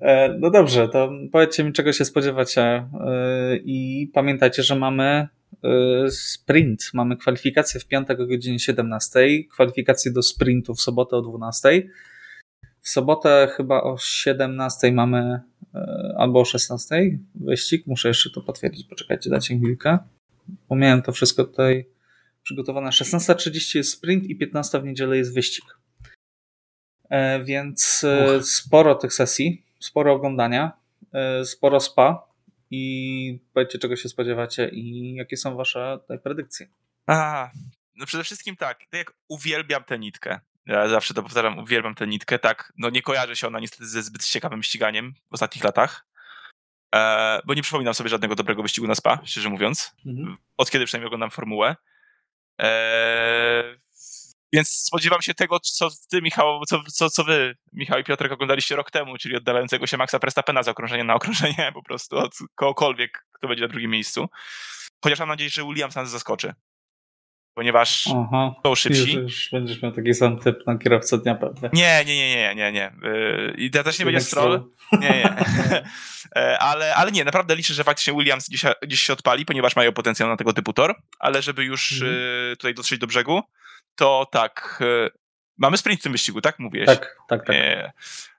E, 0.00 0.36
no 0.38 0.50
dobrze, 0.50 0.88
to 0.88 1.10
powiedzcie 1.32 1.64
mi, 1.64 1.72
czego 1.72 1.92
się 1.92 2.04
spodziewacie 2.04 2.62
e, 2.62 2.86
i 3.64 4.10
pamiętajcie, 4.14 4.62
że 4.62 4.76
mamy 4.76 5.28
sprint. 6.10 6.90
Mamy 6.94 7.16
kwalifikacje 7.16 7.80
w 7.80 7.86
piątek 7.86 8.20
o 8.20 8.26
godzinie 8.26 8.58
17, 8.58 9.44
kwalifikacje 9.52 10.12
do 10.12 10.22
sprintu 10.22 10.74
w 10.74 10.80
sobotę 10.80 11.16
o 11.16 11.22
12. 11.22 11.82
W 12.82 12.88
sobotę 12.88 13.48
chyba 13.56 13.82
o 13.82 13.98
17 13.98 14.92
mamy 14.92 15.40
albo 16.16 16.40
o 16.40 16.44
16 16.44 17.18
wyścig. 17.34 17.86
Muszę 17.86 18.08
jeszcze 18.08 18.30
to 18.30 18.40
potwierdzić. 18.40 18.86
Poczekajcie, 18.86 19.30
dajcie 19.30 19.58
chwilkę. 19.58 19.98
Bo 20.68 20.76
miałem 20.76 21.02
to 21.02 21.12
wszystko 21.12 21.44
tutaj 21.44 21.86
przygotowane. 22.42 22.90
16.30 22.90 23.76
jest 23.76 23.90
sprint 23.90 24.24
i 24.24 24.36
15 24.36 24.80
w 24.80 24.84
niedzielę 24.84 25.16
jest 25.16 25.34
wyścig. 25.34 25.64
Więc 27.44 28.06
Uch. 28.36 28.44
sporo 28.46 28.94
tych 28.94 29.14
sesji 29.14 29.62
sporo 29.80 30.12
oglądania, 30.12 30.72
e, 31.12 31.44
sporo 31.44 31.80
spa 31.80 32.29
i 32.70 33.38
powiedzcie, 33.54 33.78
czego 33.78 33.96
się 33.96 34.08
spodziewacie 34.08 34.68
i 34.68 35.14
jakie 35.14 35.36
są 35.36 35.56
wasze 35.56 35.98
tutaj 36.02 36.18
predykcje. 36.18 36.68
A, 37.06 37.50
no 37.94 38.06
przede 38.06 38.24
wszystkim 38.24 38.56
tak, 38.56 38.78
tak 38.78 38.98
jak 38.98 39.12
uwielbiam 39.28 39.84
tę 39.84 39.98
nitkę. 39.98 40.40
Ja 40.66 40.88
zawsze 40.88 41.14
to 41.14 41.22
powtarzam, 41.22 41.58
uwielbiam 41.58 41.94
tę 41.94 42.06
nitkę. 42.06 42.38
Tak, 42.38 42.72
no 42.76 42.90
nie 42.90 43.02
kojarzy 43.02 43.36
się 43.36 43.46
ona 43.46 43.60
niestety 43.60 43.86
ze 43.86 44.02
zbyt 44.02 44.24
ciekawym 44.24 44.62
ściganiem 44.62 45.14
w 45.30 45.34
ostatnich 45.34 45.64
latach. 45.64 46.06
E, 46.94 47.40
bo 47.44 47.54
nie 47.54 47.62
przypominam 47.62 47.94
sobie 47.94 48.10
żadnego 48.10 48.34
dobrego 48.34 48.62
wyścigu 48.62 48.86
na 48.86 48.94
spa, 48.94 49.20
szczerze 49.24 49.48
mówiąc. 49.48 49.94
Mhm. 50.06 50.36
Od 50.56 50.70
kiedy 50.70 50.84
przynajmniej 50.84 51.06
oglądam 51.06 51.30
formułę. 51.30 51.76
E, 52.60 53.76
więc 54.52 54.68
spodziewam 54.68 55.22
się 55.22 55.34
tego, 55.34 55.60
co 55.60 55.88
ty, 56.10 56.22
Michał, 56.22 56.60
co, 56.68 56.82
co, 56.92 57.10
co 57.10 57.24
wy, 57.24 57.56
Michał 57.72 57.98
i 57.98 58.04
Piotrek, 58.04 58.32
oglądaliście 58.32 58.76
rok 58.76 58.90
temu, 58.90 59.18
czyli 59.18 59.36
oddalającego 59.36 59.86
się 59.86 59.96
Maxa 59.96 60.18
Verstappena 60.18 60.62
z 60.62 60.68
okrążenia 60.68 61.04
na 61.04 61.14
okrążenie, 61.14 61.70
po 61.74 61.82
prostu 61.82 62.18
od 62.18 62.32
kogokolwiek, 62.54 63.26
kto 63.32 63.48
będzie 63.48 63.62
na 63.62 63.68
drugim 63.68 63.90
miejscu. 63.90 64.28
Chociaż 65.04 65.18
mam 65.18 65.28
nadzieję, 65.28 65.50
że 65.50 65.64
Williams 65.64 65.96
nas 65.96 66.10
zaskoczy. 66.10 66.54
Ponieważ 67.54 68.08
Aha, 68.16 68.54
są 68.66 68.74
szybsi. 68.74 69.12
Już, 69.12 69.22
już 69.22 69.48
będziesz 69.52 69.82
miał 69.82 69.92
taki 69.92 70.14
sam 70.14 70.38
typ 70.38 70.66
na 70.66 70.78
kierowcę 70.78 71.18
dnia 71.18 71.34
pewnie. 71.34 71.68
Nie, 71.72 72.04
nie, 72.06 72.16
nie, 72.16 72.34
nie, 72.34 72.54
nie, 72.54 72.72
nie. 72.72 72.92
Yy, 73.02 73.54
I 73.58 73.70
to 73.70 73.84
też 73.84 73.98
nie 73.98 74.04
będzie 74.04 74.20
stroll. 74.20 74.64
Nie, 74.92 74.98
nie. 75.00 75.36
E, 76.36 76.58
ale, 76.58 76.94
ale 76.94 77.12
nie, 77.12 77.24
naprawdę 77.24 77.56
liczę, 77.56 77.74
że 77.74 77.84
faktycznie 77.84 78.14
Williams 78.14 78.48
gdzieś, 78.48 78.64
gdzieś 78.82 79.00
się 79.00 79.12
odpali, 79.12 79.44
ponieważ 79.44 79.76
mają 79.76 79.92
potencjał 79.92 80.28
na 80.28 80.36
tego 80.36 80.52
typu 80.52 80.72
tor, 80.72 80.94
ale 81.18 81.42
żeby 81.42 81.64
już 81.64 81.92
mhm. 81.92 82.12
Yy, 82.12 82.56
tutaj 82.56 82.74
dotrzeć 82.74 82.98
do 82.98 83.06
brzegu, 83.06 83.42
to 83.94 84.26
tak. 84.32 84.78
E, 84.80 85.10
mamy 85.58 85.76
sprint 85.76 86.00
w 86.00 86.02
tym 86.02 86.12
wyścigu, 86.12 86.40
tak? 86.40 86.58
Mówiłeś. 86.58 86.86
Tak, 86.86 87.16
tak, 87.28 87.46
tak. 87.46 87.56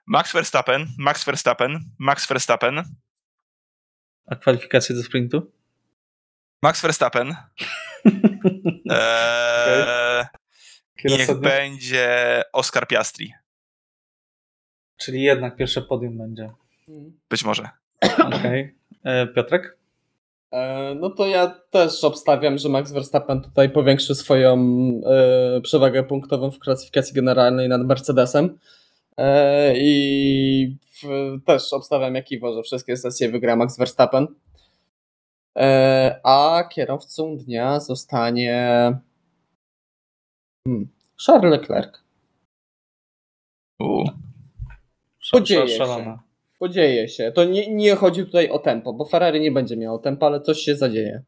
Max 0.06 0.32
Verstappen, 0.32 0.86
Max 0.98 1.24
Verstappen, 1.24 1.80
Max 1.98 2.26
Verstappen. 2.26 2.84
A 4.26 4.36
kwalifikacje 4.36 4.94
do 4.94 5.02
sprintu? 5.02 5.52
Max 6.62 6.82
Verstappen. 6.82 7.34
eee, 8.90 10.26
niech 11.04 11.40
będzie 11.40 12.42
Oscar 12.52 12.88
Piastri. 12.88 13.34
Czyli 14.96 15.22
jednak 15.22 15.56
pierwsze 15.56 15.82
podium 15.82 16.18
będzie. 16.18 16.50
Być 17.30 17.44
może. 17.44 17.68
Okej. 18.02 18.28
Okay. 18.28 18.74
E, 19.04 19.26
Piotrek? 19.26 19.81
E, 20.52 20.94
no 20.94 21.10
to 21.10 21.26
ja 21.26 21.48
też 21.70 22.04
obstawiam, 22.04 22.58
że 22.58 22.68
Max 22.68 22.92
Verstappen 22.92 23.42
tutaj 23.42 23.70
powiększy 23.70 24.14
swoją 24.14 24.56
e, 25.06 25.60
przewagę 25.60 26.02
punktową 26.04 26.50
w 26.50 26.58
klasyfikacji 26.58 27.14
generalnej 27.14 27.68
nad 27.68 27.86
Mercedesem. 27.86 28.58
E, 29.16 29.72
I 29.76 30.76
też 31.46 31.72
obstawiam 31.72 32.14
jak 32.14 32.32
Iwo, 32.32 32.54
że 32.54 32.62
wszystkie 32.62 32.96
sesje 32.96 33.30
wygra 33.30 33.56
Max 33.56 33.78
Verstappen. 33.78 34.26
A 36.24 36.64
kierowcą 36.70 37.36
dnia 37.36 37.80
zostanie 37.80 38.92
hmm, 40.68 40.88
Charles 41.26 41.50
Leclerc. 41.50 41.98
U. 43.80 44.04
Podzieje 45.32 45.68
się 45.68 45.86
podzieje 46.62 47.08
się. 47.08 47.32
To 47.32 47.44
nie, 47.44 47.74
nie 47.74 47.94
chodzi 47.94 48.24
tutaj 48.24 48.48
o 48.48 48.58
tempo, 48.58 48.92
bo 48.92 49.04
Ferrari 49.04 49.40
nie 49.40 49.52
będzie 49.52 49.76
miało 49.76 49.98
tempa, 49.98 50.26
ale 50.26 50.40
coś 50.40 50.58
się 50.58 50.76
zadzieje. 50.76 51.22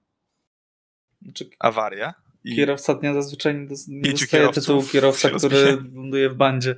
Znaczy, 1.23 1.51
Awaria? 1.59 2.15
I... 2.45 2.57
Kierowca 2.57 2.95
dnia 2.95 3.15
zazwyczaj 3.15 3.55
nie, 3.55 3.67
nie 3.89 4.13
dostaje 4.13 4.49
tytułu 4.49 4.83
kierowca, 4.83 5.31
który 5.31 5.79
ląduje 5.95 6.31
w 6.31 6.35
bandzie. 6.35 6.77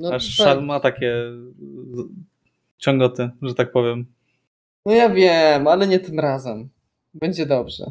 No, 0.00 0.14
Aż 0.14 0.36
tak. 0.36 0.46
Szal 0.46 0.64
ma 0.64 0.80
takie 0.80 1.14
ciągoty, 2.78 3.30
że 3.42 3.54
tak 3.54 3.72
powiem. 3.72 4.06
No 4.86 4.92
ja 4.92 5.10
wiem, 5.10 5.66
ale 5.66 5.86
nie 5.86 6.00
tym 6.00 6.20
razem. 6.20 6.68
Będzie 7.14 7.46
dobrze. 7.46 7.84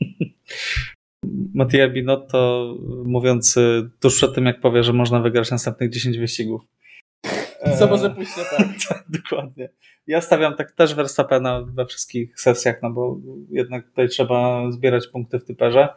Mattia 1.54 1.88
Binotto 1.88 2.74
mówiący 3.04 3.90
tuż 4.00 4.16
przed 4.16 4.34
tym, 4.34 4.46
jak 4.46 4.60
powie, 4.60 4.82
że 4.82 4.92
można 4.92 5.20
wygrać 5.20 5.50
następnych 5.50 5.90
10 5.90 6.18
wyścigów. 6.18 6.75
Co 7.78 7.86
może 7.86 8.10
pójść 8.10 8.32
tak. 8.34 8.68
tak. 8.88 9.04
Dokładnie. 9.08 9.68
Ja 10.06 10.20
stawiam 10.20 10.56
tak 10.56 10.72
też 10.72 10.94
Verstappena 10.94 11.62
we 11.62 11.86
wszystkich 11.86 12.40
sesjach, 12.40 12.82
no 12.82 12.90
bo 12.90 13.16
jednak 13.50 13.86
tutaj 13.86 14.08
trzeba 14.08 14.70
zbierać 14.70 15.06
punkty 15.08 15.38
w 15.38 15.44
typerze. 15.44 15.88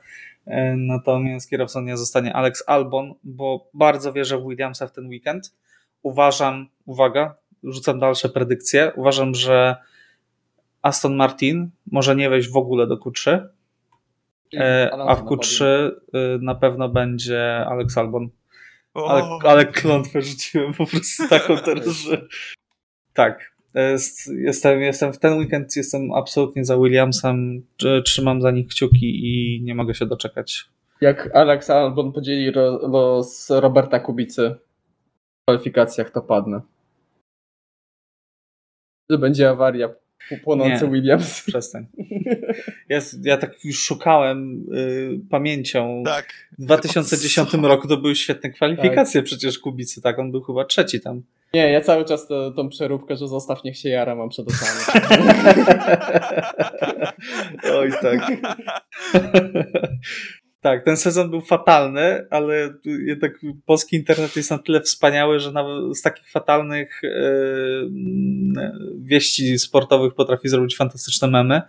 E, 0.46 0.76
natomiast 0.76 1.50
kierowcą 1.50 1.82
nie 1.82 1.98
zostanie 1.98 2.34
Alex 2.34 2.64
Albon, 2.68 3.14
bo 3.24 3.70
bardzo 3.74 4.14
wierzę 4.14 4.38
w 4.38 4.48
Williamsa 4.48 4.88
w 4.88 4.92
ten 4.92 5.08
weekend. 5.08 5.56
Uważam, 6.04 6.68
uwaga, 6.86 7.36
rzucam 7.64 8.00
dalsze 8.00 8.30
predykcje. 8.30 8.92
Uważam, 8.96 9.36
że 9.36 9.76
Aston 10.82 11.16
Martin 11.16 11.70
może 11.92 12.16
nie 12.16 12.30
wejść 12.30 12.50
w 12.50 12.58
ogóle 12.58 12.88
do 12.88 12.98
Q3, 12.98 13.48
e, 14.54 14.90
a 14.94 15.16
w 15.16 15.24
Q3 15.24 15.66
y, 15.66 15.92
na 16.42 16.56
pewno 16.56 16.90
będzie 16.90 17.66
Alex 17.68 17.98
Albon. 17.98 18.30
Ale, 18.94 19.24
ale 19.44 19.66
klątwę 19.66 20.22
rzuciłem 20.22 20.74
po 20.74 20.86
prostu 20.86 21.28
taką 21.30 21.58
teraz, 21.58 21.88
że 21.88 22.28
tak. 23.14 23.60
Jest, 23.74 24.28
jestem, 24.28 24.82
jestem 24.82 25.14
w 25.14 25.20
ten 25.20 25.38
weekend 25.38 25.76
jestem 25.76 26.14
absolutnie 26.14 26.66
za 26.66 26.78
Williamsem. 26.78 27.66
Trzymam 28.06 28.42
za 28.42 28.52
nich 28.52 28.68
kciuki 28.68 29.20
i 29.24 29.62
nie 29.64 29.76
mogę 29.76 29.96
się 29.96 30.06
doczekać. 30.06 30.70
Jak 31.02 31.36
Alex 31.36 31.70
Albon 31.70 32.12
podzieli 32.12 32.52
los 32.92 33.50
Roberta 33.50 34.00
Kubicy 34.00 34.56
w 35.42 35.46
kwalifikacjach, 35.46 36.12
to 36.12 36.22
padnę. 36.22 36.62
Że 39.10 39.18
będzie 39.18 39.50
awaria 39.50 39.90
płonący 40.44 40.86
nie, 40.86 40.92
Williams. 40.92 41.42
Przestań. 41.48 41.86
Ja, 42.90 43.00
ja 43.24 43.38
tak 43.38 43.66
już 43.66 43.80
szukałem 43.84 44.66
y, 44.76 45.20
pamięcią. 45.30 46.04
Tak. 46.06 46.34
W 46.60 46.64
2010 46.64 47.54
roku 47.64 47.88
to 47.88 47.98
były 47.98 48.16
świetne 48.16 48.50
kwalifikacje 48.50 49.22
tak. 49.22 49.26
przecież 49.26 49.60
Kubicy, 49.60 50.02
tak? 50.02 50.20
On 50.20 50.32
był 50.32 50.42
chyba 50.42 50.66
trzeci 50.66 51.02
tam. 51.02 51.22
Nie, 51.54 51.72
ja 51.72 51.82
cały 51.82 52.06
czas 52.06 52.28
to, 52.28 52.52
tą 52.52 52.70
przeróbkę, 52.70 53.16
że 53.16 53.28
zostaw 53.28 53.64
niech 53.64 53.78
się 53.78 53.90
jara 53.90 54.16
mam 54.16 54.30
przed 54.30 54.48
oczami. 54.48 55.10
Oj 57.80 57.92
tak. 58.02 58.32
Tak, 60.62 60.86
ten 60.86 60.98
sezon 60.98 61.30
był 61.30 61.42
fatalny, 61.42 62.28
ale 62.30 62.74
jednak 63.06 63.32
polski 63.66 63.96
internet 63.96 64.36
jest 64.36 64.52
na 64.52 64.58
tyle 64.58 64.82
wspaniały, 64.82 65.40
że 65.40 65.52
nawet 65.52 65.98
z 65.98 66.02
takich 66.02 66.30
fatalnych 66.30 67.00
yy, 67.04 67.92
wieści 69.00 69.60
sportowych 69.60 70.14
potrafi 70.14 70.50
zrobić 70.50 70.78
fantastyczne 70.78 71.28
memy. 71.28 71.62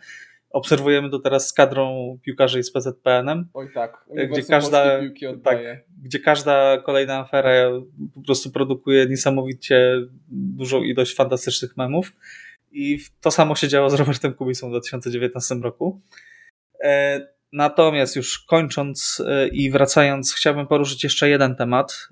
Obserwujemy 0.51 1.11
to 1.11 1.19
teraz 1.19 1.49
z 1.49 1.53
kadrą 1.53 2.19
piłkarzy 2.23 2.59
i 2.59 2.63
z 2.63 2.73
PZPN-em. 2.73 3.49
Oj 3.55 3.69
tak, 3.75 4.07
gdzie 4.31 4.43
każda, 4.43 5.01
tak, 5.45 5.59
gdzie 6.03 6.19
każda 6.19 6.79
kolejna 6.79 7.19
afera 7.19 7.51
po 8.15 8.23
prostu 8.23 8.51
produkuje 8.51 9.07
niesamowicie 9.07 9.97
dużą 10.29 10.83
ilość 10.83 11.15
fantastycznych 11.15 11.77
memów. 11.77 12.13
I 12.73 12.99
to 13.21 13.31
samo 13.31 13.55
się 13.55 13.69
działo 13.69 13.91
z 13.91 13.95
Robertem 13.95 14.35
Kubicą 14.35 14.69
w 14.69 14.71
2019 14.71 15.55
roku. 15.55 16.01
Natomiast 17.53 18.17
już 18.17 18.39
kończąc 18.39 19.23
i 19.53 19.71
wracając, 19.71 20.35
chciałbym 20.35 20.67
poruszyć 20.67 21.05
jeszcze 21.05 21.29
jeden 21.29 21.57
temat. 21.57 22.09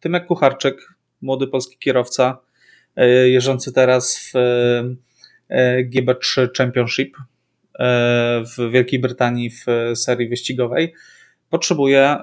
Tymek 0.00 0.26
Kucharczyk, 0.26 0.94
młody 1.22 1.46
polski 1.46 1.76
kierowca, 1.78 2.38
jeżdżący 3.24 3.72
teraz 3.72 4.32
w 4.32 4.38
GB3 5.94 6.48
Championship 6.58 7.16
w 8.56 8.70
Wielkiej 8.70 8.98
Brytanii 8.98 9.50
w 9.50 9.66
serii 9.94 10.28
wyścigowej, 10.28 10.94
potrzebuje 11.50 12.16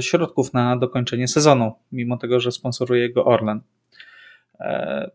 środków 0.00 0.54
na 0.54 0.76
dokończenie 0.76 1.28
sezonu, 1.28 1.72
mimo 1.92 2.16
tego, 2.16 2.40
że 2.40 2.52
sponsoruje 2.52 3.12
go 3.12 3.24
Orlen. 3.24 3.60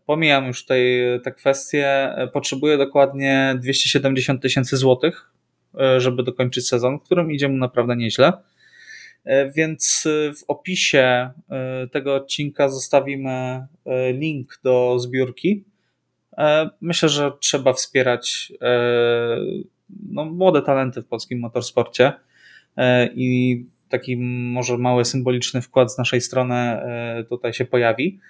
Pomijam 0.06 0.46
już 0.46 0.62
tutaj 0.62 1.02
te 1.24 1.32
kwestie. 1.32 2.14
Potrzebuje 2.32 2.78
dokładnie 2.78 3.54
270 3.58 4.42
tysięcy 4.42 4.76
złotych, 4.76 5.30
żeby 5.98 6.22
dokończyć 6.22 6.68
sezon, 6.68 6.98
w 6.98 7.02
którym 7.02 7.32
idzie 7.32 7.48
mu 7.48 7.56
naprawdę 7.56 7.96
nieźle. 7.96 8.32
Więc 9.54 10.08
w 10.38 10.44
opisie 10.48 11.30
tego 11.92 12.14
odcinka 12.14 12.68
zostawimy 12.68 13.66
link 14.12 14.60
do 14.64 14.98
zbiórki. 14.98 15.64
Myślę, 16.80 17.08
że 17.08 17.32
trzeba 17.40 17.72
wspierać 17.72 18.52
no, 20.10 20.24
młode 20.24 20.62
talenty 20.62 21.02
w 21.02 21.06
polskim 21.06 21.40
motorsporcie. 21.40 22.12
E, 22.76 23.08
i 23.14 23.66
taki 23.88 24.16
może 24.52 24.78
mały 24.78 25.04
symboliczny 25.04 25.62
wkład 25.62 25.92
z 25.92 25.98
naszej 25.98 26.20
strony 26.20 26.54
e, 26.54 27.24
tutaj 27.28 27.52
się 27.52 27.64
pojawi. 27.64 28.20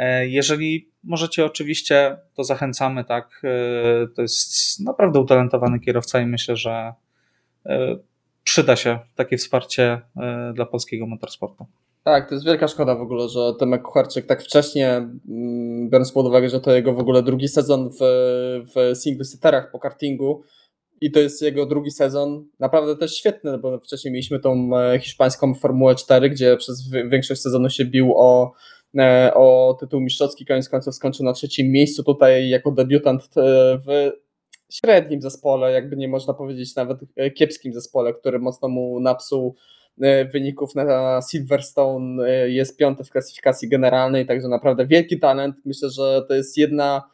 E, 0.00 0.28
jeżeli 0.28 0.90
możecie, 1.04 1.44
oczywiście, 1.44 2.16
to 2.34 2.44
zachęcamy, 2.44 3.04
tak. 3.04 3.42
To 4.16 4.22
jest 4.22 4.80
naprawdę 4.84 5.20
utalentowany 5.20 5.80
kierowca 5.80 6.20
i 6.20 6.26
myślę, 6.26 6.56
że 6.56 6.92
przyda 8.44 8.76
się 8.76 8.98
takie 9.14 9.36
wsparcie 9.36 10.00
dla 10.54 10.66
polskiego 10.66 11.06
motorsportu. 11.06 11.66
Tak, 12.04 12.28
to 12.28 12.34
jest 12.34 12.46
wielka 12.46 12.68
szkoda 12.68 12.94
w 12.94 13.00
ogóle, 13.00 13.28
że 13.28 13.52
Tomek 13.58 13.82
Kucharczyk 13.82 14.26
tak 14.26 14.42
wcześnie, 14.42 14.88
mm, 14.88 15.90
biorąc 15.90 16.12
pod 16.12 16.26
uwagę, 16.26 16.48
że 16.48 16.60
to 16.60 16.74
jego 16.74 16.94
w 16.94 16.98
ogóle 16.98 17.22
drugi 17.22 17.48
sezon 17.48 17.90
w, 17.90 17.96
w 18.74 18.98
single 18.98 19.24
seaterach 19.24 19.70
po 19.70 19.78
kartingu, 19.78 20.42
i 21.00 21.10
to 21.10 21.20
jest 21.20 21.42
jego 21.42 21.66
drugi 21.66 21.90
sezon. 21.90 22.44
Naprawdę 22.58 22.96
też 22.96 23.16
świetny, 23.16 23.58
bo 23.58 23.78
wcześniej 23.78 24.12
mieliśmy 24.12 24.40
tą 24.40 24.78
e, 24.78 24.98
hiszpańską 24.98 25.54
Formułę 25.54 25.94
4, 25.94 26.30
gdzie 26.30 26.56
przez 26.56 26.90
większość 26.90 27.40
sezonu 27.40 27.70
się 27.70 27.84
bił 27.84 28.12
o, 28.16 28.44
e, 28.44 28.52
o 29.34 29.76
tytuł 29.80 30.00
mistrzowski, 30.00 30.46
koniec 30.46 30.68
końców 30.68 30.94
skończył 30.94 31.24
na 31.24 31.32
trzecim 31.32 31.72
miejscu. 31.72 32.04
Tutaj 32.04 32.48
jako 32.48 32.72
debiutant 32.72 33.22
e, 33.22 33.78
w 33.86 34.10
średnim 34.72 35.22
zespole, 35.22 35.72
jakby 35.72 35.96
nie 35.96 36.08
można 36.08 36.34
powiedzieć 36.34 36.76
nawet 36.76 36.98
kiepskim 37.34 37.72
zespole, 37.74 38.14
który 38.14 38.38
mocno 38.38 38.68
mu 38.68 39.00
napsuł 39.00 39.54
wyników 40.32 40.74
na 40.74 41.20
Silverstone, 41.30 42.30
jest 42.50 42.76
piąty 42.76 43.04
w 43.04 43.10
klasyfikacji 43.10 43.68
generalnej, 43.68 44.26
także 44.26 44.48
naprawdę 44.48 44.86
wielki 44.86 45.18
talent. 45.18 45.56
Myślę, 45.64 45.90
że 45.90 46.22
to 46.28 46.34
jest 46.34 46.56
jedna 46.56 47.10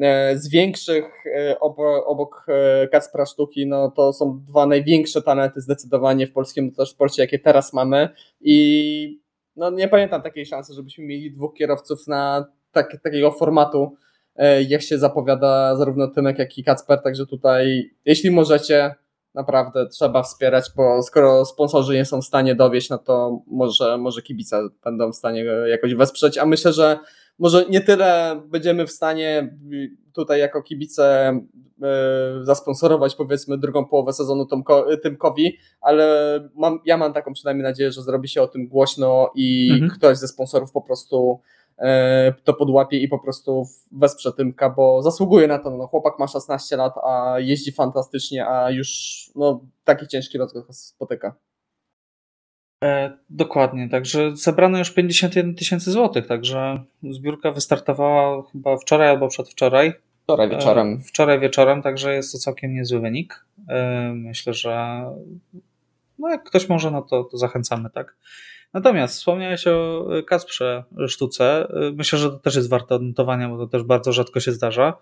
E, 0.00 0.38
z 0.38 0.48
większych 0.48 1.04
e, 1.26 1.60
obok 2.06 2.46
e, 2.48 2.88
Kacpra 2.88 3.26
Sztuki, 3.26 3.66
no 3.66 3.90
to 3.90 4.12
są 4.12 4.40
dwa 4.48 4.66
największe 4.66 5.22
talenty 5.22 5.60
zdecydowanie 5.60 6.26
w 6.26 6.32
polskim 6.32 6.64
motorsporcie, 6.64 7.22
jakie 7.22 7.38
teraz 7.38 7.72
mamy 7.72 8.08
i 8.40 9.20
no 9.56 9.70
nie 9.70 9.88
pamiętam 9.88 10.22
takiej 10.22 10.46
szansy, 10.46 10.74
żebyśmy 10.74 11.04
mieli 11.04 11.32
dwóch 11.32 11.54
kierowców 11.54 12.06
na 12.06 12.46
tak, 12.72 13.02
takiego 13.02 13.32
formatu, 13.32 13.96
jak 14.68 14.82
się 14.82 14.98
zapowiada 14.98 15.76
zarówno 15.76 16.08
Tymek, 16.08 16.38
jak 16.38 16.58
i 16.58 16.64
Kacper, 16.64 17.02
także 17.02 17.26
tutaj 17.26 17.90
jeśli 18.04 18.30
możecie, 18.30 18.94
naprawdę 19.34 19.86
trzeba 19.86 20.22
wspierać, 20.22 20.64
bo 20.76 21.02
skoro 21.02 21.44
sponsorzy 21.44 21.94
nie 21.94 22.04
są 22.04 22.20
w 22.20 22.24
stanie 22.24 22.54
dowieść, 22.54 22.90
no 22.90 22.98
to 22.98 23.42
może, 23.46 23.98
może 23.98 24.22
kibice 24.22 24.68
będą 24.84 25.12
w 25.12 25.16
stanie 25.16 25.44
jakoś 25.66 25.94
wesprzeć, 25.94 26.38
a 26.38 26.46
myślę, 26.46 26.72
że 26.72 26.98
może 27.38 27.64
nie 27.70 27.80
tyle 27.80 28.40
będziemy 28.46 28.86
w 28.86 28.90
stanie 28.90 29.58
tutaj 30.16 30.40
jako 30.40 30.62
kibice 30.62 31.28
e, 31.82 32.38
zasponsorować 32.42 33.14
powiedzmy 33.14 33.58
drugą 33.58 33.84
połowę 33.84 34.12
sezonu 34.12 34.46
Tymkowi, 35.02 35.58
ale 35.80 36.40
mam, 36.54 36.78
ja 36.84 36.96
mam 36.96 37.12
taką 37.12 37.32
przynajmniej 37.32 37.64
nadzieję, 37.64 37.92
że 37.92 38.02
zrobi 38.02 38.28
się 38.28 38.42
o 38.42 38.48
tym 38.48 38.68
głośno 38.68 39.30
i 39.34 39.68
mhm. 39.72 39.90
ktoś 39.90 40.18
ze 40.18 40.28
sponsorów 40.28 40.72
po 40.72 40.82
prostu 40.82 41.40
e, 41.78 42.34
to 42.44 42.54
podłapie 42.54 42.98
i 42.98 43.08
po 43.08 43.18
prostu 43.18 43.64
wesprze 43.92 44.32
Tymka, 44.32 44.70
bo 44.70 45.02
zasługuje 45.02 45.46
na 45.46 45.58
to. 45.58 45.70
No, 45.70 45.86
chłopak 45.86 46.18
ma 46.18 46.26
16 46.26 46.76
lat, 46.76 46.94
a 47.04 47.34
jeździ 47.38 47.72
fantastycznie, 47.72 48.46
a 48.46 48.70
już 48.70 48.90
no, 49.34 49.60
taki 49.84 50.06
ciężki 50.06 50.38
rozkaz 50.38 50.86
spotyka. 50.86 51.34
E, 52.84 53.18
dokładnie, 53.30 53.88
także 53.88 54.36
zebrano 54.36 54.78
już 54.78 54.90
51 54.90 55.54
tysięcy 55.54 55.90
złotych, 55.90 56.26
także 56.26 56.82
zbiórka 57.02 57.50
wystartowała 57.50 58.42
chyba 58.52 58.76
wczoraj 58.76 59.08
albo 59.08 59.28
przedwczoraj. 59.28 59.92
Wczoraj 60.26 60.50
wieczorem. 60.50 60.92
E, 60.92 61.00
wczoraj 61.00 61.40
wieczorem, 61.40 61.82
także 61.82 62.14
jest 62.14 62.32
to 62.32 62.38
całkiem 62.38 62.74
niezły 62.74 63.00
wynik. 63.00 63.44
E, 63.68 64.12
myślę, 64.14 64.54
że 64.54 65.04
no 66.18 66.28
jak 66.28 66.44
ktoś 66.44 66.68
może, 66.68 66.90
no 66.90 67.02
to, 67.02 67.24
to 67.24 67.38
zachęcamy, 67.38 67.90
tak. 67.90 68.16
Natomiast 68.72 69.16
wspomniałeś 69.16 69.66
o 69.66 70.06
Kasprze 70.26 70.84
sztuce. 71.08 71.68
E, 71.68 71.92
myślę, 71.92 72.18
że 72.18 72.30
to 72.30 72.38
też 72.38 72.56
jest 72.56 72.68
warte 72.68 72.94
odnotowania, 72.94 73.48
bo 73.48 73.58
to 73.58 73.66
też 73.66 73.82
bardzo 73.82 74.12
rzadko 74.12 74.40
się 74.40 74.52
zdarza. 74.52 74.98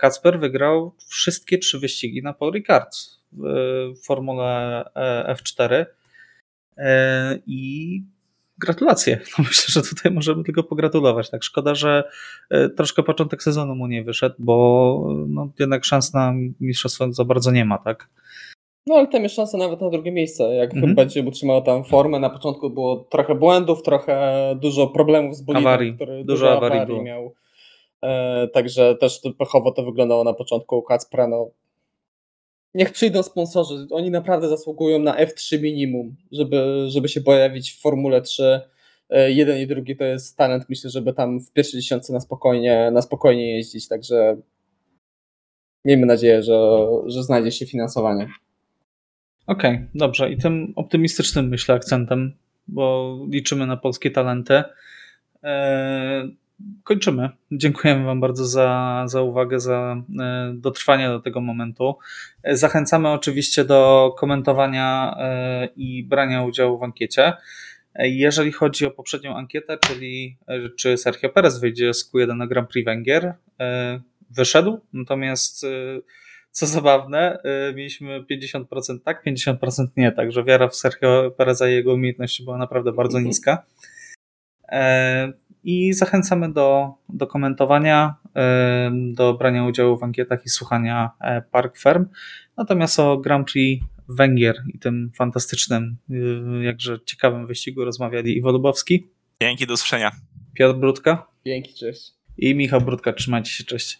Kacper 0.00 0.40
wygrał 0.40 0.94
wszystkie 1.08 1.58
trzy 1.58 1.78
wyścigi 1.78 2.22
na 2.22 2.32
Paul 2.32 2.52
Ricard 2.52 2.96
w 3.32 3.94
Formule 4.06 4.84
F4 5.28 5.84
E, 6.78 7.38
I 7.46 8.02
gratulacje. 8.58 9.20
No 9.38 9.44
myślę, 9.44 9.64
że 9.68 9.82
tutaj 9.82 10.12
możemy 10.12 10.44
tylko 10.44 10.62
pogratulować. 10.62 11.30
Tak, 11.30 11.44
szkoda, 11.44 11.74
że 11.74 12.04
e, 12.50 12.68
troszkę 12.68 13.02
początek 13.02 13.42
sezonu 13.42 13.74
mu 13.74 13.86
nie 13.86 14.04
wyszedł, 14.04 14.34
bo 14.38 15.06
no, 15.28 15.48
jednak 15.58 15.84
szans 15.84 16.14
na 16.14 16.34
mistrzostwo 16.60 17.12
za 17.12 17.24
bardzo 17.24 17.50
nie 17.50 17.64
ma, 17.64 17.78
tak? 17.78 18.08
No 18.86 18.94
ale 18.94 19.06
tam 19.06 19.22
jest 19.22 19.34
szansa 19.34 19.58
nawet 19.58 19.80
na 19.80 19.90
drugie 19.90 20.12
miejsce. 20.12 20.54
Jak 20.54 20.74
mhm. 20.74 20.94
będzie 20.94 21.22
utrzymał 21.22 21.62
tam 21.62 21.84
formę, 21.84 22.20
na 22.20 22.30
początku 22.30 22.70
było 22.70 22.96
trochę 22.96 23.34
błędów, 23.34 23.82
trochę 23.82 24.56
dużo 24.60 24.86
problemów 24.86 25.36
z 25.36 25.42
bolidem, 25.42 25.66
awarii. 25.66 25.94
Który, 25.94 26.24
dużo, 26.24 26.24
dużo 26.24 26.56
awarii, 26.56 26.80
awarii 26.80 27.02
miał. 27.02 27.34
E, 28.02 28.48
także 28.48 28.94
też 28.94 29.20
pechowo 29.38 29.72
to 29.72 29.82
wyglądało 29.82 30.24
na 30.24 30.34
początku 30.34 30.78
u 30.78 30.82
Kacpra. 30.82 31.28
No, 31.28 31.50
niech 32.78 32.92
przyjdą 32.92 33.22
sponsorzy. 33.22 33.86
Oni 33.90 34.10
naprawdę 34.10 34.48
zasługują 34.48 34.98
na 34.98 35.24
F3 35.24 35.62
minimum, 35.62 36.16
żeby, 36.32 36.86
żeby 36.88 37.08
się 37.08 37.20
pojawić 37.20 37.72
w 37.72 37.80
Formule 37.80 38.22
3. 38.22 38.60
E, 39.10 39.32
jeden 39.32 39.58
i 39.58 39.66
drugi 39.66 39.96
to 39.96 40.04
jest 40.04 40.36
talent, 40.36 40.64
myślę, 40.68 40.90
żeby 40.90 41.12
tam 41.12 41.40
w 41.40 41.52
pierwszej 41.52 41.80
dziesiątce 41.80 42.12
na 42.12 42.20
spokojnie, 42.20 42.90
na 42.90 43.02
spokojnie 43.02 43.56
jeździć, 43.56 43.88
także 43.88 44.36
miejmy 45.84 46.06
nadzieję, 46.06 46.42
że, 46.42 46.86
że 47.06 47.22
znajdzie 47.22 47.52
się 47.52 47.66
finansowanie. 47.66 48.28
Okej, 49.46 49.74
okay, 49.74 49.88
dobrze. 49.94 50.32
I 50.32 50.36
tym 50.36 50.72
optymistycznym 50.76 51.48
myślę 51.48 51.74
akcentem, 51.74 52.34
bo 52.68 53.18
liczymy 53.30 53.66
na 53.66 53.76
polskie 53.76 54.10
talenty. 54.10 54.62
E, 55.44 56.28
kończymy. 56.84 57.28
Dziękujemy 57.52 58.04
Wam 58.04 58.20
bardzo 58.20 58.46
za, 58.46 59.04
za 59.06 59.22
uwagę, 59.22 59.60
za 59.60 60.02
e, 60.20 60.52
dotrwanie 60.54 61.08
do 61.08 61.20
tego 61.20 61.40
momentu. 61.40 61.94
E, 62.42 62.56
zachęcamy 62.56 63.08
oczywiście 63.08 63.64
do 63.64 64.14
komentowania 64.18 65.16
e, 65.18 65.68
i 65.76 66.04
brania 66.04 66.42
udziału 66.42 66.78
w 66.78 66.82
ankiecie. 66.82 67.32
Jeżeli 67.98 68.52
chodzi 68.52 68.86
o 68.86 68.90
poprzednią 68.90 69.36
ankietę, 69.36 69.78
czyli 69.78 70.36
czy 70.78 70.96
Sergio 70.96 71.28
Perez 71.28 71.60
wyjdzie 71.60 71.94
z 71.94 72.12
Q1 72.12 72.36
na 72.36 72.46
Grand 72.46 72.70
Prix 72.70 72.84
Węgier, 72.84 73.34
wyszedł, 74.30 74.80
natomiast 74.92 75.66
co 76.50 76.66
zabawne, 76.66 77.38
mieliśmy 77.74 78.24
50% 78.30 78.64
tak, 79.04 79.24
50% 79.26 79.86
nie, 79.96 80.12
także 80.12 80.44
wiara 80.44 80.68
w 80.68 80.76
Sergio 80.76 81.30
Pereza 81.30 81.68
i 81.68 81.72
jego 81.72 81.94
umiejętności 81.94 82.44
była 82.44 82.58
naprawdę 82.58 82.92
bardzo 82.92 83.20
niska 83.20 83.64
i 85.64 85.92
zachęcamy 85.92 86.52
do, 86.52 86.94
do 87.08 87.26
komentowania, 87.26 88.14
do 89.12 89.34
brania 89.34 89.64
udziału 89.64 89.98
w 89.98 90.02
ankietach 90.02 90.46
i 90.46 90.48
słuchania 90.48 91.10
e, 91.20 91.42
Park 91.42 91.78
Firm. 91.78 92.06
Natomiast 92.56 93.00
o 93.00 93.18
Grand 93.18 93.52
Prix 93.52 93.84
Węgier 94.08 94.56
i 94.74 94.78
tym 94.78 95.10
fantastycznym, 95.14 95.96
y, 96.10 96.64
jakże 96.64 96.98
ciekawym 97.04 97.46
wyścigu 97.46 97.84
rozmawiali 97.84 98.36
Iwo 98.36 98.52
Lubowski. 98.52 99.08
Dzięki, 99.42 99.66
do 99.66 99.74
usłyszenia. 99.74 100.10
Piotr 100.54 100.78
Brudka. 100.78 101.26
Dzięki, 101.46 101.74
cześć. 101.74 102.12
I 102.38 102.54
Michał 102.54 102.80
Brudka, 102.80 103.12
trzymajcie 103.12 103.50
się, 103.50 103.64
cześć. 103.64 103.98